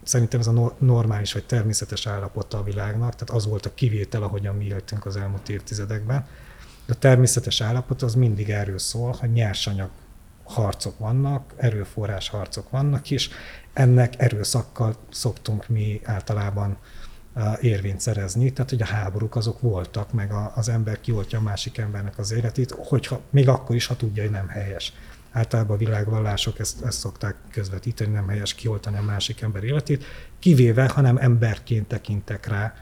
Szerintem 0.03 0.41
ez 0.41 0.47
a 0.47 0.53
no- 0.53 0.81
normális 0.81 1.33
vagy 1.33 1.47
természetes 1.47 2.07
állapota 2.07 2.59
a 2.59 2.63
világnak, 2.63 3.15
tehát 3.15 3.31
az 3.31 3.47
volt 3.47 3.67
a 3.67 3.75
kivétel, 3.75 4.23
ahogyan 4.23 4.57
mi 4.57 4.65
éltünk 4.65 5.07
az 5.07 5.17
elmúlt 5.17 5.49
évtizedekben. 5.49 6.27
De 6.87 6.93
a 6.93 6.99
természetes 6.99 7.61
állapot 7.61 8.03
az 8.03 8.15
mindig 8.15 8.51
erről 8.51 8.79
szól, 8.79 9.17
hogy 9.21 9.33
nyersanyag 9.33 9.91
harcok 10.45 10.99
vannak, 10.99 11.53
erőforrás 11.57 12.29
harcok 12.29 12.71
vannak, 12.71 13.11
és 13.11 13.31
ennek 13.73 14.15
erőszakkal 14.19 14.97
szoktunk 15.11 15.69
mi 15.69 16.01
általában 16.05 16.79
érvényt 17.61 18.01
szerezni, 18.01 18.53
tehát 18.53 18.71
hogy 18.71 18.83
a 18.83 18.87
háborúk 18.87 19.37
azok 19.37 19.61
voltak, 19.61 20.13
meg 20.13 20.33
az 20.55 20.69
ember 20.69 21.01
kioltja 21.01 21.39
a 21.39 21.43
másik 21.43 21.79
embernek 21.79 22.19
az 22.19 22.33
életét, 22.33 22.71
hogyha 22.71 23.21
még 23.31 23.49
akkor 23.49 23.77
is, 23.77 23.87
ha 23.87 23.97
tudja, 23.97 24.23
hogy 24.23 24.33
nem 24.33 24.49
helyes. 24.49 24.93
Általában 25.33 25.77
a 25.77 25.79
világvallások 25.79 26.59
ezt, 26.59 26.83
ezt 26.83 26.99
szokták 26.99 27.37
közvetíteni, 27.51 28.12
nem 28.12 28.29
helyes 28.29 28.55
kioltani 28.55 28.97
a 28.97 29.03
másik 29.03 29.40
ember 29.40 29.64
életét, 29.64 30.05
kivéve, 30.38 30.88
hanem 30.88 31.16
emberként 31.16 31.88
tekintek 31.88 32.47
rá, 32.47 32.75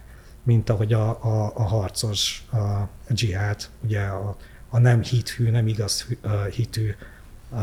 mint 0.42 0.70
ahogy 0.70 0.92
a, 0.92 1.08
a, 1.08 1.52
a 1.54 1.62
harcos 1.62 2.44
a 2.52 2.88
dzsihád, 3.12 3.68
ugye 3.84 4.00
a, 4.00 4.36
a 4.68 4.78
nem 4.78 5.02
hithű, 5.02 5.50
nem 5.50 5.66
igaz 5.66 6.06
hitű, 6.50 6.94
uh, 7.50 7.58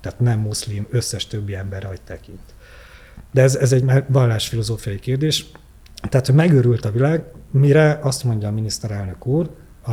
tehát 0.00 0.16
nem 0.18 0.38
muszlim 0.38 0.86
összes 0.90 1.26
többi 1.26 1.54
emberre, 1.54 1.88
hogy 1.88 2.00
tekint. 2.00 2.54
De 3.32 3.42
ez, 3.42 3.54
ez 3.54 3.72
egy 3.72 3.84
vallásfilozófiai 4.08 4.98
kérdés. 4.98 5.46
Tehát, 6.08 6.26
hogy 6.26 6.34
megőrült 6.34 6.84
a 6.84 6.90
világ, 6.90 7.24
mire 7.50 7.98
azt 8.02 8.24
mondja 8.24 8.48
a 8.48 8.52
miniszterelnök 8.52 9.26
úr, 9.26 9.50
a, 9.82 9.92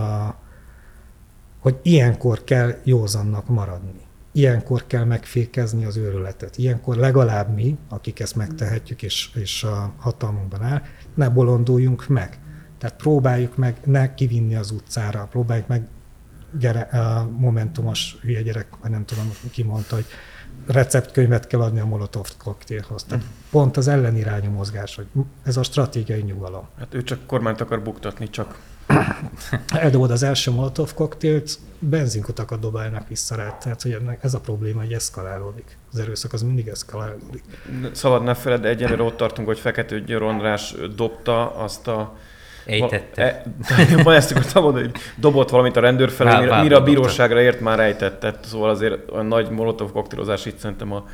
hogy 1.59 1.79
ilyenkor 1.81 2.43
kell 2.43 2.75
józannak 2.83 3.47
maradni. 3.47 4.04
Ilyenkor 4.35 4.87
kell 4.87 5.03
megfékezni 5.03 5.85
az 5.85 5.97
őrületet. 5.97 6.57
Ilyenkor 6.57 6.95
legalább 6.95 7.53
mi, 7.53 7.77
akik 7.89 8.19
ezt 8.19 8.35
megtehetjük, 8.35 9.01
és, 9.01 9.29
és 9.35 9.63
a 9.63 9.93
hatalmunkban 9.97 10.61
áll, 10.61 10.81
ne 11.13 11.29
bolonduljunk 11.29 12.07
meg. 12.07 12.39
Tehát 12.77 12.95
próbáljuk 12.95 13.57
meg 13.57 13.75
ne 13.83 14.13
kivinni 14.13 14.55
az 14.55 14.71
utcára, 14.71 15.27
próbáljuk 15.31 15.67
meg 15.67 15.87
gyere, 16.59 16.89
momentumos 17.37 18.17
hülye 18.21 18.41
gyerek, 18.41 18.67
vagy 18.81 18.91
nem 18.91 19.05
tudom, 19.05 19.31
ki 19.51 19.63
mondta, 19.63 19.95
hogy 19.95 20.05
receptkönyvet 20.67 21.47
kell 21.47 21.61
adni 21.61 21.79
a 21.79 21.85
Molotov 21.85 22.27
koktélhoz. 22.37 23.03
Tehát 23.03 23.25
pont 23.51 23.77
az 23.77 23.87
ellenirányú 23.87 24.51
mozgás, 24.51 24.95
hogy 24.95 25.07
ez 25.43 25.57
a 25.57 25.63
stratégiai 25.63 26.21
nyugalom. 26.21 26.67
Hát 26.77 26.93
ő 26.93 27.03
csak 27.03 27.25
kormányt 27.25 27.61
akar 27.61 27.81
buktatni, 27.81 28.29
csak 28.29 28.59
Eldobod 29.67 30.11
az 30.11 30.23
első 30.23 30.51
Molotov 30.51 30.93
koktélt, 30.93 31.59
benzinkutakat 31.79 32.59
dobálnak 32.59 33.07
vissza 33.07 33.35
rá. 33.35 33.57
Tehát, 33.57 33.81
hogy 33.81 33.91
ennek 33.91 34.23
ez 34.23 34.33
a 34.33 34.39
probléma, 34.39 34.81
hogy 34.81 34.93
eszkalálódik. 34.93 35.77
Az 35.91 35.99
erőszak 35.99 36.33
az 36.33 36.43
mindig 36.43 36.67
eszkalálódik. 36.67 37.43
szabad 37.91 38.23
ne 38.23 38.33
feled, 38.33 38.61
de 38.61 38.67
egyelőre 38.67 39.03
ott 39.03 39.17
tartunk, 39.17 39.47
hogy 39.47 39.59
Fekető 39.59 40.03
Győr 40.03 40.21
András 40.21 40.75
dobta 40.95 41.55
azt 41.55 41.87
a 41.87 42.15
Ejtette. 42.65 43.21
E, 43.21 43.43
ma 44.03 44.13
ezt 44.13 44.31
akartam 44.31 44.63
mondani, 44.63 44.85
hogy 44.85 44.95
dobott 45.15 45.49
valamit 45.49 45.75
a 45.75 45.79
rendőr 45.79 46.09
felé, 46.09 46.29
Vá- 46.29 46.39
mire, 46.41 46.61
mire 46.61 46.75
a 46.75 46.83
bíróságra 46.83 47.41
ért, 47.41 47.59
már 47.59 47.79
ejtette. 47.79 48.39
Szóval 48.43 48.69
azért 48.69 49.09
a 49.09 49.21
nagy 49.21 49.49
molotov 49.49 49.91
koktélozás 49.91 50.45
itt 50.45 50.57
szerintem 50.57 50.93
a 50.93 51.05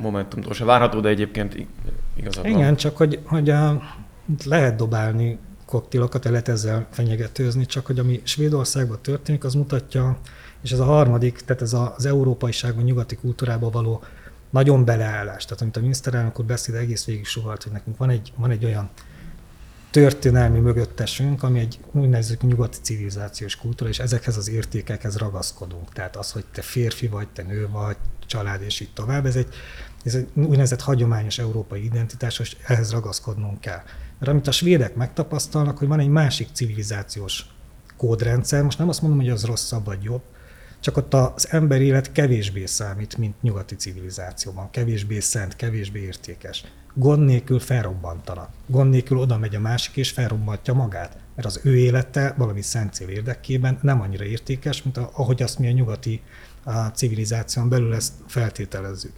Momentumtól 0.00 0.54
se 0.54 0.64
várható, 0.64 1.00
de 1.00 1.08
egyébként 1.08 1.54
ig- 1.54 1.68
igazad 2.16 2.42
van. 2.42 2.52
Igen, 2.52 2.76
csak 2.76 2.96
hogy, 2.96 3.20
hogy 3.24 3.50
a, 3.50 3.82
lehet 4.44 4.76
dobálni 4.76 5.38
koktélokat, 5.66 6.24
lehet 6.24 6.48
ezzel 6.48 6.86
fenyegetőzni, 6.90 7.66
csak 7.66 7.86
hogy 7.86 7.98
ami 7.98 8.20
Svédországban 8.24 8.98
történik, 9.02 9.44
az 9.44 9.54
mutatja, 9.54 10.18
és 10.62 10.72
ez 10.72 10.78
a 10.78 10.84
harmadik, 10.84 11.40
tehát 11.40 11.62
ez 11.62 11.72
az 11.72 12.06
európaiságban, 12.06 12.84
nyugati 12.84 13.16
kultúrába 13.16 13.70
való 13.70 14.02
nagyon 14.50 14.84
beleállás. 14.84 15.44
Tehát 15.44 15.62
amit 15.62 15.76
a 15.76 15.80
miniszterelnök 15.80 16.38
úr 16.38 16.44
beszéd 16.44 16.74
egész 16.74 17.04
végig 17.04 17.26
suvalt, 17.26 17.62
hogy 17.62 17.72
nekünk 17.72 17.96
van 17.96 18.10
egy, 18.10 18.32
van 18.36 18.50
egy 18.50 18.64
olyan 18.64 18.90
történelmi 19.90 20.58
mögöttesünk, 20.58 21.42
ami 21.42 21.58
egy 21.58 21.80
úgynevezett 21.92 22.42
nyugati 22.42 22.78
civilizációs 22.82 23.56
kultúra, 23.56 23.90
és 23.90 23.98
ezekhez 23.98 24.36
az 24.36 24.48
értékekhez 24.48 25.16
ragaszkodunk. 25.16 25.92
Tehát 25.92 26.16
az, 26.16 26.32
hogy 26.32 26.44
te 26.52 26.62
férfi 26.62 27.08
vagy, 27.08 27.28
te 27.28 27.42
nő 27.42 27.68
vagy, 27.70 27.96
család, 28.26 28.62
és 28.62 28.80
így 28.80 28.92
tovább, 28.92 29.26
ez 29.26 29.36
egy, 29.36 29.48
ez 30.04 30.14
egy 30.14 30.28
úgynevezett 30.34 30.80
hagyományos 30.80 31.38
európai 31.38 31.84
identitás, 31.84 32.38
és 32.38 32.56
ehhez 32.66 32.90
ragaszkodnunk 32.90 33.60
kell. 33.60 33.82
Mert 34.18 34.30
amit 34.30 34.46
a 34.46 34.52
svédek 34.52 34.94
megtapasztalnak, 34.94 35.78
hogy 35.78 35.88
van 35.88 36.00
egy 36.00 36.08
másik 36.08 36.48
civilizációs 36.52 37.46
kódrendszer, 37.96 38.62
most 38.62 38.78
nem 38.78 38.88
azt 38.88 39.00
mondom, 39.02 39.20
hogy 39.20 39.30
az 39.30 39.44
rosszabb 39.44 39.84
vagy 39.84 40.02
jobb, 40.02 40.22
csak 40.80 40.96
ott 40.96 41.14
az 41.14 41.48
ember 41.50 41.80
élet 41.80 42.12
kevésbé 42.12 42.66
számít, 42.66 43.16
mint 43.16 43.42
nyugati 43.42 43.74
civilizációban. 43.74 44.70
Kevésbé 44.70 45.20
szent, 45.20 45.56
kevésbé 45.56 46.00
értékes. 46.00 46.64
Gond 46.94 47.24
nélkül 47.24 47.58
felrobbantanak. 47.58 48.50
Gond 48.66 48.90
nélkül 48.90 49.18
oda 49.18 49.38
megy 49.38 49.54
a 49.54 49.60
másik, 49.60 49.96
és 49.96 50.10
felrobbantja 50.10 50.74
magát. 50.74 51.16
Mert 51.34 51.48
az 51.48 51.60
ő 51.62 51.76
élete 51.76 52.34
valami 52.36 52.62
szent 52.62 52.92
cél 52.92 53.08
érdekében 53.08 53.78
nem 53.82 54.00
annyira 54.00 54.24
értékes, 54.24 54.82
mint 54.82 54.96
ahogy 54.96 55.42
azt 55.42 55.58
mi 55.58 55.68
a 55.68 55.72
nyugati 55.72 56.22
a 56.64 56.72
civilizáción 56.72 57.68
belül 57.68 57.94
ezt 57.94 58.12
feltételezzük. 58.26 59.12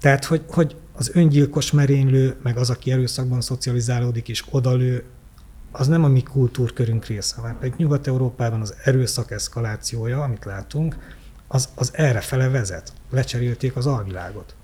Tehát, 0.00 0.24
hogy, 0.24 0.44
hogy 0.48 0.76
az 1.00 1.10
öngyilkos 1.14 1.70
merénylő, 1.70 2.36
meg 2.42 2.56
az, 2.56 2.70
aki 2.70 2.92
erőszakban 2.92 3.40
szocializálódik 3.40 4.28
és 4.28 4.44
odalő, 4.50 5.04
az 5.72 5.86
nem 5.86 6.04
a 6.04 6.08
mi 6.08 6.22
kultúrkörünk 6.22 7.06
része, 7.06 7.40
mert 7.40 7.58
pedig 7.58 7.74
Nyugat-Európában 7.76 8.60
az 8.60 8.74
erőszak 8.84 9.30
eszkalációja, 9.30 10.22
amit 10.22 10.44
látunk, 10.44 10.96
az, 11.46 11.68
az 11.74 11.90
erre 11.94 12.20
fele 12.20 12.48
vezet. 12.48 12.92
Lecserélték 13.10 13.76
az 13.76 13.86
alvilágot. 13.86 14.54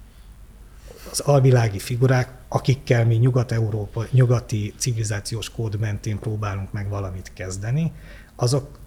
Az 1.11 1.21
alvilági 1.21 1.79
figurák, 1.79 2.31
akikkel 2.49 3.07
mi 3.07 3.15
Nyugat-Európa, 3.15 4.07
nyugati 4.11 4.75
civilizációs 4.79 5.51
kód 5.51 5.79
mentén 5.79 6.19
próbálunk 6.19 6.73
meg 6.73 6.89
valamit 6.89 7.31
kezdeni, 7.35 7.93
azok 8.35 8.79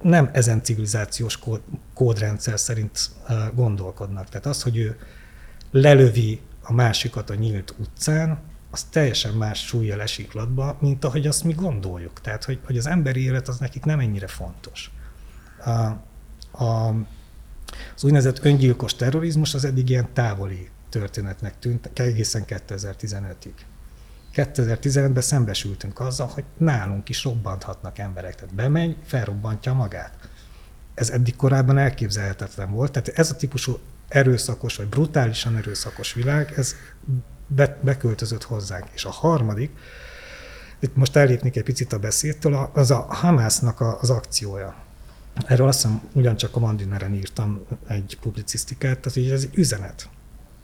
nem 0.00 0.30
ezen 0.32 0.62
civilizációs 0.62 1.38
kód, 1.38 1.60
kódrendszer 1.94 2.60
szerint 2.60 3.10
gondolkodnak. 3.54 4.28
Tehát 4.28 4.46
az, 4.46 4.62
hogy 4.62 4.76
ő 4.76 4.96
lelövi 5.70 6.40
a 6.62 6.72
másikat 6.72 7.30
a 7.30 7.34
nyílt 7.34 7.74
utcán, 7.78 8.38
az 8.70 8.82
teljesen 8.82 9.34
más 9.34 9.66
súlyjal 9.66 10.00
esik 10.00 10.32
latba, 10.32 10.76
mint 10.80 11.04
ahogy 11.04 11.26
azt 11.26 11.44
mi 11.44 11.52
gondoljuk. 11.52 12.20
Tehát, 12.20 12.44
hogy, 12.44 12.60
hogy 12.64 12.78
az 12.78 12.86
emberi 12.86 13.24
élet 13.24 13.48
az 13.48 13.58
nekik 13.58 13.84
nem 13.84 13.98
ennyire 13.98 14.26
fontos. 14.26 14.90
A, 15.64 15.70
a, 16.64 16.94
az 17.94 18.04
úgynevezett 18.04 18.44
öngyilkos 18.44 18.94
terrorizmus 18.94 19.54
az 19.54 19.64
eddig 19.64 19.88
ilyen 19.88 20.12
távoli 20.12 20.68
történetnek 20.88 21.58
tűnt, 21.58 21.90
egészen 21.94 22.44
2015-ig. 22.46 23.54
2015-ben 24.34 25.22
szembesültünk 25.22 26.00
azzal, 26.00 26.26
hogy 26.26 26.44
nálunk 26.56 27.08
is 27.08 27.24
robbanthatnak 27.24 27.98
emberek. 27.98 28.34
Tehát 28.34 28.54
bemegy, 28.54 28.96
felrobbantja 29.04 29.72
magát. 29.72 30.28
Ez 30.94 31.10
eddig 31.10 31.36
korábban 31.36 31.78
elképzelhetetlen 31.78 32.70
volt. 32.70 32.92
Tehát 32.92 33.08
ez 33.08 33.30
a 33.30 33.36
típusú 33.36 33.78
erőszakos 34.12 34.76
vagy 34.76 34.86
brutálisan 34.86 35.56
erőszakos 35.56 36.12
világ, 36.12 36.52
ez 36.56 36.74
be, 37.46 37.78
beköltözött 37.82 38.42
hozzánk. 38.42 38.84
És 38.92 39.04
a 39.04 39.10
harmadik, 39.10 39.70
itt 40.80 40.96
most 40.96 41.16
ellépnék 41.16 41.56
egy 41.56 41.62
picit 41.62 41.92
a 41.92 41.98
beszédtől, 41.98 42.70
az 42.72 42.90
a 42.90 43.06
Hamásznak 43.08 43.80
az 43.80 44.10
akciója. 44.10 44.74
Erről 45.46 45.68
azt 45.68 45.82
hiszem 45.82 46.00
ugyancsak 46.12 46.56
a 46.56 46.60
Mandineren 46.60 47.14
írtam 47.14 47.60
egy 47.88 48.18
publicisztikát, 48.20 48.98
tehát 48.98 49.16
így 49.18 49.30
ez 49.30 49.42
egy 49.42 49.58
üzenet. 49.58 50.08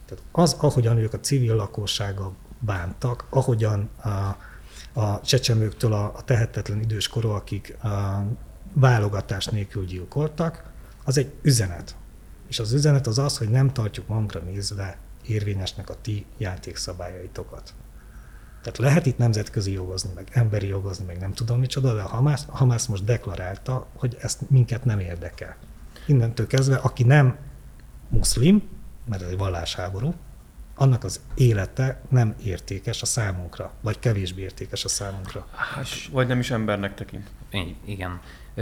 Tehát 0.07 0.25
az, 0.33 0.57
ahogyan 0.59 0.97
ők 0.97 1.13
a 1.13 1.21
civil 1.21 1.55
lakossága 1.55 2.33
bántak, 2.59 3.27
ahogyan 3.31 3.91
a, 4.03 4.09
a 5.01 5.21
csecsemőktől 5.21 5.93
a, 5.93 6.05
a 6.17 6.25
tehetetlen 6.25 6.81
időskorúakig 6.81 7.77
a 7.83 8.23
válogatás 8.73 9.47
nélkül 9.47 9.85
gyilkoltak, 9.85 10.63
az 11.05 11.19
egy 11.19 11.33
üzenet. 11.43 11.97
És 12.49 12.59
az 12.59 12.73
üzenet 12.73 13.07
az 13.07 13.19
az, 13.19 13.39
hogy 13.39 13.49
nem 13.49 13.73
tartjuk 13.73 14.07
magunkra 14.07 14.41
nézve 14.41 14.99
érvényesnek 15.27 15.91
a 15.91 16.01
ti 16.01 16.27
játékszabályaitokat. 16.39 17.75
Tehát 18.63 18.79
lehet 18.79 19.07
itt 19.07 19.19
nemzetközi 19.19 19.73
jogozni, 19.73 20.11
meg 20.15 20.29
emberi 20.33 20.67
jogozni, 20.67 21.05
meg 21.05 21.19
nem 21.19 21.33
tudom 21.33 21.59
micsoda, 21.59 21.95
de 21.95 22.03
a 22.03 22.09
Hamász, 22.09 22.45
a 22.49 22.57
Hamász 22.57 22.87
most 22.87 23.05
deklarálta, 23.05 23.87
hogy 23.97 24.17
ezt 24.21 24.51
minket 24.51 24.85
nem 24.85 24.99
érdekel. 24.99 25.57
Innentől 26.07 26.47
kezdve, 26.47 26.77
aki 26.77 27.03
nem 27.03 27.37
muszlim, 28.09 28.69
mert 29.05 29.23
ez 29.23 29.29
egy 29.29 29.39
vallásháború, 29.39 30.15
annak 30.75 31.05
az 31.05 31.21
élete 31.35 32.01
nem 32.09 32.35
értékes 32.45 33.03
a 33.03 33.07
számunkra, 33.07 33.73
vagy 33.81 33.99
kevésbé 33.99 34.43
értékes 34.43 34.85
a 34.85 34.89
számunkra. 34.89 35.47
Hát, 35.55 35.87
vagy 36.11 36.27
nem 36.27 36.39
is 36.39 36.51
embernek 36.51 36.95
tekint. 36.95 37.31
Igen. 37.85 38.21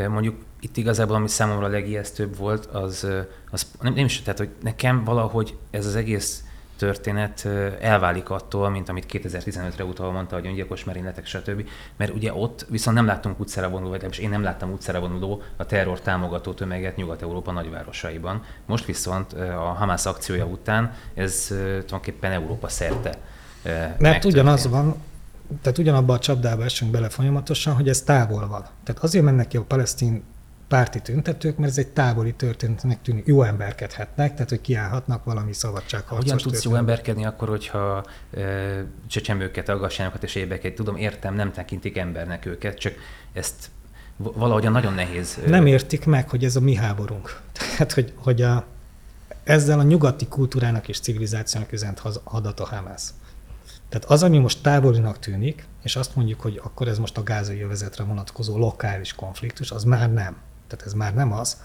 Mondjuk 0.08 0.36
itt 0.60 0.76
igazából, 0.76 1.16
ami 1.16 1.28
számomra 1.28 1.66
a 1.66 1.68
legijesztőbb 1.68 2.36
volt, 2.36 2.66
az, 2.66 3.06
az 3.50 3.66
nem, 3.80 3.92
nem 3.94 4.04
is, 4.04 4.22
tehát 4.22 4.38
hogy 4.38 4.50
nekem 4.62 5.04
valahogy 5.04 5.56
ez 5.70 5.86
az 5.86 5.96
egész 5.96 6.44
történet 6.76 7.48
elválik 7.80 8.30
attól, 8.30 8.70
mint 8.70 8.88
amit 8.88 9.06
2015-re 9.12 9.84
utalva 9.84 10.12
mondta, 10.12 10.34
hogy 10.34 10.46
öngyilkos 10.46 10.84
merényletek, 10.84 11.26
stb. 11.26 11.68
Mert 11.96 12.14
ugye 12.14 12.34
ott 12.34 12.66
viszont 12.68 12.96
nem 12.96 13.06
láttunk 13.06 13.40
utcára 13.40 13.68
vonuló, 13.68 13.90
vagy 13.90 14.18
én 14.20 14.28
nem 14.28 14.42
láttam 14.42 14.72
utcára 14.72 15.00
vonuló 15.00 15.42
a 15.56 15.66
terror 15.66 16.00
támogató 16.00 16.52
tömeget 16.52 16.96
Nyugat-Európa 16.96 17.52
nagyvárosaiban. 17.52 18.42
Most 18.66 18.84
viszont 18.84 19.32
a 19.32 19.74
Hamász 19.78 20.06
akciója 20.06 20.44
után 20.44 20.92
ez 21.14 21.46
tulajdonképpen 21.46 22.32
Európa 22.32 22.68
szerte 22.68 23.18
Mert 23.98 24.24
ugyanaz 24.24 24.68
van, 24.68 24.96
tehát 25.62 25.78
ugyanabban 25.78 26.16
a 26.16 26.18
csapdába 26.18 26.64
esünk 26.64 26.90
bele 26.90 27.08
folyamatosan, 27.08 27.74
hogy 27.74 27.88
ez 27.88 28.02
távol 28.02 28.48
van. 28.48 28.66
Tehát 28.84 29.02
azért 29.02 29.24
mennek 29.24 29.48
ki 29.48 29.56
a 29.56 29.62
palesztin 29.62 30.22
párti 30.68 31.00
tüntetők, 31.00 31.56
mert 31.56 31.70
ez 31.70 31.78
egy 31.78 31.88
távoli 31.88 32.34
történetnek 32.34 33.02
tűnik. 33.02 33.26
Jó 33.26 33.42
emberkedhetnek, 33.42 34.32
tehát 34.32 34.48
hogy 34.48 34.60
kiállhatnak 34.60 35.24
valami 35.24 35.52
szabadságharcos 35.52 36.30
Hogyan 36.30 36.38
tudsz 36.38 36.64
jó 36.64 36.74
emberkedni 36.74 37.24
akkor, 37.24 37.48
hogyha 37.48 38.04
e, 38.36 38.84
csecsemőket, 39.06 39.68
aggasságokat 39.68 40.22
és 40.22 40.34
éveket, 40.34 40.74
tudom, 40.74 40.96
értem, 40.96 41.34
nem 41.34 41.52
tekintik 41.52 41.96
embernek 41.96 42.46
őket, 42.46 42.78
csak 42.78 42.94
ezt 43.32 43.70
valahogyan 44.16 44.72
nagyon 44.72 44.94
nehéz. 44.94 45.38
Nem 45.46 45.66
értik 45.66 46.04
meg, 46.04 46.28
hogy 46.28 46.44
ez 46.44 46.56
a 46.56 46.60
mi 46.60 46.74
háborunk. 46.74 47.40
Tehát, 47.52 47.92
hogy, 47.92 48.12
hogy 48.16 48.42
a, 48.42 48.66
ezzel 49.44 49.78
a 49.78 49.82
nyugati 49.82 50.26
kultúrának 50.26 50.88
és 50.88 51.00
civilizációnak 51.00 51.72
üzent 51.72 52.02
adat 52.24 52.60
a 52.60 52.66
Hamas. 52.66 53.02
Tehát 53.88 54.10
az, 54.10 54.22
ami 54.22 54.38
most 54.38 54.62
távolinak 54.62 55.18
tűnik, 55.18 55.66
és 55.82 55.96
azt 55.96 56.16
mondjuk, 56.16 56.40
hogy 56.40 56.60
akkor 56.62 56.88
ez 56.88 56.98
most 56.98 57.16
a 57.16 57.22
gázai 57.22 57.62
övezetre 57.62 58.04
vonatkozó 58.04 58.58
lokális 58.58 59.12
konfliktus, 59.12 59.70
az 59.70 59.84
már 59.84 60.12
nem. 60.12 60.36
Tehát 60.66 60.86
ez 60.86 60.92
már 60.92 61.14
nem 61.14 61.32
az. 61.32 61.62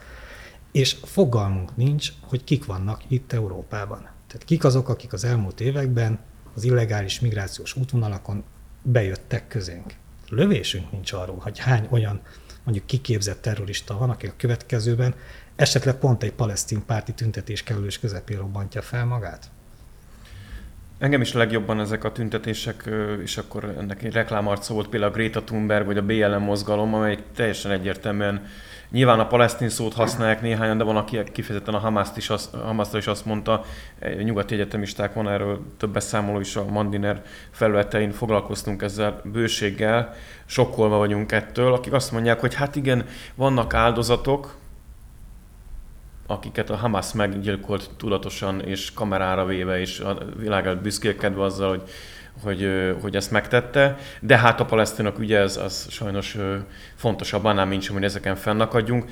És 0.71 0.97
fogalmunk 1.03 1.75
nincs, 1.75 2.09
hogy 2.21 2.43
kik 2.43 2.65
vannak 2.65 3.01
itt 3.07 3.33
Európában. 3.33 3.99
Tehát 3.99 4.43
kik 4.45 4.63
azok, 4.63 4.89
akik 4.89 5.13
az 5.13 5.23
elmúlt 5.23 5.59
években 5.59 6.19
az 6.55 6.63
illegális 6.63 7.19
migrációs 7.19 7.75
útvonalakon 7.75 8.43
bejöttek 8.81 9.47
közénk. 9.47 9.93
Lövésünk 10.29 10.91
nincs 10.91 11.13
arról, 11.13 11.37
hogy 11.39 11.59
hány 11.59 11.87
olyan 11.89 12.21
mondjuk 12.63 12.85
kiképzett 12.85 13.41
terrorista 13.41 13.97
van, 13.97 14.09
aki 14.09 14.27
a 14.27 14.33
következőben 14.37 15.15
esetleg 15.55 15.95
pont 15.95 16.23
egy 16.23 16.33
palesztin 16.33 16.85
párti 16.85 17.13
tüntetés 17.13 17.63
kerülős 17.63 17.99
közepén 17.99 18.37
robbantja 18.37 18.81
fel 18.81 19.05
magát. 19.05 19.49
Engem 21.01 21.21
is 21.21 21.33
legjobban 21.33 21.79
ezek 21.79 22.03
a 22.03 22.11
tüntetések, 22.11 22.89
és 23.23 23.37
akkor 23.37 23.75
ennek 23.79 24.03
egy 24.03 24.13
reklámarc 24.13 24.67
volt 24.67 24.87
például 24.87 25.11
a 25.11 25.15
Greta 25.15 25.43
Thunberg 25.43 25.85
vagy 25.85 25.97
a 25.97 26.01
BLM 26.01 26.43
mozgalom, 26.43 26.93
amely 26.93 27.17
teljesen 27.35 27.71
egyértelműen 27.71 28.47
Nyilván 28.91 29.19
a 29.19 29.27
palesztin 29.27 29.69
szót 29.69 29.93
használják 29.93 30.41
néhányan, 30.41 30.77
de 30.77 30.83
van, 30.83 30.97
aki 30.97 31.23
kifejezetten 31.31 31.73
a 31.73 31.77
Hamaszt 31.77 32.17
is, 32.17 32.29
azt, 32.29 32.55
Hamaszt 32.55 32.95
is 32.95 33.07
azt 33.07 33.25
mondta, 33.25 33.63
nyugati 34.23 34.53
egyetemisták 34.53 35.13
van 35.13 35.29
erről 35.29 35.61
több 35.77 35.93
beszámoló 35.93 36.39
is 36.39 36.55
a 36.55 36.65
Mandiner 36.65 37.21
felületein, 37.51 38.11
foglalkoztunk 38.11 38.81
ezzel 38.81 39.21
bőséggel, 39.23 40.13
sokkolva 40.45 40.97
vagyunk 40.97 41.31
ettől, 41.31 41.73
akik 41.73 41.93
azt 41.93 42.11
mondják, 42.11 42.39
hogy 42.39 42.53
hát 42.53 42.75
igen, 42.75 43.05
vannak 43.35 43.73
áldozatok, 43.73 44.55
akiket 46.31 46.69
a 46.69 46.75
Hamas 46.75 47.13
meggyilkolt 47.13 47.89
tudatosan 47.97 48.61
és 48.61 48.93
kamerára 48.93 49.45
véve, 49.45 49.79
és 49.79 49.99
a 49.99 50.17
világ 50.37 50.65
előtt 50.65 50.81
büszkélkedve 50.81 51.43
azzal, 51.43 51.69
hogy 51.69 51.89
hogy, 52.43 52.69
hogy 53.01 53.15
ezt 53.15 53.31
megtette, 53.31 53.97
de 54.19 54.37
hát 54.37 54.59
a 54.59 54.65
palesztinok 54.65 55.19
ügye 55.19 55.39
az, 55.39 55.57
az 55.57 55.87
sajnos 55.89 56.37
fontosabb 57.01 57.45
annál, 57.45 57.79
sem, 57.81 57.93
hogy 57.93 58.03
ezeken 58.03 58.35
fennakadjunk. 58.35 59.05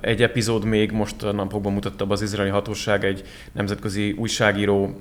Egy 0.00 0.22
epizód 0.22 0.64
még 0.64 0.92
most 0.92 1.22
a 1.22 1.32
napokban 1.32 1.72
mutatta 1.72 2.06
az 2.08 2.22
izraeli 2.22 2.50
hatóság 2.50 3.04
egy 3.04 3.22
nemzetközi 3.52 4.12
újságíró 4.18 5.00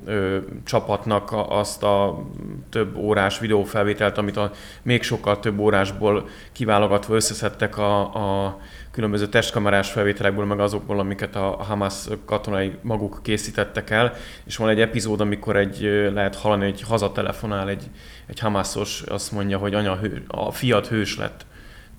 csapatnak 0.63 1.29
azt 1.49 1.83
a 1.83 2.25
több 2.69 2.95
órás 2.95 3.39
videófelvételt, 3.39 4.17
amit 4.17 4.37
a 4.37 4.51
még 4.81 5.03
sokkal 5.03 5.39
több 5.39 5.59
órásból 5.59 6.27
kiválogatva 6.51 7.15
összeszedtek 7.15 7.77
a, 7.77 7.99
a 8.45 8.59
különböző 8.91 9.27
testkamerás 9.27 9.91
felvételekből, 9.91 10.45
meg 10.45 10.59
azokból, 10.59 10.99
amiket 10.99 11.35
a 11.35 11.63
Hamas 11.67 12.07
katonai 12.25 12.73
maguk 12.81 13.19
készítettek 13.23 13.89
el, 13.89 14.13
és 14.45 14.57
van 14.57 14.69
egy 14.69 14.81
epizód, 14.81 15.21
amikor 15.21 15.55
egy, 15.55 16.09
lehet 16.13 16.35
hallani, 16.35 16.63
hogy 16.63 16.81
hazatelefonál 16.81 17.69
egy, 17.69 17.83
egy 18.25 18.39
Hamasos, 18.39 19.01
azt 19.01 19.31
mondja, 19.31 19.57
hogy 19.57 19.73
anya, 19.73 19.99
a 20.27 20.51
fiat 20.51 20.87
hős 20.87 21.17
lett, 21.17 21.45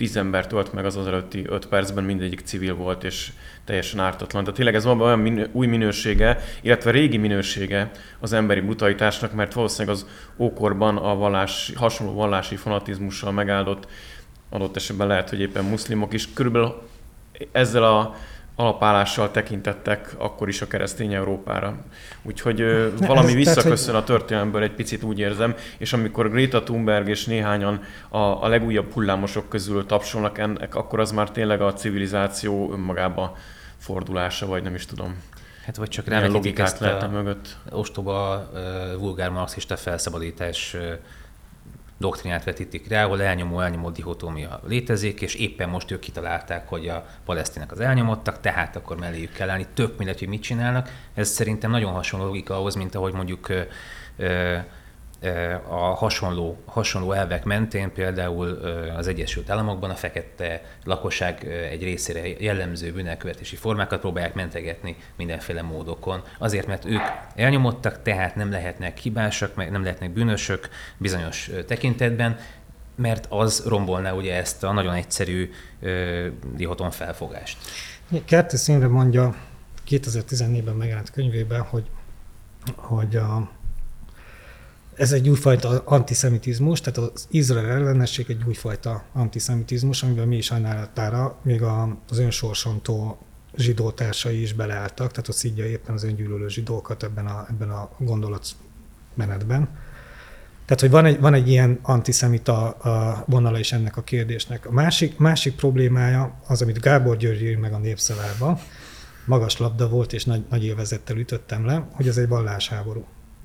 tíz 0.03 0.17
ember 0.17 0.47
tölt 0.47 0.73
meg 0.73 0.85
az 0.85 0.97
az 0.97 1.07
előtti 1.07 1.45
öt 1.47 1.67
percben, 1.67 2.05
mindegyik 2.05 2.41
civil 2.41 2.75
volt, 2.75 3.05
és 3.05 3.33
teljesen 3.65 4.01
ártatlan. 4.01 4.43
Tehát 4.43 4.57
tényleg 4.57 4.75
ez 4.75 4.85
van 4.85 5.01
olyan 5.01 5.19
minő, 5.19 5.49
új 5.53 5.67
minősége, 5.67 6.41
illetve 6.61 6.91
régi 6.91 7.17
minősége 7.17 7.91
az 8.21 8.33
emberi 8.33 8.61
brutalitásnak, 8.61 9.33
mert 9.33 9.53
valószínűleg 9.53 9.95
az 9.97 10.07
ókorban 10.37 10.97
a 10.97 11.15
vallás, 11.15 11.73
hasonló 11.75 12.13
vallási 12.13 12.57
fanatizmussal 12.57 13.33
megáldott 13.33 13.87
adott 14.49 14.77
esetben 14.77 15.07
lehet, 15.07 15.31
hogy 15.31 15.41
éppen 15.41 15.65
muszlimok 15.65 16.13
is 16.13 16.33
körülbelül 16.33 16.83
ezzel 17.53 17.85
a 17.85 18.15
alapállással 18.57 19.31
tekintettek 19.31 20.15
akkor 20.19 20.49
is 20.49 20.63
a 20.63 20.67
keresztény 20.67 21.15
Európára. 21.15 21.77
Úgyhogy 22.23 22.59
ne, 22.99 23.07
valami 23.07 23.29
ez, 23.29 23.35
visszaköszön 23.35 23.87
tehát, 23.87 24.03
a 24.03 24.13
történelemből 24.13 24.63
egy 24.63 24.75
picit 24.75 25.03
úgy 25.03 25.19
érzem, 25.19 25.55
és 25.79 25.93
amikor 25.93 26.31
Greta 26.31 26.63
Thunberg 26.63 27.09
és 27.09 27.25
néhányan 27.25 27.81
a, 28.09 28.19
a 28.19 28.49
legújabb 28.49 28.93
hullámosok 28.93 29.49
közül 29.49 29.87
tapsolnak 29.87 30.39
ennek, 30.39 30.75
akkor 30.75 31.01
az 31.01 31.13
már 31.13 31.31
tényleg 31.31 31.61
a 31.61 31.73
civilizáció 31.73 32.73
önmagába 32.73 33.37
fordulása, 33.77 34.47
vagy 34.47 34.63
nem 34.63 34.75
is 34.75 34.87
tudom. 34.87 35.17
Hát 35.65 35.77
vagy 35.77 35.89
csak 35.89 36.07
rávetítik 36.07 36.59
ezt 36.59 36.83
a 36.83 37.09
mögött. 37.13 37.57
ostoba, 37.71 38.51
vulgár 38.99 39.31
marxista 39.31 39.77
felszabadítás 39.77 40.77
doktrinát 42.03 42.45
vetítik 42.45 42.89
rá, 42.89 43.05
ahol 43.05 43.23
elnyomó-elnyomó 43.23 43.91
dihotómia 43.91 44.61
létezik, 44.67 45.21
és 45.21 45.35
éppen 45.35 45.69
most 45.69 45.91
ők 45.91 46.01
kitalálták, 46.01 46.69
hogy 46.69 46.89
a 46.89 47.07
palesztinek 47.25 47.73
az 47.73 47.81
elnyomottak, 47.81 48.41
tehát 48.41 48.77
akkor 48.77 48.99
melléjük 48.99 49.33
kell 49.33 49.51
állni, 49.51 49.67
tök 49.75 49.99
mindegy, 49.99 50.19
hogy 50.19 50.29
mit 50.29 50.43
csinálnak. 50.43 50.91
Ez 51.15 51.29
szerintem 51.29 51.71
nagyon 51.71 51.93
hasonló 51.93 52.27
logika 52.27 52.57
ahhoz, 52.57 52.75
mint 52.75 52.95
ahogy 52.95 53.13
mondjuk 53.13 53.49
a 55.69 55.95
hasonló, 55.95 56.63
hasonló 56.65 57.13
elvek 57.13 57.45
mentén 57.45 57.93
például 57.93 58.49
az 58.97 59.07
Egyesült 59.07 59.51
Államokban 59.51 59.91
a 59.91 59.95
fekete 59.95 60.63
lakosság 60.85 61.45
egy 61.71 61.83
részére 61.83 62.21
jellemző 62.39 62.93
bűnelkövetési 62.93 63.57
formákat 63.57 64.01
próbálják 64.01 64.35
mentegetni 64.35 64.97
mindenféle 65.17 65.63
módokon. 65.63 66.23
Azért, 66.39 66.67
mert 66.67 66.85
ők 66.85 67.01
elnyomottak, 67.35 68.03
tehát 68.03 68.35
nem 68.35 68.51
lehetnek 68.51 68.99
hibásak, 68.99 69.71
nem 69.71 69.83
lehetnek 69.83 70.11
bűnösök 70.11 70.69
bizonyos 70.97 71.51
tekintetben, 71.67 72.39
mert 72.95 73.27
az 73.29 73.65
rombolná 73.67 74.13
ugye 74.13 74.35
ezt 74.35 74.65
a 74.65 74.73
nagyon 74.73 74.95
egyszerű 74.95 75.51
dihoton 76.55 76.91
felfogást. 76.91 77.59
Kerti 78.25 78.57
színre 78.57 78.89
mondja 78.89 79.35
2014-ben 79.89 80.75
megjelent 80.75 81.11
könyvében, 81.11 81.61
hogy, 81.61 81.91
hogy 82.77 83.17
a 83.17 83.51
ez 84.95 85.13
egy 85.13 85.29
újfajta 85.29 85.83
antiszemitizmus, 85.85 86.81
tehát 86.81 87.11
az 87.11 87.27
Izrael 87.31 87.71
ellenesség 87.71 88.27
egy 88.29 88.43
újfajta 88.47 89.05
antiszemitizmus, 89.13 90.03
amiben 90.03 90.29
mi 90.29 90.37
is 90.37 90.45
sajnálatára 90.45 91.39
még 91.43 91.63
az 91.63 92.19
önsorsontó 92.19 93.19
zsidó 93.57 93.91
társai 93.91 94.43
is 94.43 94.53
beleálltak, 94.53 95.11
tehát 95.11 95.29
a 95.29 95.33
szidja 95.33 95.67
éppen 95.67 95.95
az 95.95 96.05
öngyűlölő 96.05 96.49
zsidókat 96.49 97.03
ebben 97.03 97.27
a, 97.27 97.47
ebben 97.51 97.71
a 97.71 97.91
gondolat 97.99 98.47
menetben. 99.15 99.69
Tehát, 100.65 100.81
hogy 100.81 100.91
van 100.91 101.05
egy, 101.05 101.21
van 101.21 101.35
egy 101.35 101.49
ilyen 101.49 101.79
antiszemita 101.83 102.69
a 102.71 103.25
vonala 103.27 103.59
is 103.59 103.73
ennek 103.73 103.97
a 103.97 104.03
kérdésnek. 104.03 104.67
A 104.67 104.73
másik, 104.73 105.19
másik 105.19 105.55
problémája 105.55 106.41
az, 106.47 106.63
amit 106.63 106.81
Gábor 106.81 107.17
György 107.17 107.43
ír 107.43 107.57
meg 107.57 107.73
a 107.73 107.79
népszavában, 107.79 108.59
magas 109.25 109.57
labda 109.57 109.89
volt, 109.89 110.13
és 110.13 110.25
nagy, 110.25 110.45
nagy 110.51 110.65
élvezettel 110.65 111.17
ütöttem 111.17 111.65
le, 111.65 111.89
hogy 111.93 112.09
ez 112.09 112.17
egy 112.17 112.29
vallásháború. 112.29 113.05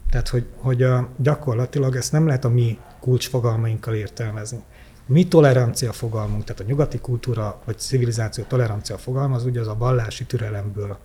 Tehát, 0.10 0.28
hogy, 0.28 0.46
hogy 0.56 0.84
a, 0.84 1.10
gyakorlatilag 1.18 1.96
ezt 1.96 2.12
nem 2.12 2.28
lehet 2.28 2.46
a 2.46 2.50
mi 2.50 2.80
kulcsfogalmainkkal 3.00 3.94
értelmezni. 3.94 4.64
Mi 5.06 5.28
tolerancia 5.28 5.92
fogalmunk, 5.92 6.44
tehát 6.44 6.62
a 6.62 6.66
nyugati 6.68 6.98
kultúra 6.98 7.62
vagy 7.66 7.78
civilizáció 7.78 8.44
tolerancia 8.44 8.98
fogalma, 8.98 9.36
az 9.36 9.46
ugye 9.46 9.60
az 9.60 9.68
a 9.68 9.78
vallási 9.78 10.26
türelemből 10.26 10.98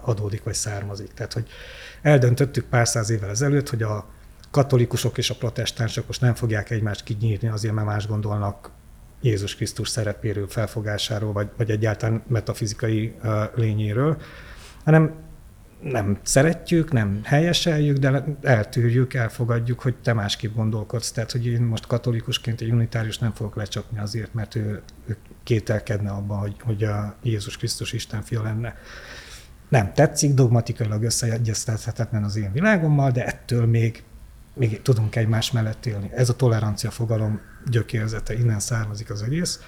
adódik 0.00 0.42
vagy 0.44 0.54
származik. 0.54 1.12
Tehát, 1.14 1.32
hogy 1.32 1.46
eldöntöttük 2.02 2.64
pár 2.64 2.88
száz 2.88 3.10
évvel 3.10 3.30
ezelőtt, 3.30 3.68
hogy 3.68 3.82
a 3.82 4.06
katolikusok 4.50 5.18
és 5.18 5.30
a 5.30 5.34
protestánsok 5.34 6.06
most 6.06 6.20
nem 6.20 6.34
fogják 6.34 6.70
egymást 6.70 7.04
kinyírni 7.04 7.48
azért, 7.48 7.74
mert 7.74 7.86
más 7.86 8.06
gondolnak 8.06 8.70
Jézus 9.20 9.56
Krisztus 9.56 9.88
szerepéről, 9.88 10.48
felfogásáról, 10.48 11.32
vagy, 11.32 11.48
vagy 11.56 11.70
egyáltalán 11.70 12.22
metafizikai 12.28 13.14
lényéről, 13.54 14.16
hanem 14.84 15.14
nem 15.82 16.18
szeretjük, 16.22 16.92
nem 16.92 17.20
helyeseljük, 17.24 17.96
de 17.96 18.24
eltűrjük, 18.42 19.14
elfogadjuk, 19.14 19.80
hogy 19.80 19.94
te 20.02 20.12
másképp 20.12 20.54
gondolkodsz. 20.54 21.12
Tehát, 21.12 21.32
hogy 21.32 21.46
én 21.46 21.62
most 21.62 21.86
katolikusként 21.86 22.60
egy 22.60 22.70
unitárius 22.70 23.18
nem 23.18 23.32
fogok 23.32 23.56
lecsapni 23.56 23.98
azért, 23.98 24.34
mert 24.34 24.54
ő, 24.54 24.82
ő 25.06 25.16
kételkedne 25.42 26.10
abban, 26.10 26.38
hogy, 26.38 26.54
hogy 26.60 26.84
a 26.84 27.16
Jézus 27.22 27.56
Krisztus 27.56 27.92
Isten 27.92 28.22
fia 28.22 28.42
lenne. 28.42 28.76
Nem 29.68 29.92
tetszik, 29.92 30.34
dogmatikailag 30.34 31.02
összeegyeztethetetlen 31.02 32.24
az 32.24 32.36
én 32.36 32.52
világommal, 32.52 33.10
de 33.10 33.26
ettől 33.26 33.66
még, 33.66 34.02
még 34.54 34.82
tudunk 34.82 35.16
egymás 35.16 35.50
mellett 35.50 35.86
élni. 35.86 36.10
Ez 36.14 36.28
a 36.28 36.36
tolerancia 36.36 36.90
fogalom 36.90 37.40
gyökérzete, 37.70 38.34
innen 38.34 38.60
származik 38.60 39.10
az 39.10 39.22
egész. 39.22 39.60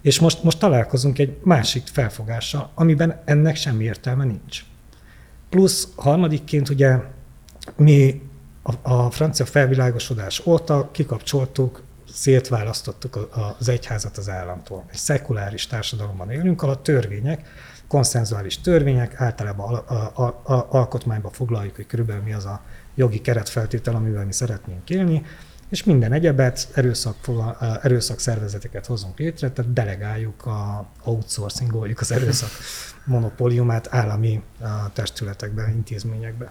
És 0.00 0.20
most, 0.20 0.42
most 0.42 0.58
találkozunk 0.58 1.18
egy 1.18 1.38
másik 1.42 1.86
felfogással, 1.86 2.70
amiben 2.74 3.22
ennek 3.24 3.56
semmi 3.56 3.84
értelme 3.84 4.24
nincs. 4.24 4.64
Plusz 5.48 5.88
harmadikként 5.96 6.68
ugye 6.68 6.98
mi 7.76 8.22
a, 8.62 8.92
a 8.92 9.10
francia 9.10 9.46
felvilágosodás 9.46 10.46
óta 10.46 10.88
kikapcsoltuk, 10.92 11.82
szétválasztottuk 12.12 13.28
az 13.58 13.68
egyházat 13.68 14.16
az 14.16 14.28
államtól. 14.28 14.84
Egy 14.90 14.96
szekuláris 14.96 15.66
társadalomban 15.66 16.30
élünk, 16.30 16.62
ahol 16.62 16.74
a 16.74 16.82
törvények, 16.82 17.48
konszenzuális 17.88 18.60
törvények, 18.60 19.20
általában 19.20 19.74
a, 19.74 19.94
a, 19.94 20.22
a, 20.22 20.52
a, 20.52 20.66
alkotmányba 20.70 21.30
foglaljuk, 21.30 21.76
hogy 21.76 21.86
körülbelül 21.86 22.22
mi 22.22 22.32
az 22.32 22.44
a 22.44 22.60
jogi 22.94 23.20
keretfeltétel, 23.20 23.94
amivel 23.94 24.24
mi 24.24 24.32
szeretnénk 24.32 24.90
élni, 24.90 25.24
és 25.68 25.84
minden 25.84 26.12
egyebet, 26.12 26.68
erőszak, 26.74 27.16
erőszak 27.82 28.18
szervezeteket 28.18 28.86
hozunk 28.86 29.18
létre, 29.18 29.50
tehát 29.50 29.72
delegáljuk, 29.72 30.46
a, 30.46 30.86
outsourcingoljuk 31.04 32.00
az 32.00 32.12
erőszak 32.12 32.50
monopóliumát 33.04 33.88
állami 33.90 34.42
testületekbe, 34.92 35.70
intézményekbe. 35.74 36.50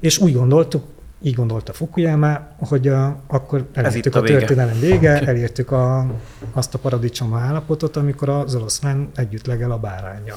És 0.00 0.18
úgy 0.18 0.34
gondoltuk, 0.34 0.84
így 1.22 1.34
gondolta 1.34 1.72
Fukuyama, 1.72 2.48
hogy 2.58 2.88
a, 2.88 3.22
akkor 3.26 3.68
elértük 3.72 4.14
a, 4.14 4.18
a 4.18 4.22
történelem 4.22 4.80
vége, 4.80 5.14
okay. 5.14 5.26
elértük 5.26 5.70
a, 5.70 6.06
azt 6.52 6.74
a 6.74 6.78
paradicsom 6.78 7.34
állapotot, 7.34 7.96
amikor 7.96 8.28
az 8.28 8.54
oroszlán 8.54 9.10
együtt 9.14 9.46
legel 9.46 9.70
a 9.70 9.78
báránya. 9.78 10.34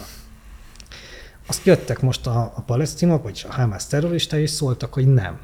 Azt 1.47 1.65
jöttek 1.65 2.01
most 2.01 2.27
a, 2.27 2.53
a 2.55 2.61
palesztinok, 2.61 3.23
vagy 3.23 3.45
a 3.49 3.53
Hamas 3.53 3.87
terroristái, 3.87 4.41
és 4.41 4.49
szóltak, 4.49 4.93
hogy 4.93 5.07
nem. 5.07 5.39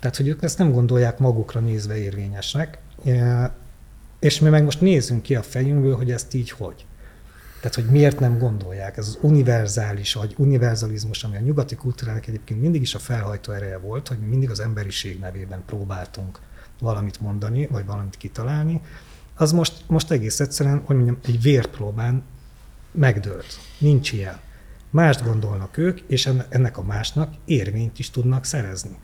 Tehát, 0.00 0.16
hogy 0.16 0.28
ők 0.28 0.42
ezt 0.42 0.58
nem 0.58 0.72
gondolják 0.72 1.18
magukra 1.18 1.60
nézve 1.60 1.96
érvényesnek, 1.96 2.78
és 4.18 4.40
mi 4.40 4.48
meg 4.48 4.64
most 4.64 4.80
nézzünk 4.80 5.22
ki 5.22 5.34
a 5.34 5.42
fejünkből, 5.42 5.96
hogy 5.96 6.10
ezt 6.10 6.34
így 6.34 6.50
hogy. 6.50 6.86
Tehát, 7.56 7.74
hogy 7.74 7.84
miért 7.84 8.20
nem 8.20 8.38
gondolják. 8.38 8.96
Ez 8.96 9.06
az 9.06 9.18
univerzális, 9.20 10.14
vagy 10.14 10.34
univerzalizmus, 10.36 11.24
ami 11.24 11.36
a 11.36 11.40
nyugati 11.40 11.74
kultúrának 11.74 12.26
egyébként 12.26 12.60
mindig 12.60 12.80
is 12.80 12.94
a 12.94 12.98
felhajtó 12.98 13.52
ereje 13.52 13.78
volt, 13.78 14.08
hogy 14.08 14.18
mi 14.18 14.26
mindig 14.26 14.50
az 14.50 14.60
emberiség 14.60 15.18
nevében 15.18 15.62
próbáltunk 15.66 16.40
valamit 16.80 17.20
mondani, 17.20 17.66
vagy 17.66 17.86
valamit 17.86 18.16
kitalálni, 18.16 18.80
az 19.34 19.52
most, 19.52 19.72
most 19.86 20.10
egész 20.10 20.40
egyszerűen, 20.40 20.82
hogy 20.84 20.96
mondjam, 20.96 21.18
egy 21.24 21.42
vérpróbán 21.42 22.22
megdőlt. 22.90 23.58
Nincs 23.78 24.12
ilyen. 24.12 24.38
Mást 24.90 25.24
gondolnak 25.24 25.76
ők, 25.76 26.00
és 26.00 26.30
ennek 26.48 26.78
a 26.78 26.82
másnak 26.82 27.34
érvényt 27.44 27.98
is 27.98 28.10
tudnak 28.10 28.44
szerezni. 28.44 28.98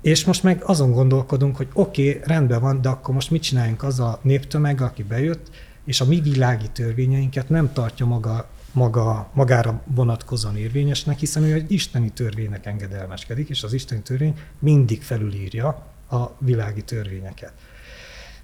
És 0.00 0.24
most 0.24 0.42
meg 0.42 0.62
azon 0.64 0.92
gondolkodunk, 0.92 1.56
hogy 1.56 1.68
oké, 1.72 2.08
okay, 2.08 2.22
rendben 2.24 2.60
van, 2.60 2.80
de 2.80 2.88
akkor 2.88 3.14
most 3.14 3.30
mit 3.30 3.42
csináljunk 3.42 3.82
az 3.82 4.00
a 4.00 4.18
néptömeg, 4.22 4.80
aki 4.80 5.02
bejött, 5.02 5.50
és 5.84 6.00
a 6.00 6.04
mi 6.04 6.20
világi 6.20 6.68
törvényeinket 6.72 7.48
nem 7.48 7.72
tartja 7.72 8.06
maga, 8.06 8.48
maga, 8.72 9.30
magára 9.34 9.82
vonatkozóan 9.94 10.56
érvényesnek, 10.56 11.18
hiszen 11.18 11.42
ő 11.42 11.52
egy 11.52 11.72
isteni 11.72 12.10
törvénynek 12.10 12.66
engedelmeskedik, 12.66 13.48
és 13.48 13.62
az 13.62 13.72
isteni 13.72 14.02
törvény 14.02 14.34
mindig 14.58 15.02
felülírja 15.02 15.86
a 16.10 16.30
világi 16.38 16.82
törvényeket. 16.82 17.52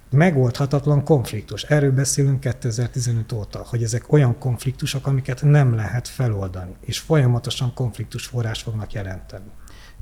Megoldhatatlan 0.09 1.03
konfliktus. 1.03 1.63
Erről 1.63 1.91
beszélünk 1.91 2.39
2015 2.39 3.31
óta, 3.31 3.65
hogy 3.69 3.83
ezek 3.83 4.11
olyan 4.11 4.37
konfliktusok, 4.37 5.07
amiket 5.07 5.41
nem 5.41 5.75
lehet 5.75 6.07
feloldani, 6.07 6.75
és 6.79 6.99
folyamatosan 6.99 7.73
konfliktus 7.73 8.25
forrás 8.25 8.61
fognak 8.61 8.93
jelenteni. 8.93 9.51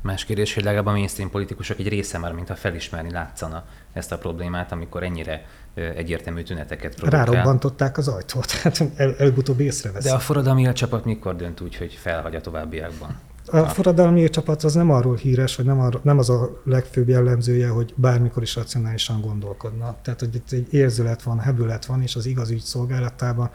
Más 0.06 0.26
kérdés, 0.26 0.54
hogy 0.54 0.64
legalább 0.64 0.86
a 0.86 0.92
mainstream 0.92 1.30
politikusok 1.30 1.80
egy 1.80 1.88
része 1.88 2.18
már, 2.18 2.34
mintha 2.34 2.56
felismerni 2.56 3.12
látszana 3.12 3.64
ezt 3.94 4.12
a 4.12 4.18
problémát, 4.18 4.72
amikor 4.72 5.04
ennyire 5.04 5.46
egyértelmű 5.74 6.42
tüneteket 6.42 6.96
produkál. 6.96 7.26
Rárobbantották 7.26 7.98
az 7.98 8.08
ajtót, 8.08 8.52
hát 8.62 8.84
el, 8.96 9.16
előbb-utóbb 9.18 9.60
észreveszik. 9.60 10.10
De 10.10 10.16
a 10.16 10.20
forradalmi 10.20 10.74
csapat 10.74 11.06
mikor 11.06 11.36
dönt 11.36 11.62
úgy, 11.62 11.76
hogy 11.76 11.94
felhagy 11.94 12.36
a 12.36 12.42
továbbiakban? 12.42 13.20
A 13.46 13.58
forradalmi 13.58 14.30
csapat 14.30 14.64
az 14.64 14.74
nem 14.74 14.92
arról 14.92 15.16
híres, 15.16 15.56
vagy 15.56 15.66
nem, 15.66 15.80
arról, 15.80 16.02
nem 16.04 16.18
az 16.18 16.30
a 16.30 16.62
legfőbb 16.66 17.10
jellemzője, 17.10 17.68
hogy 17.68 17.94
bármikor 17.96 18.44
is 18.44 18.56
racionálisan 18.56 19.22
gondolkodna. 19.22 19.96
Tehát, 20.02 20.20
hogy 20.20 20.36
itt 20.36 20.52
egy 20.52 20.74
érzület 20.74 21.24
van, 21.24 21.40
hebület 21.40 21.86
van, 21.86 22.02
és 22.02 22.16
az 22.16 22.26
igaz 22.26 22.50
ügy 22.50 22.62
szolgálatában 22.62 23.50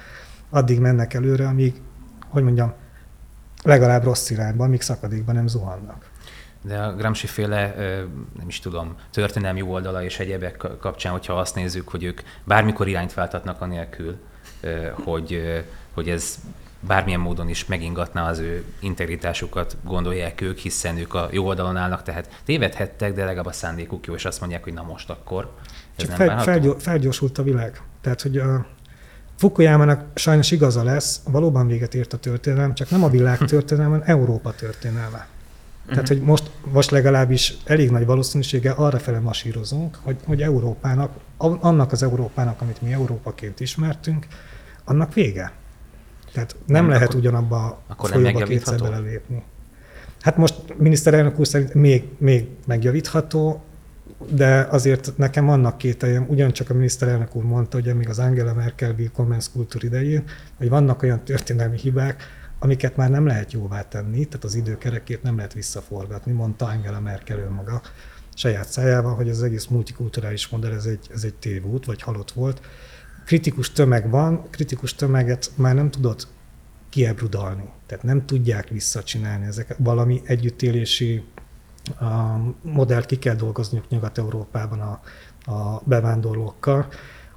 addig 0.51 0.81
mennek 0.81 1.15
előre, 1.15 1.47
amíg, 1.47 1.75
hogy 2.29 2.43
mondjam, 2.43 2.73
legalább 3.63 4.05
rossz 4.05 4.31
irányban, 4.31 4.67
amíg 4.67 4.81
szakadékban 4.81 5.35
nem 5.35 5.47
zuhannak. 5.47 6.11
De 6.63 6.79
a 6.79 6.95
Gramsci 6.95 7.27
féle, 7.27 7.75
nem 8.39 8.49
is 8.49 8.61
tudom, 8.61 8.97
történelmi 9.11 9.63
oldala 9.63 10.03
és 10.03 10.19
egyebek 10.19 10.67
kapcsán, 10.81 11.13
hogyha 11.13 11.33
azt 11.33 11.55
nézzük, 11.55 11.89
hogy 11.89 12.05
ők 12.05 12.21
bármikor 12.45 12.89
irányt 12.89 13.15
váltatnak 13.15 13.61
anélkül, 13.61 14.17
hogy, 15.05 15.43
hogy 15.95 16.09
ez 16.09 16.39
bármilyen 16.81 17.21
módon 17.21 17.49
is 17.49 17.67
megingatná 17.67 18.29
az 18.29 18.39
ő 18.39 18.65
integritásukat, 18.81 19.77
gondolják 19.85 20.41
ők, 20.41 20.59
hiszen 20.59 20.99
ők 20.99 21.15
a 21.15 21.29
jó 21.31 21.47
oldalon 21.47 21.77
állnak, 21.77 22.03
tehát 22.03 22.41
tévedhettek, 22.45 23.15
de 23.15 23.25
legalább 23.25 23.47
a 23.47 23.53
szándékuk 23.53 24.07
jó, 24.07 24.15
és 24.15 24.25
azt 24.25 24.41
mondják, 24.41 24.63
hogy 24.65 24.73
na 24.73 24.83
most 24.83 25.11
akkor. 25.11 25.51
Ez 25.97 26.05
Csak 26.07 26.17
fel, 26.17 26.75
felgyorsult 26.79 27.39
a 27.39 27.43
világ. 27.43 27.83
Tehát, 28.01 28.23
hogy 28.23 28.39
a 28.39 28.67
Fukuyamának 29.37 30.05
sajnos 30.15 30.51
igaza 30.51 30.83
lesz, 30.83 31.21
valóban 31.25 31.67
véget 31.67 31.95
ért 31.95 32.13
a 32.13 32.17
történelem, 32.17 32.75
csak 32.75 32.91
nem 32.91 33.05
a 33.05 33.09
világ 33.09 33.39
történelme, 33.39 33.99
hanem 33.99 34.19
Európa 34.19 34.53
történelme. 34.53 35.27
Tehát, 35.91 36.09
hogy 36.09 36.21
most, 36.21 36.51
most 36.73 36.91
legalábbis 36.91 37.57
elég 37.65 37.91
nagy 37.91 38.07
valószínűséggel 38.07 38.75
arra 38.77 38.99
fele 38.99 39.19
masírozunk, 39.19 39.99
hogy, 40.03 40.17
hogy 40.27 40.43
Európának, 40.43 41.13
annak 41.37 41.93
az 41.93 42.03
Európának, 42.03 42.61
amit 42.61 42.83
mi 42.83 42.93
Európaként 42.93 43.61
ismertünk, 43.61 44.27
annak 44.85 45.15
vége. 45.15 45.53
Tehát 46.33 46.57
nem, 46.67 46.83
nem 46.83 46.89
lehet 46.89 47.09
akkor, 47.09 47.21
ugyanabba 47.21 47.83
a 47.87 48.07
folyóba 48.07 48.43
kétszer 48.43 48.79
belelépni. 48.79 49.43
Hát 50.21 50.37
most 50.37 50.55
miniszterelnök 50.77 51.39
úr 51.39 51.47
szerint 51.47 51.75
még, 51.75 52.05
még 52.19 52.47
megjavítható, 52.67 53.63
de 54.29 54.67
azért 54.71 55.13
nekem 55.17 55.47
vannak 55.47 55.79
kételjem, 55.79 56.25
ugyancsak 56.29 56.71
a 56.71 56.75
miniszterelnök 56.75 57.35
úr 57.35 57.45
mondta, 57.45 57.81
hogy 57.81 57.95
még 57.95 58.09
az 58.09 58.19
Angela 58.19 58.55
Merkel 58.55 58.95
Willkommenskultúr 58.99 59.85
idején, 59.85 60.23
hogy 60.57 60.69
vannak 60.69 61.03
olyan 61.03 61.25
történelmi 61.25 61.77
hibák, 61.77 62.23
amiket 62.63 62.97
már 62.97 63.11
nem 63.11 63.27
lehet 63.27 63.53
jóvá 63.53 63.89
tenni, 63.89 64.25
tehát 64.25 64.45
az 64.45 64.55
időkerekét 64.55 65.23
nem 65.23 65.37
lehet 65.37 65.53
visszaforgatni, 65.53 66.33
mondta 66.33 66.67
Angela 66.67 67.01
Merkel 67.01 67.39
önmaga 67.39 67.83
saját 68.35 68.69
szájával, 68.69 69.15
hogy 69.15 69.29
az 69.29 69.43
egész 69.43 69.67
multikulturális 69.67 70.49
modell 70.49 70.73
ez 70.73 70.85
egy, 70.85 71.07
ez 71.13 71.25
egy 71.25 71.35
tévút, 71.35 71.85
vagy 71.85 72.03
halott 72.03 72.31
volt. 72.31 72.61
Kritikus 73.25 73.73
tömeg 73.73 74.11
van, 74.11 74.51
kritikus 74.51 74.95
tömeget 74.95 75.51
már 75.55 75.75
nem 75.75 75.91
tudod 75.91 76.27
kiebrudalni, 76.89 77.69
tehát 77.87 78.05
nem 78.05 78.27
tudják 78.27 78.69
visszacsinálni 78.69 79.47
ezeket. 79.47 79.77
Valami 79.81 80.21
együttélési 80.25 81.25
modellt 82.63 83.07
ki 83.07 83.19
kell 83.19 83.35
dolgozniuk 83.35 83.89
Nyugat-Európában 83.89 84.81
a, 84.81 85.01
a 85.53 85.83
bevándorlókkal, 85.85 86.89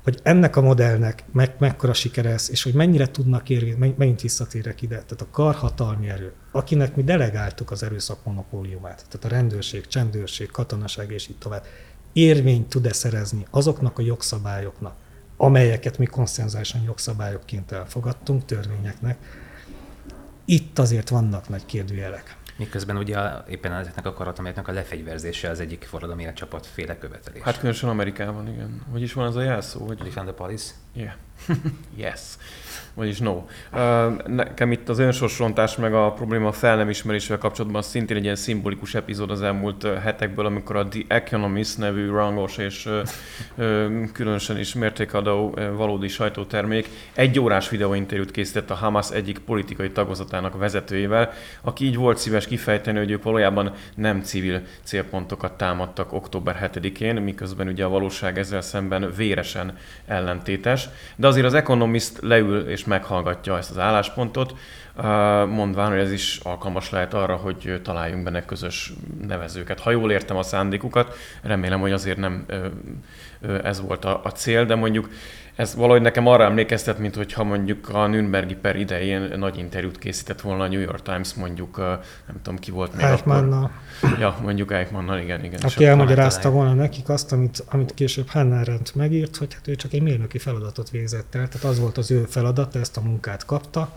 hogy 0.04 0.20
ennek 0.24 0.56
a 0.56 0.62
modellnek 0.62 1.24
meg, 1.32 1.56
mekkora 1.60 1.93
sikere 1.93 2.30
ez, 2.30 2.49
és 2.49 2.64
hogy 2.64 2.74
mennyire 2.74 3.12
tudnak 3.12 3.49
érni, 3.49 3.93
megint 3.97 4.22
visszatérek 4.22 4.82
ide, 4.82 4.95
tehát 4.95 5.22
a 5.22 5.28
karhatalmi 5.32 6.10
erő, 6.10 6.34
akinek 6.51 6.95
mi 6.95 7.04
delegáltuk 7.04 7.72
az 7.72 7.84
erőszak 7.84 8.24
monopóliumát, 8.24 9.06
tehát 9.10 9.26
a 9.26 9.28
rendőrség, 9.28 9.88
csendőrség, 9.88 10.51
katonaság 10.51 11.12
és 11.12 11.28
így 11.28 11.38
tovább, 11.38 11.66
érvényt 12.14 12.70
tud-e 12.70 12.93
szerezni 12.93 13.45
azoknak 13.49 13.99
a 13.99 14.01
jogszabályoknak, 14.01 14.95
amelyeket 15.38 15.97
mi 15.97 16.06
konszenzálisan 16.06 16.82
jogszabályokként 16.82 17.72
elfogadtunk, 17.72 18.45
törvényeknek, 18.45 19.18
itt 20.45 20.80
azért 20.80 21.10
vannak 21.10 21.49
nagy 21.49 21.66
kérdőjelek. 21.66 22.38
Miközben 22.56 22.97
ugye 22.97 23.20
éppen 23.49 23.74
ezeknek 23.74 24.06
a 24.06 24.14
karatományoknak 24.14 24.68
a 24.68 24.72
lefegyverzése 24.72 25.49
az 25.49 25.60
egyik 25.60 25.84
forradalmi 25.84 26.34
csapat 26.34 26.66
féle 26.66 26.97
követelés. 26.97 27.41
Hát 27.41 27.58
különösen 27.58 27.89
Amerikában, 27.89 28.47
igen. 28.47 28.82
Hogy 28.91 29.01
is 29.01 29.14
van 29.14 29.26
az 29.26 29.36
a 29.36 29.41
jelszó? 29.41 29.86
Hogy... 29.86 29.97
Defend 29.97 30.28
the 30.28 30.36
police? 30.36 30.74
Yeah. 30.94 31.14
yes 31.96 32.38
vagyis 32.94 33.20
no. 33.20 33.44
Nekem 34.28 34.72
itt 34.72 34.89
az 34.89 35.00
önsorsrontás 35.00 35.76
meg 35.76 35.94
a 35.94 36.12
probléma 36.12 36.52
fel 36.52 36.76
nem 36.76 36.89
ismerésével 36.89 37.38
kapcsolatban 37.38 37.82
szintén 37.82 38.18
egy 38.18 38.24
ilyen 38.24 38.36
szimbolikus 38.36 38.96
epizód 38.96 39.32
az 39.32 39.41
elmúlt 39.41 39.88
hetekből, 40.04 40.46
amikor 40.46 40.76
a 40.76 40.88
The 40.88 41.02
Economist 41.08 41.78
nevű 41.78 42.10
rangos 42.10 42.58
és 42.58 42.89
különösen 44.14 44.60
is 44.60 44.74
mértékadó 44.74 45.58
valódi 45.76 46.08
sajtótermék 46.08 46.89
egy 47.14 47.39
órás 47.39 47.70
videóinterjút 47.70 48.32
készített 48.32 48.70
a 48.70 48.76
Hamas 48.76 49.12
egyik 49.12 49.39
politikai 49.39 49.91
tagozatának 49.91 50.58
vezetőjével, 50.58 51.32
aki 51.62 51.86
így 51.86 51.96
volt 51.96 52.18
szíves 52.18 52.48
kifejteni, 52.48 52.98
hogy 52.98 53.12
ők 53.12 53.24
valójában 53.24 53.74
nem 53.96 54.22
civil 54.22 54.62
célpontokat 54.84 55.58
támadtak 55.58 56.14
október 56.14 56.70
7-én, 56.74 57.16
miközben 57.16 57.68
ugye 57.68 57.84
a 57.84 57.89
valóság 57.89 58.38
ezzel 58.38 58.62
szemben 58.62 59.14
véresen 59.16 59.78
ellentétes. 60.06 60.83
De 61.16 61.28
azért 61.28 61.46
az 61.46 61.54
Economist 61.54 62.18
leül 62.22 62.70
és 62.70 62.86
meghallgatja 62.86 63.58
ezt 63.58 63.70
az 63.70 63.78
álláspontot, 63.78 64.56
mondván, 65.50 65.90
hogy 65.90 66.00
ez 66.00 66.12
is 66.12 66.40
alkalmas 66.44 66.90
lehet 66.90 67.14
arra, 67.14 67.36
hogy 67.36 67.80
találjunk 67.84 68.24
benne 68.24 68.46
közös 68.46 68.94
nevezőket. 69.28 69.80
Ha 69.80 69.92
jól 69.92 70.12
értem 70.12 70.38
a 70.38 70.44
szándékukat, 70.44 71.16
remélem, 71.42 71.80
hogy 71.80 71.92
azért 71.92 72.18
nem 72.18 72.46
ez 73.64 73.82
volt 73.82 74.06
a, 74.06 74.32
cél, 74.36 74.66
de 74.66 74.76
mondjuk 74.76 75.10
ez 75.56 75.76
valahogy 75.76 76.01
nekem 76.01 76.28
arra 76.28 76.43
emlékeztet, 76.43 76.97
mint 76.97 77.16
hogyha 77.16 77.43
mondjuk 77.43 77.89
a 77.89 78.08
Nürnbergi 78.08 78.56
per 78.56 78.76
idején 78.76 79.32
nagy 79.38 79.58
interjút 79.58 79.97
készített 79.97 80.41
volna 80.41 80.64
a 80.64 80.68
New 80.68 80.80
York 80.80 81.01
Times, 81.01 81.34
mondjuk 81.34 81.78
nem 82.28 82.41
tudom 82.41 82.60
ki 82.60 82.72
volt 82.72 82.95
még 82.95 83.06
Eichmann-nal. 83.06 83.72
akkor. 84.01 84.20
Ja, 84.20 84.38
mondjuk 84.41 84.72
Eichmannnal, 84.72 85.20
igen, 85.20 85.43
igen. 85.43 85.60
Aki 85.62 85.86
elmagyarázta 85.86 86.49
volna 86.49 86.74
nekik 86.74 87.10
azt, 87.10 87.32
amit, 87.32 87.64
amit 87.70 87.93
később 87.93 88.28
Hannah 88.28 88.60
Arendt 88.60 88.95
megírt, 88.95 89.36
hogy 89.36 89.54
hát 89.54 89.68
ő 89.68 89.76
csak 89.76 89.93
egy 89.93 90.01
mérnöki 90.01 90.38
feladatot 90.38 90.89
végzett 90.89 91.36
el, 91.36 91.47
tehát 91.47 91.68
az 91.68 91.80
volt 91.80 91.97
az 91.97 92.12
ő 92.12 92.26
feladata, 92.30 92.80
ezt 92.80 92.97
a 92.97 93.01
munkát 93.01 93.45
kapta, 93.45 93.89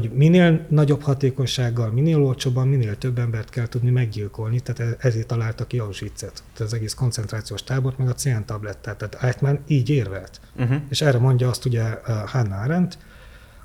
hogy 0.00 0.10
minél 0.12 0.66
nagyobb 0.68 1.02
hatékonysággal, 1.02 1.90
minél 1.90 2.22
olcsóbban, 2.22 2.68
minél 2.68 2.98
több 2.98 3.18
embert 3.18 3.50
kell 3.50 3.66
tudni 3.66 3.90
meggyilkolni, 3.90 4.60
tehát 4.60 4.92
e- 4.92 5.08
ezért 5.08 5.26
találta 5.26 5.66
ki 5.66 5.78
Auschwitz-et, 5.78 6.42
az 6.58 6.74
egész 6.74 6.94
koncentrációs 6.94 7.62
tábort, 7.64 7.98
meg 7.98 8.08
a 8.08 8.14
ciántablettát, 8.14 8.96
tehát 8.96 9.24
Eichmann 9.24 9.58
így 9.66 9.90
érvelt. 9.90 10.40
Uh-huh. 10.56 10.76
És 10.88 11.00
erre 11.00 11.18
mondja 11.18 11.48
azt 11.48 11.64
ugye 11.64 11.82
Hannah 12.26 12.62
Arendt, 12.62 12.98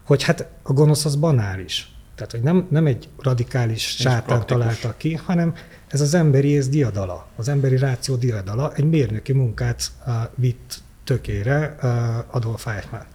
hogy 0.04 0.24
hát 0.24 0.48
a 0.64 0.74
gonosz 0.74 1.06
az 1.06 1.16
banális. 1.16 1.96
Tehát, 2.16 2.32
hogy 2.32 2.42
nem, 2.42 2.68
nem 2.70 2.86
egy 2.86 3.10
radikális 3.18 3.82
sátán 3.82 4.46
találta 4.46 4.94
ki, 4.98 5.14
hanem 5.14 5.54
ez 5.88 6.02
az 6.02 6.14
emberi 6.14 6.48
ész 6.48 6.68
diadala, 6.68 7.28
az 7.36 7.48
emberi 7.48 7.78
ráció 7.78 8.16
diadala, 8.16 8.74
egy 8.74 8.90
mérnöki 8.90 9.34
munkát 9.34 9.92
uh, 10.08 10.14
vitt 10.36 10.78
tökére 11.04 11.76
uh, 11.82 12.36
Adolf 12.36 12.68
Eichmann. 12.68 13.06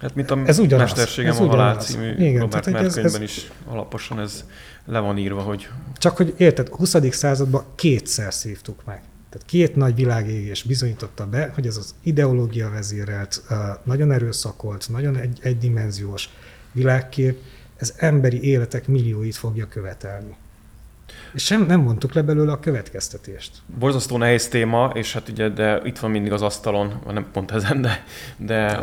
Hát 0.00 0.14
mint 0.14 0.30
a 0.30 0.38
ez 0.46 0.58
ugyanaz, 0.58 0.88
Mesterségem 0.88 1.30
ez 1.30 1.40
a 1.40 1.46
halál 1.46 1.76
című 1.76 2.12
Igen, 2.12 2.40
Robert 2.40 2.70
Merck 2.70 2.94
könyvben 2.94 3.22
is 3.22 3.50
alaposan 3.66 4.20
ez 4.20 4.44
le 4.86 4.98
van 4.98 5.18
írva, 5.18 5.40
hogy... 5.40 5.68
Csak 5.96 6.16
hogy 6.16 6.34
érted, 6.36 6.68
a 6.70 6.76
20. 6.76 6.96
században 7.10 7.64
kétszer 7.74 8.34
szívtuk 8.34 8.84
meg. 8.84 9.02
Tehát 9.30 9.46
két 9.46 9.76
nagy 9.76 9.94
világégés 9.94 10.62
bizonyította 10.62 11.26
be, 11.26 11.50
hogy 11.54 11.66
ez 11.66 11.76
az 11.76 11.94
ideológia 12.02 12.70
vezérelt, 12.70 13.42
nagyon 13.82 14.12
erőszakolt, 14.12 14.88
nagyon 14.88 15.16
egy, 15.16 15.38
egydimenziós 15.42 16.28
világkép, 16.72 17.38
ez 17.76 17.94
emberi 17.96 18.42
életek 18.42 18.86
millióit 18.86 19.36
fogja 19.36 19.68
követelni. 19.68 20.36
És 21.32 21.44
sem 21.44 21.66
nem 21.66 21.80
mondtuk 21.80 22.12
le 22.12 22.22
belőle 22.22 22.52
a 22.52 22.60
következtetést. 22.60 23.50
Borzasztó 23.78 24.16
nehéz 24.16 24.48
téma, 24.48 24.90
és 24.94 25.12
hát 25.12 25.28
ugye, 25.28 25.48
de 25.48 25.80
itt 25.84 25.98
van 25.98 26.10
mindig 26.10 26.32
az 26.32 26.42
asztalon, 26.42 27.00
nem 27.06 27.26
pont 27.32 27.50
ezen, 27.50 27.80
de, 27.80 28.04
de 28.36 28.80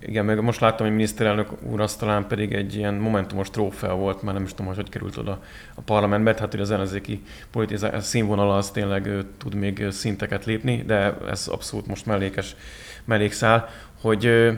igen, 0.00 0.24
meg 0.24 0.42
most 0.42 0.60
láttam, 0.60 0.86
hogy 0.86 0.94
miniszterelnök 0.94 1.62
úr 1.62 1.80
asztalán 1.80 2.26
pedig 2.26 2.52
egy 2.52 2.74
ilyen 2.74 2.94
momentumos 2.94 3.50
trófea 3.50 3.94
volt, 3.94 4.22
már 4.22 4.34
nem 4.34 4.42
is 4.42 4.50
tudom, 4.50 4.66
hogy 4.66 4.76
hogy 4.76 4.88
került 4.88 5.16
oda 5.16 5.42
a 5.74 5.80
parlamentbe, 5.80 6.34
hát 6.38 6.50
hogy 6.50 6.60
az 6.60 6.70
ellenzéki 6.70 7.22
politizás 7.50 8.04
színvonala 8.04 8.56
az 8.56 8.70
tényleg 8.70 9.08
tud 9.38 9.54
még 9.54 9.86
szinteket 9.90 10.44
lépni, 10.44 10.82
de 10.86 11.16
ez 11.28 11.46
abszolút 11.46 11.86
most 11.86 12.06
mellékes 12.06 12.56
mellékszál, 13.04 13.68
hogy 14.00 14.52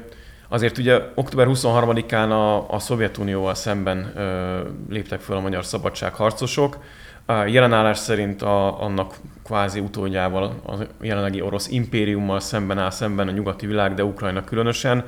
Azért 0.54 0.78
ugye 0.78 1.00
október 1.14 1.46
23-án 1.50 2.30
a, 2.30 2.74
a 2.74 2.78
Szovjetunióval 2.78 3.54
szemben 3.54 4.12
ö, 4.16 4.60
léptek 4.88 5.20
fel 5.20 5.36
a 5.36 5.40
magyar 5.40 5.64
szabadságharcosok. 5.64 6.78
A 7.26 7.32
jelenállás 7.32 7.98
szerint 7.98 8.42
a, 8.42 8.82
annak 8.82 9.14
kvázi 9.44 9.80
utódjával, 9.80 10.44
a 10.66 10.74
jelenlegi 11.00 11.40
orosz 11.40 11.68
impériummal 11.68 12.40
szemben 12.40 12.78
áll 12.78 12.90
szemben 12.90 13.28
a 13.28 13.30
nyugati 13.30 13.66
világ, 13.66 13.94
de 13.94 14.04
Ukrajna 14.04 14.44
különösen, 14.44 15.04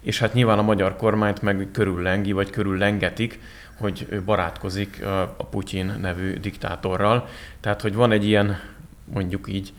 és 0.00 0.18
hát 0.18 0.34
nyilván 0.34 0.58
a 0.58 0.62
magyar 0.62 0.96
kormányt 0.96 1.42
meg 1.42 1.68
körüllengi, 1.72 2.32
vagy 2.32 2.50
körüllengetik, 2.50 3.40
hogy 3.78 4.06
ő 4.10 4.22
barátkozik 4.22 5.04
a 5.36 5.44
Putyin 5.44 5.94
nevű 6.00 6.32
diktátorral. 6.32 7.28
Tehát, 7.60 7.80
hogy 7.80 7.94
van 7.94 8.12
egy 8.12 8.26
ilyen, 8.26 8.60
mondjuk 9.04 9.48
így, 9.48 9.72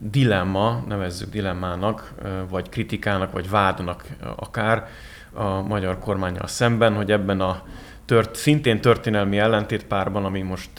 dilemma, 0.00 0.84
nevezzük 0.88 1.30
dilemmának, 1.30 2.12
vagy 2.48 2.68
kritikának, 2.68 3.32
vagy 3.32 3.50
vádnak 3.50 4.04
akár 4.36 4.88
a 5.32 5.60
magyar 5.60 5.98
kormányjal 5.98 6.46
szemben, 6.46 6.94
hogy 6.94 7.12
ebben 7.12 7.40
a 7.40 7.62
tört, 8.04 8.36
szintén 8.36 8.80
történelmi 8.80 9.38
ellentétpárban, 9.38 10.24
ami 10.24 10.40
most 10.40 10.70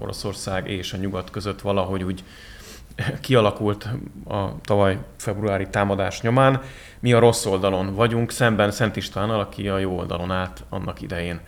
Oroszország 0.00 0.70
és 0.70 0.92
a 0.92 0.96
nyugat 0.96 1.30
között 1.30 1.60
valahogy 1.60 2.02
úgy 2.02 2.24
kialakult 3.20 3.88
a 4.28 4.60
tavaly 4.60 4.98
februári 5.16 5.68
támadás 5.68 6.20
nyomán. 6.20 6.60
Mi 7.00 7.12
a 7.12 7.18
rossz 7.18 7.46
oldalon 7.46 7.94
vagyunk, 7.94 8.30
szemben 8.30 8.70
Szent 8.70 8.96
Istvánnal, 8.96 9.40
aki 9.40 9.68
a 9.68 9.78
jó 9.78 9.98
oldalon 9.98 10.30
állt 10.30 10.64
annak 10.68 11.00
idején. 11.00 11.40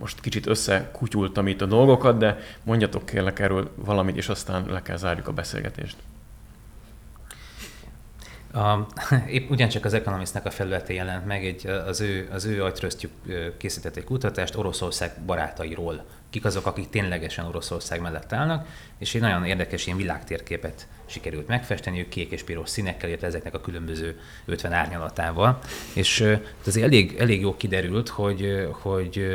Most 0.00 0.20
kicsit 0.20 0.46
összekutyultam 0.46 1.46
itt 1.46 1.60
a 1.60 1.66
dolgokat, 1.66 2.18
de 2.18 2.38
mondjatok 2.62 3.06
kérlek 3.06 3.38
erről 3.38 3.70
valamit, 3.74 4.16
és 4.16 4.28
aztán 4.28 4.66
le 4.68 4.82
kell 4.82 4.96
zárjuk 4.96 5.28
a 5.28 5.32
beszélgetést. 5.32 5.96
A, 8.52 8.86
épp 9.36 9.50
ugyancsak 9.50 9.84
az 9.84 9.94
Economistnak 9.94 10.44
a 10.44 10.50
felületén 10.50 10.96
jelent 10.96 11.26
meg, 11.26 11.44
egy, 11.44 11.66
az 11.66 12.00
ő, 12.00 12.28
az 12.32 12.44
ő 12.44 12.64
agytröztjük 12.64 13.12
készített 13.56 13.96
egy 13.96 14.04
kutatást 14.04 14.56
Oroszország 14.56 15.12
barátairól. 15.26 16.04
Kik 16.30 16.44
azok, 16.44 16.66
akik 16.66 16.90
ténylegesen 16.90 17.44
Oroszország 17.44 18.00
mellett 18.00 18.32
állnak, 18.32 18.66
és 18.98 19.14
egy 19.14 19.20
nagyon 19.20 19.44
érdekes 19.44 19.86
ilyen 19.86 19.98
világtérképet 19.98 20.86
sikerült 21.06 21.46
megfesteni, 21.46 22.08
kék 22.08 22.30
és 22.30 22.42
piros 22.42 22.68
színekkel, 22.68 23.08
illetve 23.08 23.26
ezeknek 23.26 23.54
a 23.54 23.60
különböző 23.60 24.20
50 24.44 24.72
árnyalatával. 24.72 25.58
És 25.94 26.38
azért 26.66 26.86
elég, 26.86 27.16
elég 27.18 27.40
jó 27.40 27.56
kiderült, 27.56 28.08
hogy, 28.08 28.68
hogy 28.70 29.26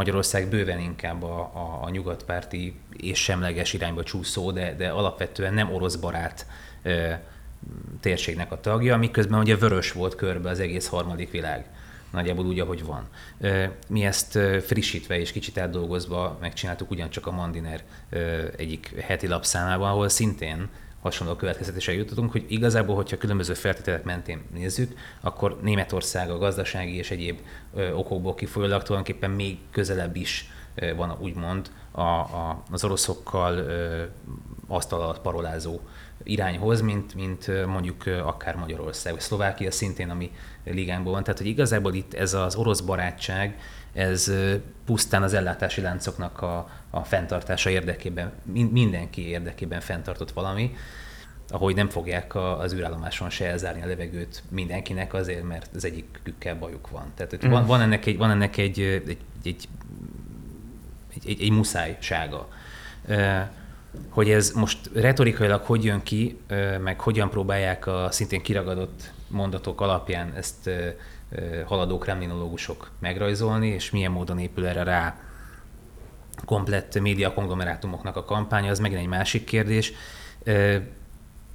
Magyarország 0.00 0.48
bőven 0.48 0.78
inkább 0.78 1.22
a, 1.22 1.38
a, 1.38 1.78
a 1.82 1.90
nyugatpárti 1.90 2.80
és 2.96 3.22
semleges 3.22 3.72
irányba 3.72 4.02
csúszó, 4.02 4.50
de, 4.50 4.74
de 4.74 4.88
alapvetően 4.88 5.54
nem 5.54 5.72
orosz 5.74 5.96
barát 5.96 6.46
e, 6.82 7.22
térségnek 8.00 8.52
a 8.52 8.60
tagja, 8.60 8.96
miközben 8.96 9.40
ugye 9.40 9.56
vörös 9.56 9.92
volt 9.92 10.14
körbe 10.14 10.50
az 10.50 10.60
egész 10.60 10.86
harmadik 10.86 11.30
világ. 11.30 11.66
Nagyjából 12.12 12.46
úgy, 12.46 12.60
ahogy 12.60 12.84
van. 12.84 13.08
Mi 13.88 14.04
ezt 14.04 14.38
frissítve 14.66 15.18
és 15.18 15.32
kicsit 15.32 15.58
átdolgozva 15.58 16.38
megcsináltuk 16.40 16.90
ugyancsak 16.90 17.26
a 17.26 17.30
Mandiner 17.30 17.82
egyik 18.56 18.94
heti 19.00 19.26
lapszámában, 19.26 19.90
ahol 19.90 20.08
szintén 20.08 20.68
hasonló 21.02 21.34
következetésre 21.34 21.92
jutottunk, 21.92 22.32
hogy 22.32 22.44
igazából, 22.48 22.94
hogyha 22.94 23.16
különböző 23.16 23.54
feltételek 23.54 24.04
mentén 24.04 24.42
nézzük, 24.52 24.98
akkor 25.20 25.58
Németország 25.62 26.30
a 26.30 26.38
gazdasági 26.38 26.96
és 26.96 27.10
egyéb 27.10 27.40
okokból 27.94 28.34
kifolyólag 28.34 28.82
tulajdonképpen 28.82 29.30
még 29.30 29.58
közelebb 29.70 30.16
is 30.16 30.50
van 30.96 31.16
úgymond 31.20 31.70
a, 31.90 32.00
a, 32.00 32.62
az 32.70 32.84
oroszokkal 32.84 33.56
ö, 33.56 34.02
asztal 34.68 35.00
alatt 35.00 35.20
parolázó 35.20 35.80
irányhoz, 36.22 36.80
mint, 36.80 37.14
mint 37.14 37.66
mondjuk 37.66 38.04
akár 38.06 38.56
Magyarország, 38.56 39.12
vagy 39.12 39.22
Szlovákia 39.22 39.70
szintén, 39.70 40.10
ami 40.10 40.30
ligánkból 40.64 41.12
van. 41.12 41.22
Tehát, 41.22 41.38
hogy 41.38 41.48
igazából 41.48 41.94
itt 41.94 42.14
ez 42.14 42.34
az 42.34 42.54
orosz 42.54 42.80
barátság, 42.80 43.58
ez 43.92 44.32
pusztán 44.84 45.22
az 45.22 45.34
ellátási 45.34 45.80
láncoknak 45.80 46.42
a, 46.42 46.68
a 46.90 47.04
fenntartása 47.04 47.70
érdekében, 47.70 48.32
mindenki 48.70 49.28
érdekében 49.28 49.80
fenntartott 49.80 50.30
valami, 50.30 50.74
ahogy 51.48 51.74
nem 51.74 51.88
fogják 51.88 52.34
az 52.34 52.72
űrállomáson 52.72 53.30
se 53.30 53.46
elzárni 53.46 53.82
a 53.82 53.86
levegőt 53.86 54.42
mindenkinek 54.48 55.14
azért, 55.14 55.42
mert 55.42 55.70
az 55.74 55.84
egyikükkel 55.84 56.58
bajuk 56.58 56.90
van. 56.90 57.12
Tehát 57.14 57.46
mm. 57.46 57.50
van, 57.50 57.66
van 57.66 57.80
ennek 57.80 58.06
egy, 58.06 58.16
van 58.16 58.30
ennek 58.30 58.56
egy, 58.56 58.80
egy, 58.80 59.08
egy, 59.42 59.68
egy, 61.14 61.24
egy, 61.24 61.42
egy 61.42 61.50
muszájsága. 61.50 62.48
Hogy 64.08 64.30
ez 64.30 64.52
most 64.52 64.90
retorikailag 64.94 65.62
hogy 65.62 65.84
jön 65.84 66.02
ki, 66.02 66.38
meg 66.82 67.00
hogyan 67.00 67.30
próbálják 67.30 67.86
a 67.86 68.08
szintén 68.10 68.42
kiragadott 68.42 69.12
mondatok 69.28 69.80
alapján 69.80 70.32
ezt 70.36 70.70
haladó 71.64 71.98
kremlinológusok 71.98 72.90
megrajzolni, 72.98 73.68
és 73.68 73.90
milyen 73.90 74.12
módon 74.12 74.38
épül 74.38 74.66
erre 74.66 74.82
rá 74.82 75.16
komplett 76.44 77.00
média 77.00 77.32
konglomerátumoknak 77.32 78.16
a 78.16 78.24
kampánya, 78.24 78.70
az 78.70 78.78
megint 78.78 79.00
egy 79.00 79.06
másik 79.06 79.44
kérdés. 79.44 79.92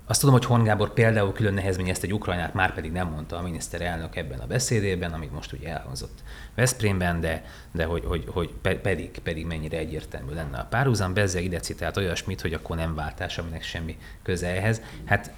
Azt 0.08 0.20
tudom, 0.20 0.36
hogy 0.36 0.46
Horn 0.46 0.64
Gábor 0.64 0.94
például 0.94 1.34
külön 1.34 1.54
nehezményezte 1.54 2.06
egy 2.06 2.14
Ukrajnát, 2.14 2.54
már 2.54 2.74
pedig 2.74 2.92
nem 2.92 3.08
mondta 3.08 3.38
a 3.38 3.42
miniszterelnök 3.42 4.16
ebben 4.16 4.40
a 4.40 4.48
beszédében, 4.48 5.14
amit 5.14 5.34
most 5.34 5.52
ugye 5.52 5.70
elhangzott 5.70 6.24
Veszprémben, 6.56 7.22
de, 7.22 7.46
de 7.72 7.86
hogy, 7.86 8.04
hogy, 8.06 8.24
hogy 8.28 8.54
pedig, 8.82 9.20
pedig 9.24 9.46
mennyire 9.46 9.78
egyértelmű 9.78 10.34
lenne 10.34 10.58
a 10.58 10.66
párhuzam. 10.70 11.14
Bezzeg 11.14 11.44
ide 11.44 11.60
citált 11.60 11.98
olyasmit, 11.98 12.42
hogy 12.42 12.54
akkor 12.54 12.76
nem 12.76 12.96
váltás, 12.96 13.38
aminek 13.38 13.64
semmi 13.64 13.98
köze 14.24 14.48
ehhez. 14.48 14.82
Hát 15.06 15.32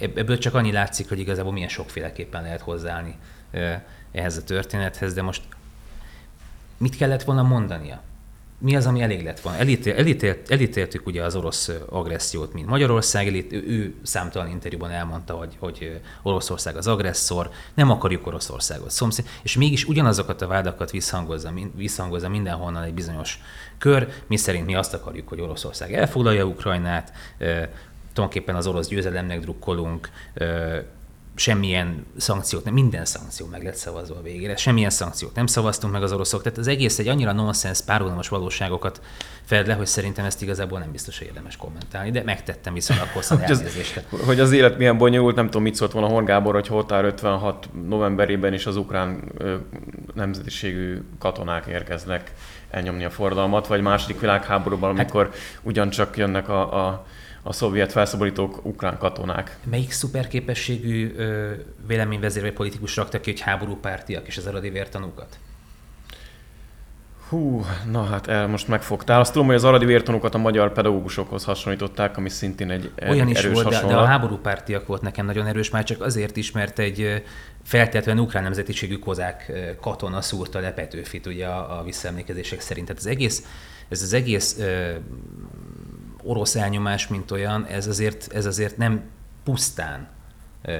ebből 0.00 0.38
csak 0.38 0.54
annyi 0.54 0.72
látszik, 0.72 1.08
hogy 1.08 1.18
igazából 1.18 1.52
milyen 1.52 1.68
sokféleképpen 1.68 2.42
lehet 2.42 2.60
hozzáállni 2.60 3.16
ehhez 4.12 4.36
a 4.36 4.44
történethez, 4.44 5.14
de 5.14 5.22
most 5.22 5.42
mit 6.76 6.96
kellett 6.96 7.22
volna 7.22 7.42
mondania? 7.42 8.02
Mi 8.60 8.76
az, 8.76 8.86
ami 8.86 9.00
elég 9.00 9.24
lett 9.24 9.40
volna? 9.40 9.58
Elítél, 9.58 9.94
elítélt, 9.94 10.50
elítéltük 10.50 11.06
ugye 11.06 11.22
az 11.22 11.36
orosz 11.36 11.70
agressziót, 11.88 12.52
mint 12.52 12.66
Magyarország, 12.66 13.26
elít, 13.26 13.52
ő 13.52 13.94
számtalan 14.02 14.48
interjúban 14.48 14.90
elmondta, 14.90 15.34
hogy, 15.34 15.56
hogy 15.58 16.00
Oroszország 16.22 16.76
az 16.76 16.86
agresszor, 16.86 17.50
nem 17.74 17.90
akarjuk 17.90 18.26
Oroszországot 18.26 18.90
szomszéd, 18.90 19.26
és 19.42 19.56
mégis 19.56 19.84
ugyanazokat 19.84 20.42
a 20.42 20.46
vádakat 20.46 20.90
visszhangozza, 20.90 21.52
visszhangozza 21.74 22.28
mindenhonnan 22.28 22.82
egy 22.82 22.94
bizonyos 22.94 23.40
kör, 23.78 24.08
mi 24.26 24.36
szerint 24.36 24.66
mi 24.66 24.74
azt 24.74 24.94
akarjuk, 24.94 25.28
hogy 25.28 25.40
Oroszország 25.40 25.94
elfoglalja 25.94 26.44
Ukrajnát, 26.44 27.12
tulajdonképpen 28.12 28.54
az 28.54 28.66
orosz 28.66 28.88
győzelemnek 28.88 29.40
drukkolunk, 29.40 30.10
semmilyen 31.40 32.06
szankciót, 32.16 32.64
nem, 32.64 32.74
minden 32.74 33.04
szankció 33.04 33.46
meg 33.46 33.62
lett 33.62 33.74
szavazva 33.74 34.16
a 34.16 34.22
végére, 34.22 34.56
semmilyen 34.56 34.90
szankciót 34.90 35.34
nem 35.34 35.46
szavaztunk 35.46 35.92
meg 35.92 36.02
az 36.02 36.12
oroszok, 36.12 36.42
tehát 36.42 36.58
az 36.58 36.66
egész 36.66 36.98
egy 36.98 37.08
annyira 37.08 37.32
nonsens, 37.32 37.80
párhuzamos 37.80 38.28
valóságokat 38.28 39.00
fed 39.44 39.66
le, 39.66 39.74
hogy 39.74 39.86
szerintem 39.86 40.24
ezt 40.24 40.42
igazából 40.42 40.78
nem 40.78 40.92
biztos, 40.92 41.18
hogy 41.18 41.26
érdemes 41.26 41.56
kommentálni, 41.56 42.10
de 42.10 42.22
megtettem 42.22 42.74
viszonylag 42.74 43.08
hosszan 43.12 43.38
hogy, 43.38 43.50
az, 43.50 43.64
hogy 44.24 44.40
az 44.40 44.52
élet 44.52 44.78
milyen 44.78 44.98
bonyolult, 44.98 45.36
nem 45.36 45.44
tudom, 45.44 45.62
mit 45.62 45.74
szólt 45.74 45.92
volna 45.92 46.08
Horn 46.08 46.24
Gábor, 46.24 46.54
hogy 46.54 46.66
Holtár 46.66 47.04
56 47.04 47.68
novemberében 47.88 48.52
is 48.52 48.66
az 48.66 48.76
ukrán 48.76 49.32
ö, 49.38 49.56
nemzetiségű 50.14 51.02
katonák 51.18 51.66
érkeznek 51.66 52.32
elnyomni 52.70 53.04
a 53.04 53.10
forradalmat, 53.10 53.66
vagy 53.66 53.80
második 53.80 54.20
világháborúban, 54.20 54.88
hát- 54.88 54.98
amikor 54.98 55.24
hát, 55.24 55.36
ugyancsak 55.62 56.16
jönnek 56.16 56.48
a, 56.48 56.86
a 56.86 57.04
a 57.42 57.52
szovjet 57.52 57.92
felszabadítók 57.92 58.64
ukrán 58.64 58.98
katonák. 58.98 59.58
Melyik 59.70 59.92
szuperképességű 59.92 61.14
véleményvezérő 61.86 62.52
politikus 62.52 62.96
rakta 62.96 63.20
ki, 63.20 63.30
hogy 63.30 63.40
háborúpártiak 63.40 64.26
és 64.26 64.36
az 64.36 64.46
aradi 64.46 64.70
vértanúkat? 64.70 65.38
Hú, 67.28 67.64
na 67.90 68.04
hát 68.04 68.26
el 68.26 68.46
most 68.46 68.68
megfogtál. 68.68 69.20
Azt 69.20 69.32
tudom, 69.32 69.46
hogy 69.46 69.56
az 69.56 69.64
aradi 69.64 69.84
vértanúkat 69.84 70.34
a 70.34 70.38
magyar 70.38 70.72
pedagógusokhoz 70.72 71.44
hasonlították, 71.44 72.16
ami 72.16 72.28
szintén 72.28 72.70
egy 72.70 72.90
Olyan 73.08 73.28
is 73.28 73.46
volt, 73.46 73.68
de, 73.68 73.86
de 73.86 73.96
a 73.96 74.04
háborúpártiak 74.04 74.86
volt 74.86 75.02
nekem 75.02 75.26
nagyon 75.26 75.46
erős, 75.46 75.70
már 75.70 75.84
csak 75.84 76.00
azért 76.00 76.36
is, 76.36 76.50
mert 76.50 76.78
egy 76.78 77.22
feltétlenül 77.64 78.22
ukrán 78.22 78.42
nemzetiségű 78.42 78.98
kozák 78.98 79.52
katona 79.80 80.20
szúrta 80.20 80.58
le 80.58 80.72
Petőfit 80.72 81.26
ugye 81.26 81.46
a, 81.46 81.78
a 81.78 81.82
visszaemlékezések 81.82 82.60
szerint. 82.60 82.86
Tehát 82.86 83.02
az 83.02 83.08
egész, 83.08 83.46
ez 83.88 84.02
az 84.02 84.12
egész 84.12 84.58
orosz 86.22 86.56
elnyomás, 86.56 87.08
mint 87.08 87.30
olyan, 87.30 87.66
ez 87.66 87.86
azért, 87.86 88.32
ez 88.32 88.46
azért 88.46 88.76
nem 88.76 89.02
pusztán 89.44 90.08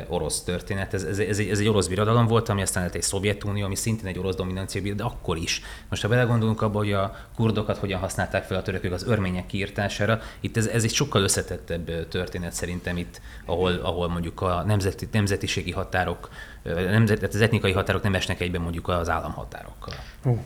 orosz 0.08 0.42
történet. 0.42 0.94
Ez, 0.94 1.02
ez, 1.02 1.18
ez, 1.18 1.38
egy, 1.38 1.48
ez 1.48 1.58
egy 1.58 1.68
orosz 1.68 1.86
birodalom 1.86 2.26
volt, 2.26 2.48
ami 2.48 2.62
aztán 2.62 2.82
lett 2.82 2.94
egy 2.94 3.02
Szovjetunió, 3.02 3.64
ami 3.64 3.74
szintén 3.74 4.06
egy 4.06 4.18
orosz 4.18 4.34
dominancia, 4.34 4.94
de 4.94 5.02
akkor 5.02 5.36
is. 5.36 5.62
Most 5.88 6.02
ha 6.02 6.08
belegondolunk 6.08 6.62
abba, 6.62 6.78
hogy 6.78 6.92
a 6.92 7.16
kurdokat 7.34 7.76
hogyan 7.76 8.00
használták 8.00 8.44
fel 8.44 8.56
a 8.58 8.62
törökök 8.62 8.92
az 8.92 9.04
örmények 9.06 9.46
kiírtására, 9.46 10.20
itt 10.40 10.56
ez, 10.56 10.66
ez 10.66 10.84
egy 10.84 10.92
sokkal 10.92 11.22
összetettebb 11.22 12.08
történet 12.08 12.52
szerintem 12.52 12.96
itt, 12.96 13.20
ahol, 13.46 13.72
ahol 13.72 14.08
mondjuk 14.08 14.40
a 14.40 14.62
nemzeti, 14.66 15.08
nemzetiségi 15.12 15.72
határok, 15.72 16.28
nemzet, 16.64 17.34
az 17.34 17.40
etnikai 17.40 17.72
határok 17.72 18.02
nem 18.02 18.14
esnek 18.14 18.40
egyben 18.40 18.60
mondjuk 18.60 18.88
az 18.88 19.08
államhatárokkal. 19.08 19.94
Uh. 20.24 20.38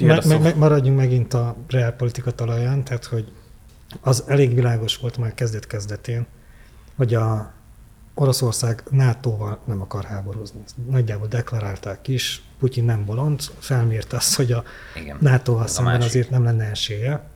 Me, 0.00 0.20
me, 0.26 0.38
me, 0.38 0.54
maradjunk 0.54 0.96
megint 0.98 1.34
a 1.34 1.56
reálpolitika 1.68 2.30
talaján, 2.30 2.84
tehát 2.84 3.04
hogy 3.04 3.32
az 4.00 4.24
elég 4.26 4.54
világos 4.54 4.96
volt 4.96 5.16
már 5.16 5.34
kezdet-kezdetén, 5.34 6.26
hogy 6.96 7.14
a 7.14 7.52
Oroszország 8.14 8.82
NATO-val 8.90 9.58
nem 9.64 9.80
akar 9.80 10.04
háborúzni. 10.04 10.60
Nagyjából 10.90 11.26
deklarálták 11.26 12.08
is, 12.08 12.42
Putyin 12.58 12.84
nem 12.84 13.04
bolond, 13.04 13.40
felmérte 13.58 14.16
azt, 14.16 14.34
hogy 14.34 14.52
a 14.52 14.64
Igen, 14.96 15.16
NATO-val 15.20 15.66
szemben 15.66 16.02
azért 16.02 16.30
nem 16.30 16.44
lenne 16.44 16.64
esélye. 16.64 17.30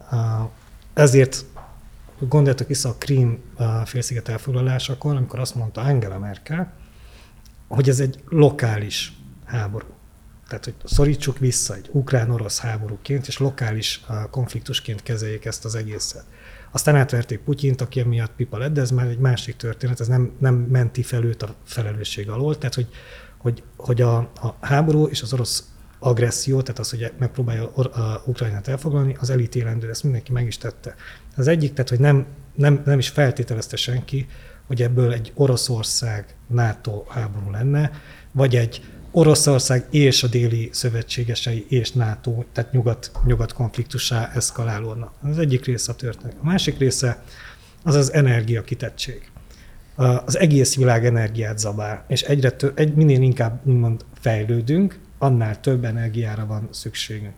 Ezért 0.94 1.44
gondoljatok 2.18 2.68
vissza 2.68 2.88
a 2.88 2.94
Krím 2.98 3.42
félsziget 3.84 4.28
elfoglalásakor, 4.28 5.16
amikor 5.16 5.38
azt 5.38 5.54
mondta 5.54 5.80
Angela 5.80 6.18
Merkel, 6.18 6.72
hogy 7.68 7.88
ez 7.88 8.00
egy 8.00 8.22
lokális 8.28 9.12
háború. 9.44 9.86
Tehát, 10.48 10.64
hogy 10.64 10.74
szorítsuk 10.84 11.38
vissza 11.38 11.74
egy 11.74 11.88
ukrán-orosz 11.92 12.58
háborúként, 12.58 13.26
és 13.26 13.38
lokális 13.38 14.04
konfliktusként 14.30 15.02
kezeljék 15.02 15.44
ezt 15.44 15.64
az 15.64 15.74
egészet. 15.74 16.24
Aztán 16.70 16.96
átverték 16.96 17.38
Putyint, 17.38 17.80
aki 17.80 18.00
emiatt 18.00 18.32
pipa 18.36 18.58
lett, 18.58 18.72
de 18.72 18.80
ez 18.80 18.90
már 18.90 19.06
egy 19.06 19.18
másik 19.18 19.56
történet, 19.56 20.00
ez 20.00 20.08
nem, 20.08 20.32
nem 20.38 20.54
menti 20.54 21.02
fel 21.02 21.24
őt 21.24 21.42
a 21.42 21.54
felelősség 21.64 22.28
alól. 22.28 22.58
Tehát, 22.58 22.74
hogy, 22.74 22.88
hogy, 23.38 23.62
hogy 23.76 24.00
a, 24.00 24.16
a 24.18 24.56
háború 24.60 25.04
és 25.06 25.22
az 25.22 25.32
orosz 25.32 25.64
agresszió, 25.98 26.62
tehát 26.62 26.78
az, 26.78 26.90
hogy 26.90 27.12
megpróbálja 27.18 27.72
Ukrajnát 28.24 28.68
elfoglalni, 28.68 29.16
az 29.20 29.30
elítélendő, 29.30 29.88
ezt 29.88 30.02
mindenki 30.02 30.32
meg 30.32 30.46
is 30.46 30.58
tette. 30.58 30.94
Az 31.36 31.46
egyik, 31.46 31.72
tehát, 31.72 31.88
hogy 31.88 32.00
nem, 32.00 32.26
nem, 32.54 32.82
nem 32.84 32.98
is 32.98 33.08
feltételezte 33.08 33.76
senki, 33.76 34.26
hogy 34.66 34.82
ebből 34.82 35.12
egy 35.12 35.32
Oroszország 35.34 36.36
NATO 36.46 37.04
háború 37.08 37.50
lenne, 37.50 37.90
vagy 38.32 38.56
egy 38.56 38.82
Oroszország 39.10 39.86
és 39.90 40.22
a 40.22 40.26
déli 40.26 40.68
szövetségesei 40.72 41.66
és 41.68 41.92
NATO, 41.92 42.44
tehát 42.52 42.72
nyugat, 42.72 43.10
nyugat 43.24 43.52
konfliktusá 43.52 44.30
eszkalálódna. 44.34 45.12
Az 45.22 45.38
egyik 45.38 45.64
része 45.64 45.92
a 45.92 45.94
történet. 45.94 46.36
A 46.40 46.44
másik 46.44 46.78
része 46.78 47.22
az 47.82 47.94
az 47.94 48.12
energiakitettség. 48.12 49.30
Az 50.24 50.38
egész 50.38 50.76
világ 50.76 51.06
energiát 51.06 51.58
zabál, 51.58 52.04
és 52.08 52.22
egyre 52.22 52.50
több, 52.50 52.78
egy, 52.78 52.94
minél 52.94 53.22
inkább 53.22 53.60
úgymond 53.66 54.04
fejlődünk, 54.20 54.98
annál 55.18 55.60
több 55.60 55.84
energiára 55.84 56.46
van 56.46 56.68
szükségünk. 56.70 57.34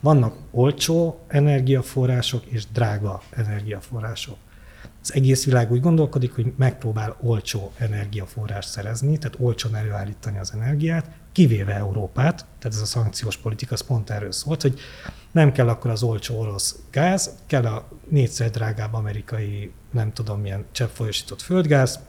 Vannak 0.00 0.36
olcsó 0.50 1.20
energiaforrások 1.28 2.44
és 2.46 2.64
drága 2.72 3.22
energiaforrások 3.30 4.36
az 5.08 5.14
egész 5.14 5.44
világ 5.44 5.72
úgy 5.72 5.80
gondolkodik, 5.80 6.34
hogy 6.34 6.52
megpróbál 6.56 7.16
olcsó 7.20 7.72
energiaforrást 7.76 8.68
szerezni, 8.68 9.18
tehát 9.18 9.36
olcsón 9.40 9.74
előállítani 9.74 10.38
az 10.38 10.52
energiát, 10.54 11.10
kivéve 11.32 11.74
Európát, 11.74 12.36
tehát 12.36 12.76
ez 12.76 12.80
a 12.80 12.84
szankciós 12.84 13.36
politika 13.36 13.74
az 13.74 13.80
pont 13.80 14.10
erről 14.10 14.32
szólt, 14.32 14.62
hogy 14.62 14.78
nem 15.32 15.52
kell 15.52 15.68
akkor 15.68 15.90
az 15.90 16.02
olcsó 16.02 16.38
orosz 16.38 16.78
gáz, 16.90 17.30
kell 17.46 17.64
a 17.64 17.88
négyszer 18.08 18.50
drágább 18.50 18.94
amerikai, 18.94 19.72
nem 19.90 20.12
tudom 20.12 20.40
milyen 20.40 20.64
cseppfolyósított 20.72 21.42
földgáz, 21.42 22.00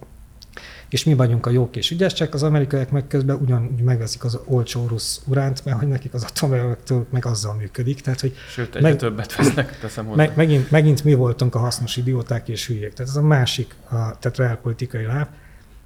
és 0.90 1.04
mi 1.04 1.14
vagyunk 1.14 1.46
a 1.46 1.50
jók 1.50 1.76
és 1.76 1.92
ügyesek, 1.92 2.34
az 2.34 2.44
amerikaiak 2.44 2.90
meg 2.90 3.08
közben 3.08 3.36
ugyanúgy 3.36 3.82
megveszik 3.82 4.24
az 4.24 4.40
olcsó 4.46 4.84
orosz 4.84 5.22
uránt, 5.26 5.66
mert 5.66 5.78
hogy 5.78 5.88
nekik 5.88 6.14
az 6.14 6.24
atomerőmöktől 6.24 7.06
meg 7.10 7.26
azzal 7.26 7.54
működik. 7.54 8.02
Tehát, 8.02 8.20
hogy 8.20 8.36
Sőt, 8.50 8.76
egyre 8.76 8.88
meg, 8.88 8.98
többet 8.98 9.36
vesznek, 9.36 9.80
teszem 9.80 10.06
hozzá. 10.06 10.18
Meg, 10.18 10.36
megint, 10.36 10.72
megint, 10.72 11.04
mi 11.04 11.14
voltunk 11.14 11.56
a 11.56 11.60
hasznos 11.60 11.98
idióták 11.98 12.48
és 12.48 12.68
hülyék. 12.68 12.94
Tehát 12.94 13.12
ez 13.12 13.18
a 13.18 13.22
másik, 13.22 13.76
a, 13.84 13.94
tehát 13.94 14.38
reálpolitikai 14.38 15.06
láb, 15.06 15.28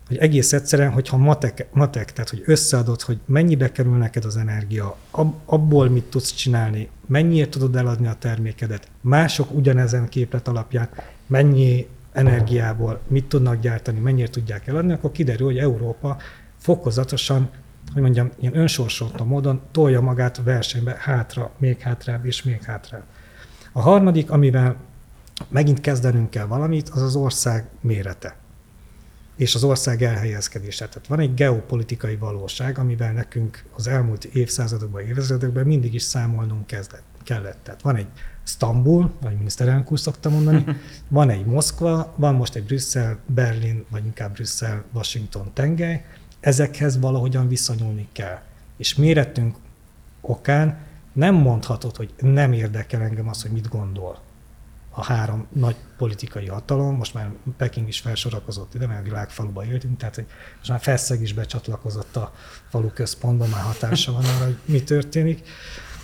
hogy 0.07 0.19
egész 0.19 0.53
egyszerűen, 0.53 0.91
hogyha 0.91 1.17
matek, 1.17 1.65
matek, 1.73 2.13
tehát 2.13 2.29
hogy 2.29 2.43
összeadod, 2.45 3.01
hogy 3.01 3.19
mennyibe 3.25 3.71
kerül 3.71 3.97
neked 3.97 4.25
az 4.25 4.37
energia, 4.37 4.97
ab, 5.11 5.33
abból 5.45 5.89
mit 5.89 6.03
tudsz 6.03 6.33
csinálni, 6.33 6.89
mennyiért 7.07 7.49
tudod 7.49 7.75
eladni 7.75 8.07
a 8.07 8.15
termékedet, 8.19 8.87
mások 9.01 9.53
ugyanezen 9.53 10.09
képlet 10.09 10.47
alapján 10.47 10.89
mennyi 11.27 11.87
energiából 12.11 12.99
mit 13.07 13.25
tudnak 13.25 13.59
gyártani, 13.59 13.99
mennyire 13.99 14.29
tudják 14.29 14.67
eladni, 14.67 14.93
akkor 14.93 15.11
kiderül, 15.11 15.45
hogy 15.45 15.57
Európa 15.57 16.17
fokozatosan, 16.57 17.49
hogy 17.93 18.01
mondjam, 18.01 18.29
ilyen 18.39 18.57
önsorsoltó 18.57 19.25
módon 19.25 19.61
tolja 19.71 20.01
magát 20.01 20.37
a 20.37 20.43
versenybe 20.43 20.95
hátra, 20.99 21.51
még 21.57 21.79
hátrább 21.79 22.25
és 22.25 22.43
még 22.43 22.63
hátrább. 22.63 23.03
A 23.71 23.81
harmadik, 23.81 24.31
amivel 24.31 24.75
megint 25.49 25.81
kezdenünk 25.81 26.29
kell 26.29 26.45
valamit, 26.45 26.89
az 26.89 27.01
az 27.01 27.15
ország 27.15 27.69
mérete. 27.81 28.35
és 29.35 29.55
az 29.55 29.63
ország 29.63 30.01
elhelyezkedése. 30.01 30.87
Tehát 30.87 31.07
van 31.07 31.19
egy 31.19 31.33
geopolitikai 31.33 32.15
valóság, 32.15 32.77
amivel 32.77 33.13
nekünk 33.13 33.63
az 33.75 33.87
elmúlt 33.87 34.23
évszázadokban, 34.23 35.01
évezredekben 35.01 35.65
mindig 35.65 35.93
is 35.93 36.03
számolnunk 36.03 36.67
kezdett, 36.67 37.03
kellett. 37.23 37.57
Tehát 37.63 37.81
van 37.81 37.95
egy 37.95 38.07
Stambul, 38.43 39.11
vagy 39.21 39.37
miniszterelnök 39.37 39.91
úr 39.91 39.99
szokta 39.99 40.29
mondani, 40.29 40.65
van 41.07 41.29
egy 41.29 41.45
Moszkva, 41.45 42.13
van 42.15 42.35
most 42.35 42.55
egy 42.55 42.63
Brüsszel, 42.63 43.17
Berlin, 43.25 43.85
vagy 43.89 44.05
inkább 44.05 44.33
Brüsszel, 44.33 44.83
Washington 44.93 45.51
tengely, 45.53 46.05
ezekhez 46.39 46.99
valahogyan 46.99 47.47
viszonyulni 47.47 48.07
kell. 48.11 48.39
És 48.77 48.95
méretünk 48.95 49.55
okán 50.21 50.77
nem 51.13 51.35
mondhatod, 51.35 51.95
hogy 51.95 52.13
nem 52.19 52.53
érdekel 52.53 53.01
engem 53.01 53.27
az, 53.27 53.41
hogy 53.41 53.51
mit 53.51 53.69
gondol 53.69 54.19
a 54.93 55.03
három 55.03 55.47
nagy 55.53 55.75
politikai 55.97 56.47
hatalom, 56.47 56.95
most 56.95 57.13
már 57.13 57.29
Peking 57.57 57.87
is 57.87 57.99
felsorakozott 57.99 58.73
ide, 58.73 58.87
mert 58.87 58.99
a 58.99 59.03
világfaluba 59.03 59.65
éltünk, 59.65 59.97
tehát 59.97 60.15
hogy 60.15 60.25
most 60.57 60.69
már 60.69 60.79
Feszeg 60.79 61.21
is 61.21 61.33
becsatlakozott 61.33 62.15
a 62.15 62.33
falu 62.69 62.89
központba, 62.89 63.47
már 63.47 63.61
hatása 63.61 64.11
van 64.11 64.25
arra, 64.25 64.45
hogy 64.45 64.57
mi 64.65 64.83
történik. 64.83 65.47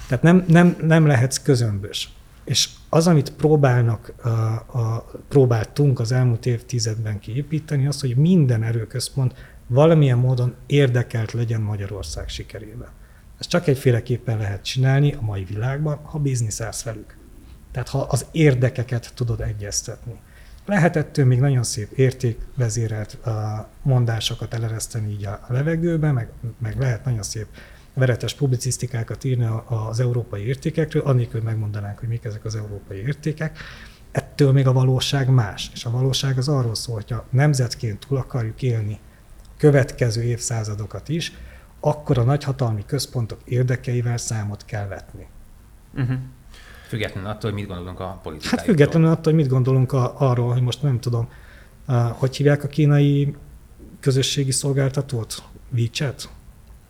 Tehát 0.07 0.23
nem, 0.23 0.45
nem, 0.47 0.77
nem 0.81 1.05
lehetsz 1.05 1.37
közömbös. 1.37 2.09
És 2.47 2.69
az, 2.89 3.07
amit 3.07 3.31
próbálnak, 3.31 4.13
a, 4.23 4.27
a, 4.27 5.11
próbáltunk 5.27 5.99
az 5.99 6.11
elmúlt 6.11 6.45
évtizedben 6.45 7.19
kiépíteni, 7.19 7.87
az, 7.87 8.01
hogy 8.01 8.15
minden 8.15 8.63
erőközpont 8.63 9.33
valamilyen 9.67 10.17
módon 10.17 10.55
érdekelt 10.65 11.31
legyen 11.31 11.61
Magyarország 11.61 12.29
sikerében. 12.29 12.89
Ezt 13.39 13.49
csak 13.49 13.67
egyféleképpen 13.67 14.37
lehet 14.37 14.63
csinálni 14.63 15.13
a 15.13 15.21
mai 15.21 15.43
világban, 15.43 15.99
ha 16.03 16.19
bizniszelsz 16.19 16.83
velük. 16.83 17.17
Tehát 17.71 17.89
ha 17.89 17.99
az 17.99 18.25
érdekeket 18.31 19.11
tudod 19.15 19.41
egyeztetni. 19.41 20.19
Lehet 20.65 20.95
ettől 20.95 21.25
még 21.25 21.39
nagyon 21.39 21.63
szép 21.63 21.91
értékvezérelt 21.91 23.17
mondásokat 23.81 24.53
elereszteni 24.53 25.11
így 25.11 25.25
a 25.25 25.39
levegőbe, 25.47 26.11
meg, 26.11 26.29
meg 26.59 26.79
lehet 26.79 27.05
nagyon 27.05 27.23
szép 27.23 27.47
veretes 27.97 28.33
publicisztikákat 28.33 29.23
írni 29.23 29.47
az 29.65 29.99
európai 29.99 30.45
értékekről, 30.45 31.03
annélkül 31.03 31.41
megmondanánk, 31.41 31.99
hogy 31.99 32.07
mik 32.07 32.23
ezek 32.23 32.45
az 32.45 32.55
európai 32.55 32.97
értékek. 32.97 33.57
Ettől 34.11 34.51
még 34.51 34.67
a 34.67 34.73
valóság 34.73 35.29
más. 35.29 35.69
És 35.73 35.85
a 35.85 35.89
valóság 35.89 36.37
az 36.37 36.47
arról 36.47 36.75
szól, 36.75 36.95
hogy 36.95 37.11
ha 37.11 37.25
nemzetként 37.29 38.05
túl 38.07 38.17
akarjuk 38.17 38.61
élni 38.61 38.99
következő 39.57 40.23
évszázadokat 40.23 41.09
is, 41.09 41.33
akkor 41.79 42.17
a 42.17 42.23
nagyhatalmi 42.23 42.83
központok 42.85 43.39
érdekeivel 43.45 44.17
számot 44.17 44.65
kell 44.65 44.87
vetni. 44.87 45.27
Uh-huh. 45.95 46.17
Függetlenül 46.87 47.29
attól, 47.29 47.51
hogy 47.51 47.59
mit 47.59 47.69
gondolunk 47.69 47.99
a 47.99 48.19
politikáról. 48.23 48.57
Hát 48.57 48.67
függetlenül 48.67 49.09
attól, 49.09 49.33
hogy 49.33 49.41
mit 49.41 49.47
gondolunk 49.47 49.91
a, 49.91 50.19
arról, 50.19 50.51
hogy 50.51 50.61
most 50.61 50.81
nem 50.81 50.99
tudom, 50.99 51.29
uh, 51.87 51.95
hogy 51.95 52.35
hívják 52.35 52.63
a 52.63 52.67
kínai 52.67 53.35
közösségi 53.99 54.51
szolgáltatót? 54.51 55.43
WeChat? 55.75 56.29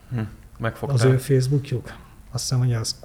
Hm, 0.09 0.19
megfogtál. 0.57 0.97
Az 0.97 1.03
ő 1.03 1.17
Facebookjuk? 1.17 1.93
Azt 2.31 2.43
hiszem, 2.43 2.59
hogy 2.59 2.73
az 2.73 2.95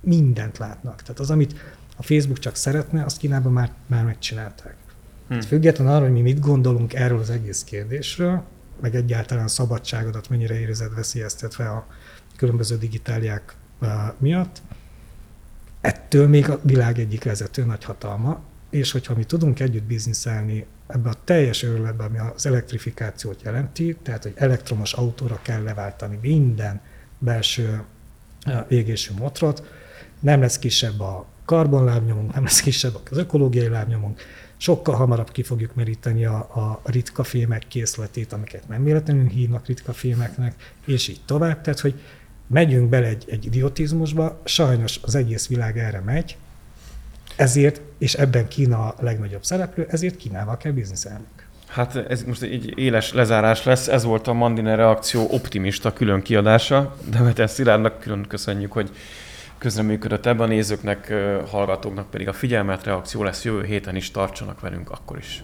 mindent 0.00 0.58
látnak. 0.58 1.02
Tehát 1.02 1.20
az, 1.20 1.30
amit 1.30 1.54
a 1.96 2.02
Facebook 2.02 2.38
csak 2.38 2.54
szeretne, 2.54 3.04
azt 3.04 3.16
Kínában 3.16 3.52
már, 3.52 3.72
már 3.86 4.04
megcsinálták. 4.04 4.76
Hm. 5.28 5.38
Függetlenül 5.38 5.92
arról, 5.92 6.06
hogy 6.06 6.16
mi 6.16 6.20
mit 6.20 6.40
gondolunk 6.40 6.94
erről 6.94 7.18
az 7.18 7.30
egész 7.30 7.64
kérdésről, 7.64 8.42
meg 8.80 8.94
egyáltalán 8.94 9.44
a 9.44 9.48
szabadságodat 9.48 10.28
mennyire 10.28 10.60
érzed 10.60 10.94
veszélyeztetve 10.94 11.68
a 11.68 11.86
különböző 12.36 12.78
digitáliák 12.78 13.56
miatt, 14.18 14.62
ettől 15.80 16.28
még 16.28 16.50
a 16.50 16.60
világ 16.62 16.98
egyik 16.98 17.24
vezető 17.24 17.64
nagy 17.64 17.84
hatalma, 17.84 18.40
és 18.70 18.92
hogyha 18.92 19.14
mi 19.14 19.24
tudunk 19.24 19.60
együtt 19.60 19.82
bizniszelni 19.82 20.66
ebbe 20.92 21.08
a 21.08 21.14
teljes 21.24 21.62
őrületbe, 21.62 22.04
ami 22.04 22.18
az 22.18 22.46
elektrifikációt 22.46 23.42
jelenti, 23.42 23.96
tehát 24.02 24.22
hogy 24.22 24.32
elektromos 24.36 24.92
autóra 24.92 25.40
kell 25.42 25.62
leváltani 25.62 26.18
minden 26.22 26.80
belső 27.18 27.82
égésű 28.68 29.12
motrot, 29.18 29.62
nem 30.20 30.40
lesz 30.40 30.58
kisebb 30.58 31.00
a 31.00 31.26
karbonlábnyomunk, 31.44 32.34
nem 32.34 32.42
lesz 32.42 32.60
kisebb 32.60 32.98
az 33.10 33.16
ökológiai 33.16 33.68
lábnyomunk, 33.68 34.20
sokkal 34.56 34.94
hamarabb 34.94 35.30
ki 35.30 35.42
fogjuk 35.42 35.74
meríteni 35.74 36.24
a, 36.24 36.36
a 36.36 36.80
ritka 36.84 37.24
fémek 37.24 37.68
készletét, 37.68 38.32
amiket 38.32 38.68
nem 38.68 38.84
véletlenül 38.84 39.28
hívnak 39.28 39.66
ritka 39.66 39.92
fémeknek, 39.92 40.74
és 40.86 41.08
így 41.08 41.20
tovább. 41.26 41.60
Tehát, 41.60 41.80
hogy 41.80 42.00
megyünk 42.46 42.88
bele 42.88 43.06
egy, 43.06 43.24
egy 43.28 43.44
idiotizmusba, 43.44 44.40
sajnos 44.44 45.00
az 45.02 45.14
egész 45.14 45.48
világ 45.48 45.78
erre 45.78 46.00
megy, 46.00 46.36
ezért, 47.42 47.80
és 47.98 48.14
ebben 48.14 48.48
Kína 48.48 48.86
a 48.86 48.94
legnagyobb 49.00 49.44
szereplő, 49.44 49.86
ezért 49.90 50.16
Kínával 50.16 50.56
kell 50.56 50.72
bizniszelnünk. 50.72 51.46
Hát 51.66 51.96
ez 51.96 52.22
most 52.22 52.42
egy 52.42 52.78
éles 52.78 53.12
lezárás 53.12 53.64
lesz, 53.64 53.88
ez 53.88 54.04
volt 54.04 54.26
a 54.26 54.32
Mandine 54.32 54.74
reakció 54.74 55.26
optimista 55.30 55.92
külön 55.92 56.22
kiadása. 56.22 56.96
Demeter 57.10 57.50
Szilárdnak 57.50 58.00
külön 58.00 58.26
köszönjük, 58.28 58.72
hogy 58.72 58.90
közreműködött 59.58 60.26
ebben 60.26 60.46
a 60.46 60.48
nézőknek, 60.48 61.12
hallgatóknak 61.50 62.10
pedig 62.10 62.28
a 62.28 62.32
figyelmet, 62.32 62.84
reakció 62.84 63.22
lesz 63.22 63.44
jövő 63.44 63.64
héten 63.64 63.96
is, 63.96 64.10
tartsanak 64.10 64.60
velünk 64.60 64.90
akkor 64.90 65.18
is. 65.18 65.40